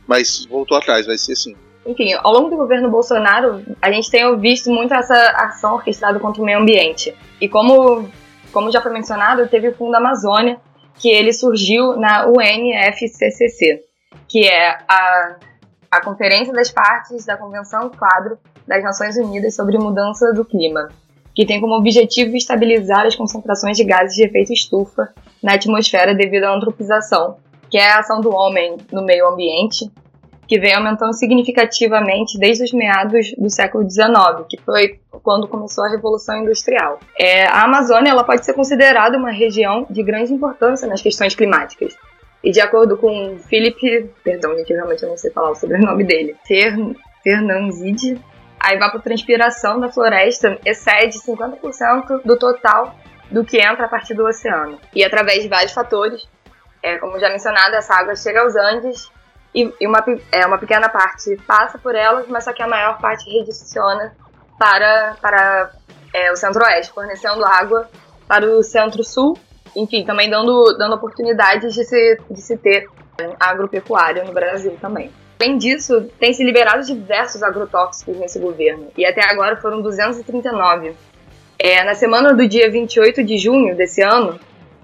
Mas 0.07 0.47
voltou 0.47 0.75
atrás, 0.75 1.05
vai 1.05 1.15
ser 1.15 1.35
sim. 1.35 1.55
Enfim, 1.85 2.11
ao 2.23 2.33
longo 2.33 2.49
do 2.49 2.57
governo 2.57 2.89
Bolsonaro, 2.89 3.63
a 3.79 3.91
gente 3.91 4.09
tem 4.09 4.35
visto 4.39 4.71
muito 4.71 4.91
essa 4.95 5.13
ação 5.35 5.75
orquestrada 5.75 6.19
contra 6.19 6.41
o 6.41 6.45
meio 6.45 6.57
ambiente. 6.57 7.15
E 7.39 7.47
como, 7.47 8.09
como 8.51 8.71
já 8.71 8.81
foi 8.81 8.91
mencionado, 8.91 9.47
teve 9.47 9.67
o 9.67 9.75
Fundo 9.75 9.93
Amazônia, 9.93 10.59
que 10.97 11.07
ele 11.07 11.31
surgiu 11.31 11.97
na 11.97 12.25
UNFCCC, 12.25 13.83
que 14.27 14.47
é 14.47 14.69
a, 14.87 15.35
a 15.91 16.01
Conferência 16.03 16.51
das 16.51 16.71
Partes 16.71 17.25
da 17.25 17.37
Convenção 17.37 17.91
Quadro 17.91 18.39
das 18.67 18.83
Nações 18.83 19.17
Unidas 19.17 19.55
sobre 19.55 19.77
Mudança 19.77 20.33
do 20.33 20.43
Clima, 20.43 20.89
que 21.33 21.45
tem 21.45 21.59
como 21.59 21.75
objetivo 21.75 22.35
estabilizar 22.35 23.05
as 23.05 23.15
concentrações 23.15 23.77
de 23.77 23.83
gases 23.83 24.15
de 24.15 24.23
efeito 24.23 24.53
estufa 24.53 25.13
na 25.41 25.53
atmosfera 25.53 26.13
devido 26.13 26.43
à 26.43 26.55
antropização, 26.55 27.37
que 27.69 27.77
é 27.77 27.91
a 27.91 27.99
ação 27.99 28.21
do 28.21 28.31
homem 28.31 28.77
no 28.91 29.03
meio 29.03 29.27
ambiente, 29.27 29.91
que 30.47 30.59
vem 30.59 30.73
aumentando 30.73 31.13
significativamente 31.13 32.37
desde 32.37 32.65
os 32.65 32.73
meados 32.73 33.33
do 33.37 33.49
século 33.49 33.89
XIX, 33.89 34.45
que 34.47 34.61
foi 34.61 34.99
quando 35.23 35.47
começou 35.47 35.83
a 35.85 35.89
Revolução 35.89 36.37
Industrial. 36.37 36.99
É, 37.17 37.47
a 37.47 37.63
Amazônia 37.63 38.11
ela 38.11 38.23
pode 38.23 38.45
ser 38.45 38.53
considerada 38.53 39.17
uma 39.17 39.31
região 39.31 39.87
de 39.89 40.03
grande 40.03 40.33
importância 40.33 40.87
nas 40.87 41.01
questões 41.01 41.33
climáticas. 41.33 41.95
E 42.43 42.51
de 42.51 42.59
acordo 42.59 42.97
com 42.97 43.37
Philip, 43.47 44.09
perdão, 44.23 44.55
gente, 44.57 44.69
eu 44.69 44.77
realmente 44.77 45.05
não 45.05 45.17
sei 45.17 45.31
falar 45.31 45.51
o 45.51 45.55
sobrenome 45.55 46.03
dele, 46.03 46.35
Fer, 46.45 46.75
a 48.63 48.73
evapotranspiração 48.73 49.77
da 49.77 49.91
floresta 49.91 50.57
excede 50.65 51.19
50% 51.19 52.21
do 52.23 52.39
total 52.39 52.95
do 53.29 53.43
que 53.43 53.57
entra 53.57 53.85
a 53.85 53.89
partir 53.89 54.13
do 54.13 54.25
oceano. 54.25 54.79
E 54.95 55.03
através 55.03 55.43
de 55.43 55.49
vários 55.49 55.73
fatores, 55.73 56.25
é, 56.81 56.97
como 56.97 57.19
já 57.19 57.27
mencionado, 57.27 57.75
essa 57.75 57.93
água 57.93 58.15
chega 58.15 58.39
aos 58.39 58.55
Andes 58.55 59.11
e, 59.53 59.69
e 59.81 59.85
uma, 59.85 60.01
é, 60.31 60.45
uma 60.45 60.57
pequena 60.57 60.87
parte 60.87 61.35
passa 61.45 61.77
por 61.77 61.93
elas, 61.93 62.25
mas 62.29 62.45
só 62.45 62.53
que 62.53 62.63
a 62.63 62.67
maior 62.67 62.99
parte 62.99 63.29
redireciona 63.29 64.15
para, 64.57 65.17
para 65.21 65.71
é, 66.13 66.31
o 66.31 66.35
centro-oeste, 66.37 66.93
fornecendo 66.93 67.43
água 67.43 67.89
para 68.29 68.45
o 68.45 68.63
centro-sul, 68.63 69.37
enfim, 69.75 70.05
também 70.05 70.29
dando, 70.29 70.77
dando 70.77 70.95
oportunidades 70.95 71.73
de 71.73 71.83
se, 71.83 72.17
de 72.29 72.41
se 72.41 72.57
ter 72.57 72.87
agropecuária 73.39 74.23
no 74.23 74.31
Brasil 74.31 74.77
também. 74.79 75.11
Além 75.39 75.57
disso, 75.57 76.09
tem 76.19 76.33
se 76.33 76.43
liberado 76.43 76.85
diversos 76.85 77.43
agrotóxicos 77.43 78.17
nesse 78.17 78.39
governo, 78.39 78.87
e 78.97 79.05
até 79.05 79.23
agora 79.29 79.57
foram 79.57 79.81
239. 79.81 80.93
É, 81.59 81.83
na 81.83 81.95
semana 81.95 82.33
do 82.33 82.47
dia 82.47 82.69
28 82.69 83.23
de 83.23 83.37
junho 83.37 83.75
desse 83.75 84.01
ano, 84.01 84.39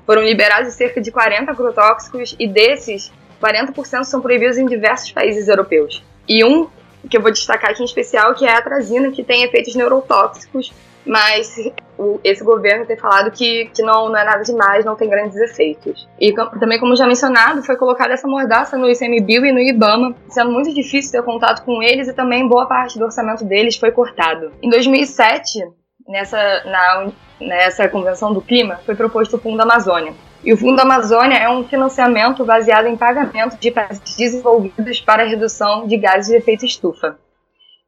foram 0.05 0.23
liberados 0.23 0.73
cerca 0.73 0.99
de 1.01 1.11
40 1.11 1.51
agrotóxicos, 1.51 2.35
e 2.39 2.47
desses, 2.47 3.11
40% 3.41 4.03
são 4.03 4.21
proibidos 4.21 4.57
em 4.57 4.65
diversos 4.65 5.11
países 5.11 5.47
europeus. 5.47 6.03
E 6.27 6.43
um 6.43 6.67
que 7.09 7.15
eu 7.15 7.21
vou 7.21 7.31
destacar 7.31 7.71
aqui 7.71 7.81
em 7.81 7.85
especial, 7.85 8.33
que 8.33 8.45
é 8.45 8.51
a 8.51 8.57
atrazina, 8.57 9.11
que 9.11 9.23
tem 9.23 9.43
efeitos 9.43 9.75
neurotóxicos, 9.75 10.73
mas 11.09 11.55
o, 11.97 12.19
esse 12.23 12.43
governo 12.43 12.85
tem 12.85 12.95
falado 12.95 13.31
que, 13.31 13.65
que 13.73 13.81
não, 13.81 14.09
não 14.09 14.17
é 14.17 14.23
nada 14.23 14.43
demais, 14.43 14.85
não 14.85 14.95
tem 14.95 15.09
grandes 15.09 15.35
efeitos. 15.37 16.07
E 16.19 16.31
também, 16.59 16.79
como 16.79 16.95
já 16.95 17.07
mencionado, 17.07 17.63
foi 17.63 17.75
colocada 17.75 18.13
essa 18.13 18.27
mordaça 18.27 18.77
no 18.77 18.87
ICMBio 18.87 19.43
e 19.43 19.51
no 19.51 19.59
IBAMA, 19.59 20.15
sendo 20.29 20.51
muito 20.51 20.71
difícil 20.71 21.11
ter 21.11 21.23
contato 21.23 21.65
com 21.65 21.81
eles 21.81 22.07
e 22.07 22.13
também 22.13 22.47
boa 22.47 22.67
parte 22.67 22.99
do 22.99 23.05
orçamento 23.05 23.43
deles 23.43 23.75
foi 23.75 23.91
cortado. 23.91 24.51
Em 24.61 24.69
2007, 24.69 25.63
nessa, 26.07 26.37
na, 26.65 27.11
nessa 27.41 27.89
Convenção 27.89 28.31
do 28.31 28.41
Clima, 28.41 28.79
foi 28.85 28.93
proposto 28.93 29.37
o 29.37 29.39
Fundo 29.39 29.61
Amazônia, 29.61 30.13
e 30.43 30.53
o 30.53 30.57
Fundo 30.57 30.79
Amazônia 30.79 31.37
é 31.37 31.49
um 31.49 31.67
financiamento 31.67 32.45
baseado 32.45 32.85
em 32.85 32.95
pagamento 32.95 33.57
de 33.57 33.71
países 33.71 34.15
desenvolvidos 34.15 35.01
para 35.01 35.23
a 35.23 35.25
redução 35.25 35.85
de 35.85 35.97
gases 35.97 36.27
de 36.27 36.37
efeito 36.37 36.65
estufa. 36.65 37.17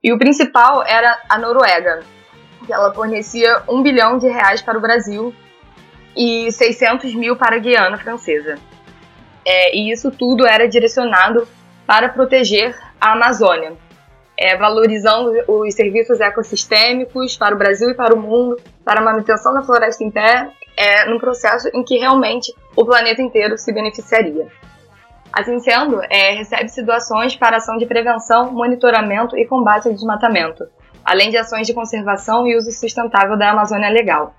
E 0.04 0.12
o 0.12 0.18
principal 0.18 0.84
era 0.86 1.18
a 1.30 1.38
Noruega, 1.38 2.02
que 2.72 2.74
ela 2.74 2.94
fornecia 2.94 3.64
um 3.68 3.84
bilhão 3.84 4.18
de 4.18 4.28
reais 4.28 4.62
para 4.62 4.78
o 4.78 4.82
Brasil 4.82 5.36
e 6.16 6.50
600 6.50 7.14
mil 7.14 7.36
para 7.36 7.58
a 7.58 7.60
Guiana 7.60 7.98
Francesa. 7.98 8.56
É, 9.46 9.76
e 9.76 9.92
isso 9.92 10.10
tudo 10.10 10.48
era 10.48 10.70
direcionado 10.70 11.46
para 11.86 12.08
proteger 12.08 12.74
a 13.00 13.12
Amazônia, 13.12 13.74
é, 14.38 14.56
valorizando 14.56 15.32
os 15.50 15.74
serviços 15.74 16.22
ecossistêmicos 16.22 17.36
para 17.36 17.54
o 17.54 17.58
Brasil 17.58 17.90
e 17.90 17.94
para 17.94 18.16
o 18.16 18.20
mundo, 18.20 18.58
para 18.86 19.02
a 19.02 19.04
manutenção 19.04 19.54
da 19.54 19.64
floresta 19.64 20.02
em 20.02 20.10
pé 20.10 20.50
é, 20.78 21.06
num 21.10 21.20
processo 21.20 21.70
em 21.74 21.84
que 21.84 21.98
realmente 21.98 22.54
o 22.74 22.86
planeta 22.86 23.22
inteiro 23.22 23.58
se 23.58 23.74
beneficiaria. 23.74 24.48
Assim 25.34 25.60
sendo, 25.60 26.02
é, 26.10 26.36
recebe-se 26.36 26.84
doações 26.84 27.36
para 27.36 27.58
ação 27.58 27.78
de 27.78 27.86
prevenção, 27.86 28.52
monitoramento 28.52 29.38
e 29.38 29.46
combate 29.46 29.90
ao 29.90 29.94
desmatamento, 29.94 30.66
além 31.04 31.30
de 31.30 31.38
ações 31.38 31.68
de 31.68 31.74
conservação 31.74 32.48
e 32.48 32.58
uso 32.58 32.72
sustentável 32.72 33.38
da 33.38 33.52
Amazônia 33.52 33.90
Legal. 33.90 34.36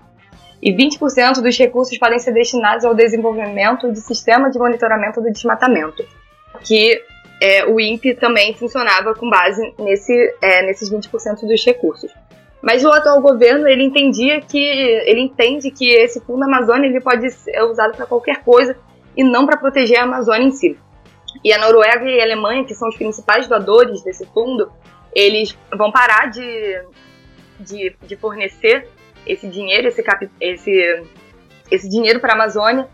E 0.61 0.73
20% 0.73 1.41
dos 1.41 1.57
recursos 1.57 1.97
podem 1.97 2.19
ser 2.19 2.31
destinados 2.31 2.85
ao 2.85 2.95
desenvolvimento 2.95 3.91
de 3.91 3.99
sistema 3.99 4.49
de 4.49 4.57
monitoramento 4.57 5.21
do 5.21 5.31
desmatamento, 5.31 6.05
que 6.63 7.01
é, 7.41 7.65
o 7.65 7.79
INPE 7.79 8.15
também 8.15 8.53
funcionava 8.53 9.13
com 9.13 9.29
base 9.29 9.73
nesse, 9.77 10.13
é, 10.41 10.65
nesses 10.65 10.89
20% 10.89 11.41
dos 11.41 11.65
recursos. 11.65 12.13
Mas 12.61 12.85
o 12.85 12.89
atual 12.89 13.19
governo, 13.19 13.67
ele 13.67 13.83
entendia 13.83 14.39
que 14.39 14.57
ele 14.57 15.19
entende 15.19 15.69
que 15.69 15.89
esse 15.89 16.21
fundo 16.21 16.45
Amazônia 16.45 16.87
ele 16.87 17.01
pode 17.01 17.29
ser 17.29 17.61
usado 17.63 17.97
para 17.97 18.05
qualquer 18.05 18.41
coisa 18.41 18.77
e 19.17 19.23
não 19.23 19.45
para 19.45 19.57
proteger 19.57 19.99
a 19.99 20.03
Amazônia 20.03 20.47
em 20.47 20.51
si. 20.51 20.77
E 21.43 21.51
a 21.51 21.57
Noruega 21.57 22.05
e 22.05 22.21
a 22.21 22.23
Alemanha, 22.23 22.63
que 22.63 22.73
são 22.73 22.87
os 22.87 22.95
principais 22.95 23.47
doadores 23.47 24.01
desse 24.01 24.25
fundo, 24.27 24.71
eles 25.15 25.57
vão 25.75 25.91
parar 25.91 26.29
de, 26.29 26.81
de, 27.59 27.95
de 28.01 28.15
fornecer 28.15 28.87
esse 29.25 29.47
dinheiro, 29.47 29.87
esse, 29.87 30.03
cap, 30.03 30.29
esse, 30.39 31.03
esse 31.71 31.89
dinheiro 31.89 32.19
para 32.19 32.33
a 32.33 32.35
Amazônia, 32.35 32.87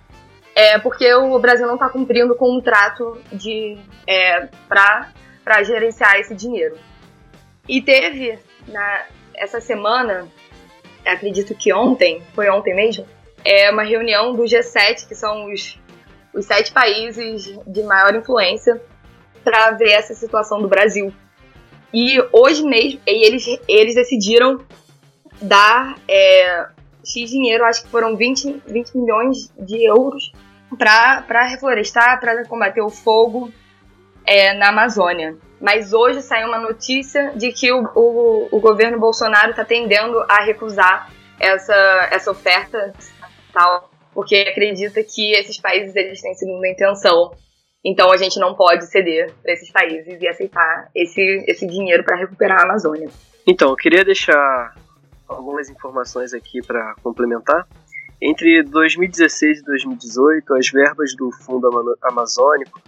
é, 0.56 0.78
porque 0.80 1.12
o 1.14 1.40
Brasil 1.40 1.66
não 1.66 1.76
está 1.76 1.90
cumprindo 1.90 2.36
com 2.36 2.58
um 2.58 2.62
trato 2.62 3.18
de 3.32 3.78
é, 4.06 4.48
para 4.68 5.64
gerenciar 5.64 6.18
esse 6.18 6.36
dinheiro. 6.36 6.78
E 7.68 7.82
teve 7.82 8.38
na, 8.68 9.06
essa 9.34 9.62
semana, 9.62 10.28
acredito 11.06 11.56
que 11.56 11.74
ontem, 11.74 12.22
foi 12.34 12.50
ontem 12.50 12.76
mesmo, 12.76 13.06
é 13.44 13.72
uma 13.72 13.84
reunião 13.84 14.36
do 14.36 14.44
G7, 14.44 15.08
que 15.08 15.16
são 15.16 15.52
os, 15.52 15.80
os 16.34 16.46
sete 16.46 16.72
países 16.72 17.58
de 17.66 17.84
maior 17.84 18.14
influência, 18.16 18.82
para 19.44 19.72
ver 19.72 19.92
essa 19.92 20.14
situação 20.14 20.62
do 20.62 20.68
Brasil. 20.68 21.14
E 21.94 22.20
hoje 22.32 22.64
mesmo, 22.64 23.00
eles, 23.06 23.46
eles 23.68 23.96
decidiram 23.96 24.60
dar 25.42 25.98
é, 26.08 26.68
X 27.04 27.30
dinheiro, 27.30 27.66
acho 27.66 27.84
que 27.84 27.90
foram 27.90 28.16
20, 28.16 28.64
20 28.68 28.98
milhões 28.98 29.52
de 29.58 29.86
euros, 29.86 30.32
para 30.78 31.44
reflorestar, 31.48 32.20
para 32.20 32.46
combater 32.46 32.82
o 32.82 32.90
fogo 32.90 33.52
é, 34.26 34.54
na 34.54 34.70
Amazônia. 34.70 35.36
Mas 35.60 35.92
hoje 35.92 36.22
saiu 36.22 36.48
uma 36.48 36.60
notícia 36.60 37.34
de 37.36 37.52
que 37.52 37.72
o, 37.72 37.84
o, 37.96 38.48
o 38.52 38.60
governo 38.60 39.00
Bolsonaro 39.00 39.52
está 39.52 39.66
tendendo 39.66 40.24
a 40.30 40.44
recusar 40.44 41.12
essa, 41.40 42.10
essa 42.12 42.32
oferta 42.32 42.94
tal, 43.52 43.90
porque 44.14 44.36
acredita 44.36 45.04
que 45.04 45.32
esses 45.34 45.60
países 45.60 45.96
eles 45.96 46.22
têm 46.22 46.34
segunda 46.36 46.68
intenção. 46.68 47.32
Então 47.84 48.12
a 48.12 48.18
gente 48.18 48.40
não 48.40 48.56
pode 48.56 48.86
ceder 48.86 49.34
para 49.42 49.54
esses 49.54 49.72
países 49.72 50.22
e 50.22 50.28
aceitar 50.28 50.90
esse, 50.94 51.22
esse 51.48 51.66
dinheiro 51.66 52.04
para 52.04 52.18
recuperar 52.18 52.60
a 52.60 52.64
Amazônia. 52.64 53.10
Então, 53.48 53.70
eu 53.70 53.76
queria 53.76 54.04
deixar 54.06 54.76
algumas 55.28 55.70
informações 55.70 56.34
aqui 56.34 56.62
para 56.62 56.94
complementar. 57.02 57.68
Entre 58.22 58.64
2016 58.64 59.60
e 59.60 59.64
2018, 59.64 60.54
as 60.56 60.70
verbas 60.70 61.16
do 61.16 61.32
Fundo 61.32 61.70
Amazônico, 62.04 62.82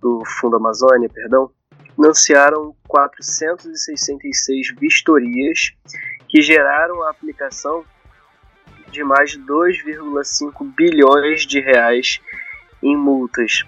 do 0.00 0.22
Fundo 0.40 0.56
Amazônia, 0.56 1.08
perdão, 1.08 1.50
financiaram 1.94 2.74
466 2.88 4.74
vistorias 4.78 5.72
que 6.28 6.42
geraram 6.42 7.02
a 7.04 7.10
aplicação 7.10 7.84
de 8.90 9.04
mais 9.04 9.30
de 9.30 9.38
2,5 9.38 10.74
bilhões 10.74 11.46
de 11.46 11.60
reais 11.60 12.20
em 12.82 12.96
multas. 12.96 13.64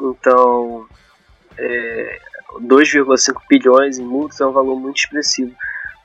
Então, 0.00 0.86
é, 1.56 2.20
2,5 2.60 3.40
bilhões 3.48 3.98
em 3.98 4.04
multas 4.04 4.40
é 4.40 4.46
um 4.46 4.52
valor 4.52 4.78
muito 4.78 4.98
expressivo. 4.98 5.54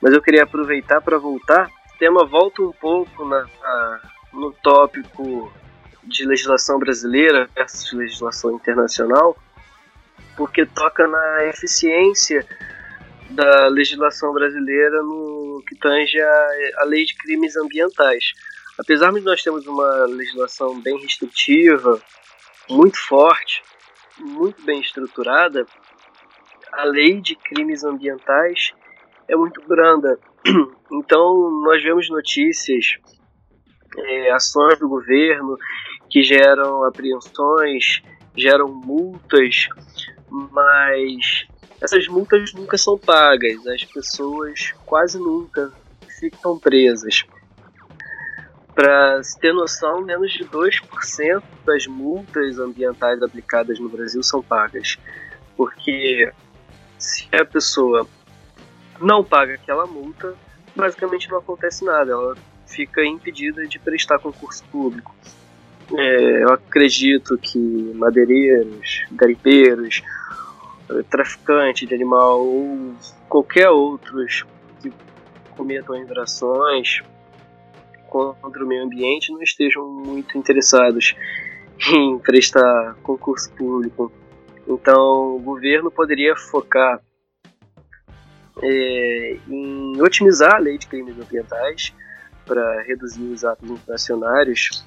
Mas 0.02 0.14
eu 0.14 0.22
queria 0.22 0.44
aproveitar 0.44 1.02
para 1.02 1.18
voltar. 1.18 1.68
O 1.68 1.98
tema 1.98 2.26
volta 2.26 2.62
um 2.62 2.74
pouco 2.74 3.26
na, 3.26 3.46
na 3.62 4.02
no 4.34 4.52
tópico 4.52 5.54
de 6.04 6.26
legislação 6.26 6.80
brasileira 6.80 7.48
versus 7.56 7.94
legislação 7.94 8.52
internacional, 8.52 9.38
porque 10.36 10.66
toca 10.66 11.08
na 11.08 11.46
eficiência 11.46 12.46
da 13.30 13.68
legislação 13.68 14.34
brasileira 14.34 15.02
no 15.02 15.64
que 15.68 15.76
tange 15.76 16.20
a, 16.20 16.48
a 16.80 16.86
lei 16.86 17.06
de 17.06 17.16
crimes 17.16 17.56
ambientais. 17.56 18.34
Apesar 18.78 19.14
de 19.14 19.22
nós 19.22 19.42
termos 19.44 19.66
uma 19.68 20.06
legislação 20.06 20.82
bem 20.82 21.00
restritiva, 21.00 22.02
muito 22.70 22.98
forte, 22.98 23.64
muito 24.20 24.64
bem 24.64 24.80
estruturada, 24.80 25.66
a 26.72 26.84
lei 26.86 27.22
de 27.22 27.36
crimes 27.36 27.84
ambientais 27.84 28.72
é 29.28 29.36
muito 29.36 29.62
branda. 29.68 30.20
Então, 30.96 31.50
nós 31.64 31.82
vemos 31.82 32.08
notícias 32.08 32.98
é, 33.98 34.32
ações 34.32 34.78
do 34.78 34.88
governo 34.88 35.58
que 36.08 36.22
geram 36.22 36.84
apreensões, 36.84 38.04
geram 38.36 38.68
multas, 38.68 39.68
mas 40.30 41.48
essas 41.82 42.08
multas 42.08 42.54
nunca 42.54 42.78
são 42.78 42.96
pagas, 42.96 43.66
as 43.66 43.84
pessoas 43.86 44.72
quase 44.86 45.18
nunca 45.18 45.74
ficam 46.20 46.60
presas. 46.60 47.26
Para 48.76 49.22
ter 49.40 49.54
noção, 49.54 50.02
menos 50.02 50.32
de 50.32 50.46
2% 50.46 51.44
das 51.66 51.86
multas 51.86 52.58
ambientais 52.58 53.22
aplicadas 53.22 53.80
no 53.80 53.88
Brasil 53.88 54.24
são 54.24 54.42
pagas. 54.42 54.98
Porque 55.56 56.32
se 56.98 57.28
a 57.36 57.46
pessoa 57.46 58.08
não 59.00 59.24
paga 59.24 59.54
aquela 59.54 59.86
multa, 59.86 60.34
basicamente 60.76 61.30
não 61.30 61.38
acontece 61.38 61.86
nada. 61.86 62.12
Ela 62.12 62.36
fica 62.66 63.06
impedida 63.06 63.68
de 63.68 63.78
prestar 63.78 64.18
concurso 64.18 64.64
público. 64.72 65.14
É, 65.96 66.44
eu 66.44 66.54
acredito 66.54 67.38
que 67.38 67.60
madeireiros, 67.94 69.06
garimpeiros, 69.12 70.02
traficantes 71.10 71.88
de 71.88 71.94
animal 71.94 72.40
ou 72.40 72.96
qualquer 73.30 73.70
outros 73.70 74.46
que 74.82 74.92
cometam 75.52 75.96
infrações 75.96 77.02
contra 78.14 78.64
o 78.64 78.68
meio 78.68 78.84
ambiente 78.84 79.32
não 79.32 79.42
estejam 79.42 79.88
muito 79.88 80.38
interessados 80.38 81.16
em 81.92 82.20
prestar 82.20 82.96
concurso 83.04 83.52
público. 83.54 84.12
Então, 84.68 85.36
o 85.36 85.40
governo 85.40 85.92
poderia 85.92 86.36
focar 86.36 87.02
é, 88.62 89.38
em 89.50 90.02
otimizar 90.02 90.56
a 90.56 90.60
lei 90.60 90.78
de 90.78 90.88
crimes 90.88 91.18
ambientais, 91.18 91.94
para 92.46 92.82
reduzir 92.84 93.24
os 93.24 93.44
atos 93.44 93.70
inflacionários, 93.70 94.86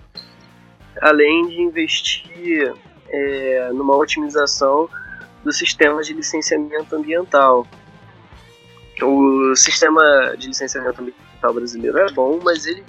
além 1.01 1.49
de 1.49 1.61
investir 1.63 2.75
é, 3.09 3.71
numa 3.73 3.97
otimização 3.97 4.89
do 5.45 5.53
sistema 5.53 6.03
de 6.03 6.13
licenciamento 6.13 6.95
ambiental. 6.95 7.67
O 9.03 9.55
sistema 9.55 10.35
de 10.39 10.49
licenciamento 10.49 11.01
ambiental 11.01 11.55
brasileiro 11.55 11.99
é 11.99 12.11
bom, 12.13 12.41
mas 12.43 12.67
ele 12.67 12.85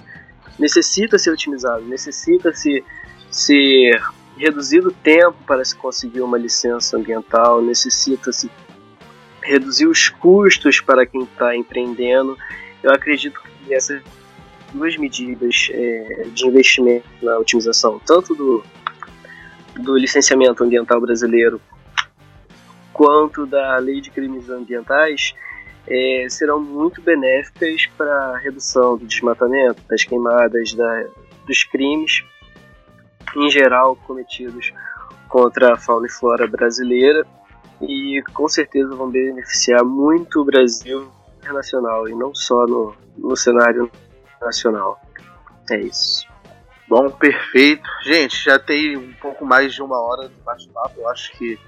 necessita 0.58 1.18
ser 1.18 1.30
otimizado, 1.30 1.84
necessita 1.84 2.52
se 2.52 2.84
ser 3.30 4.00
reduzido 4.36 4.88
o 4.88 4.92
tempo 4.92 5.36
para 5.46 5.64
se 5.64 5.74
conseguir 5.74 6.20
uma 6.20 6.38
licença 6.38 6.96
ambiental, 6.96 7.60
necessita 7.60 8.32
se 8.32 8.50
reduzir 9.42 9.86
os 9.86 10.08
custos 10.08 10.80
para 10.80 11.04
quem 11.04 11.22
está 11.22 11.56
empreendendo. 11.56 12.36
Eu 12.82 12.92
acredito 12.92 13.40
que 13.42 13.74
essa 13.74 14.00
duas 14.72 14.96
medidas 14.96 15.68
é, 15.70 16.26
de 16.32 16.46
investimento 16.46 17.06
na 17.22 17.38
otimização, 17.38 18.00
tanto 18.04 18.34
do, 18.34 18.62
do 19.80 19.96
licenciamento 19.96 20.62
ambiental 20.62 21.00
brasileiro 21.00 21.60
quanto 22.92 23.46
da 23.46 23.78
lei 23.78 24.00
de 24.00 24.10
crimes 24.10 24.50
ambientais, 24.50 25.34
é, 25.88 26.26
serão 26.28 26.60
muito 26.60 27.00
benéficas 27.00 27.86
para 27.96 28.12
a 28.12 28.38
redução 28.38 28.96
do 28.96 29.06
desmatamento, 29.06 29.82
das 29.88 30.04
queimadas, 30.04 30.74
da, 30.74 31.04
dos 31.46 31.64
crimes 31.64 32.22
em 33.36 33.50
geral 33.50 33.96
cometidos 33.96 34.72
contra 35.28 35.74
a 35.74 35.76
fauna 35.76 36.06
e 36.06 36.10
flora 36.10 36.46
brasileira 36.46 37.26
e 37.80 38.22
com 38.32 38.48
certeza 38.48 38.94
vão 38.94 39.10
beneficiar 39.10 39.84
muito 39.84 40.40
o 40.40 40.44
Brasil 40.44 41.10
internacional 41.38 42.08
e 42.08 42.14
não 42.14 42.34
só 42.34 42.66
no, 42.66 42.94
no 43.16 43.36
cenário 43.36 43.90
nacional. 44.40 45.00
É 45.70 45.78
isso. 45.80 46.26
Bom, 46.88 47.10
perfeito. 47.10 47.88
Gente, 48.02 48.44
já 48.44 48.58
tem 48.58 48.96
um 48.96 49.12
pouco 49.14 49.44
mais 49.44 49.74
de 49.74 49.82
uma 49.82 50.00
hora 50.00 50.28
de 50.28 50.34
bate-papo. 50.40 51.00
Eu 51.00 51.08
acho 51.10 51.32
que 51.36 51.58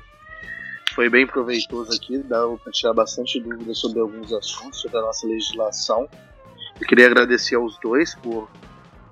foi 1.01 1.09
bem 1.09 1.26
proveitoso 1.26 1.96
aqui. 1.96 2.18
Dá 2.18 2.46
para 2.62 2.70
tirar 2.70 2.92
bastante 2.92 3.40
dúvidas 3.40 3.78
sobre 3.78 4.01
alguns 4.01 4.30
assuntos, 4.34 4.82
sobre 4.82 4.98
a 4.98 5.01
nossa 5.01 5.26
legislação. 5.26 6.07
Eu 6.78 6.86
queria 6.86 7.07
agradecer 7.07 7.55
aos 7.55 7.78
dois 7.78 8.14
por 8.16 8.51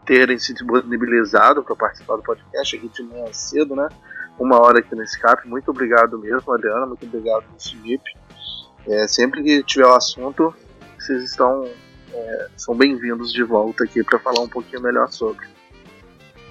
terem 0.04 0.38
se 0.38 0.52
disponibilizado 0.52 1.62
para 1.62 1.74
participar 1.74 2.16
do 2.16 2.22
podcast 2.22 2.76
aqui 2.76 2.88
de 2.88 3.02
manhã 3.04 3.32
cedo, 3.32 3.74
né? 3.74 3.88
Uma 4.38 4.60
hora 4.60 4.80
aqui 4.80 4.94
no 4.94 5.02
Escape. 5.02 5.48
Muito 5.48 5.70
obrigado 5.70 6.18
mesmo, 6.18 6.52
Adriana. 6.52 6.84
Muito 6.84 7.06
obrigado, 7.06 7.44
Felipe. 7.58 8.14
É, 8.86 9.08
sempre 9.08 9.42
que 9.42 9.62
tiver 9.62 9.86
o 9.86 9.94
assunto, 9.94 10.54
vocês 10.98 11.24
estão 11.24 11.66
é, 12.12 12.48
são 12.54 12.76
bem-vindos 12.76 13.32
de 13.32 13.42
volta 13.42 13.84
aqui 13.84 14.04
para 14.04 14.18
falar 14.18 14.40
um 14.40 14.48
pouquinho 14.48 14.82
melhor 14.82 15.08
sobre. 15.08 15.46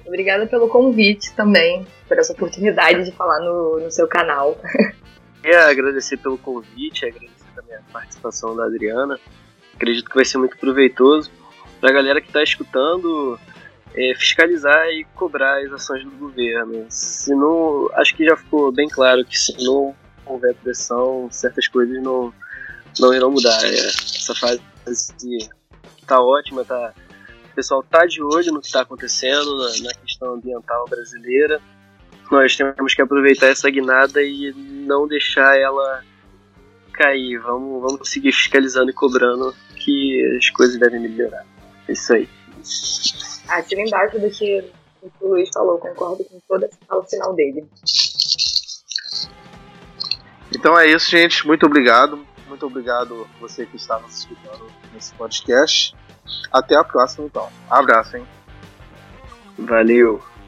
Obrigada 0.04 0.48
pelo 0.48 0.66
convite 0.66 1.32
também, 1.34 1.86
por 2.08 2.18
essa 2.18 2.32
oportunidade 2.32 3.04
de 3.04 3.12
falar 3.12 3.38
no, 3.38 3.78
no 3.78 3.90
seu 3.92 4.08
canal. 4.08 4.58
Queria 5.42 5.68
agradecer 5.68 6.16
pelo 6.16 6.38
convite, 6.38 7.06
agradecer 7.06 7.46
também 7.54 7.76
a 7.76 7.82
participação 7.92 8.56
da 8.56 8.64
Adriana. 8.64 9.18
Acredito 9.74 10.08
que 10.08 10.16
vai 10.16 10.24
ser 10.24 10.38
muito 10.38 10.58
proveitoso 10.58 11.30
para 11.80 11.90
a 11.90 11.92
galera 11.92 12.20
que 12.20 12.26
está 12.26 12.42
escutando 12.42 13.38
é, 13.94 14.14
fiscalizar 14.14 14.86
e 14.88 15.04
cobrar 15.14 15.62
as 15.64 15.72
ações 15.72 16.04
do 16.04 16.10
governo. 16.10 16.86
Se 16.88 17.34
não, 17.34 17.90
acho 17.94 18.14
que 18.14 18.24
já 18.24 18.36
ficou 18.36 18.72
bem 18.72 18.88
claro 18.88 19.24
que 19.24 19.38
se 19.38 19.54
não 19.64 19.94
houver 20.26 20.54
pressão, 20.56 21.28
certas 21.30 21.68
coisas 21.68 22.02
não, 22.02 22.32
não 22.98 23.14
irão 23.14 23.30
mudar. 23.30 23.64
É, 23.64 23.74
essa 23.74 24.34
fase 24.34 24.60
tá 26.06 26.20
ótima, 26.20 26.64
tá, 26.64 26.92
o 27.50 27.54
pessoal 27.54 27.82
tá 27.82 28.06
de 28.06 28.22
olho 28.22 28.52
no 28.52 28.60
que 28.60 28.66
está 28.66 28.82
acontecendo 28.82 29.56
na, 29.58 29.88
na, 29.88 29.94
questão 29.94 30.34
ambiental 30.34 30.86
brasileira. 30.88 31.60
Nós 32.30 32.56
temos 32.56 32.94
que 32.94 33.02
aproveitar 33.02 33.46
essa 33.46 33.70
guinada 33.70 34.22
e 34.22 34.52
não 34.52 35.08
deixar 35.08 35.58
ela 35.58 36.02
cair. 36.92 37.38
Vamos, 37.38 37.82
vamos 37.82 38.10
seguir 38.10 38.32
fiscalizando 38.32 38.90
e 38.90 38.94
cobrando 38.94 39.54
que 39.76 40.36
as 40.36 40.50
coisas 40.50 40.78
devem 40.78 41.00
melhorar. 41.00 41.44
É 41.88 41.92
isso 41.92 42.12
aí. 42.12 42.28
Assina 43.48 43.82
embaixo 43.82 44.18
do 44.18 44.30
que 44.30 44.64
o 45.20 45.28
Luiz 45.28 45.48
falou, 45.52 45.78
concordo 45.78 46.24
com 46.24 46.40
toda 46.46 46.66
a 46.66 46.86
fala 46.86 47.04
final 47.04 47.34
dele. 47.34 47.66
Então 50.54 50.78
é 50.78 50.86
isso, 50.88 51.10
gente. 51.10 51.46
Muito 51.46 51.66
obrigado 51.66 52.26
Muito 52.48 52.66
obrigado 52.66 53.26
você 53.40 53.66
que 53.66 53.76
está 53.76 53.98
nos 53.98 54.18
escutando 54.18 54.66
nesse 54.92 55.14
podcast. 55.14 55.94
Até 56.52 56.76
a 56.76 56.84
próxima, 56.84 57.26
então. 57.26 57.48
Abraço, 57.70 58.16
hein? 58.16 58.26
Valeu. 59.58 60.22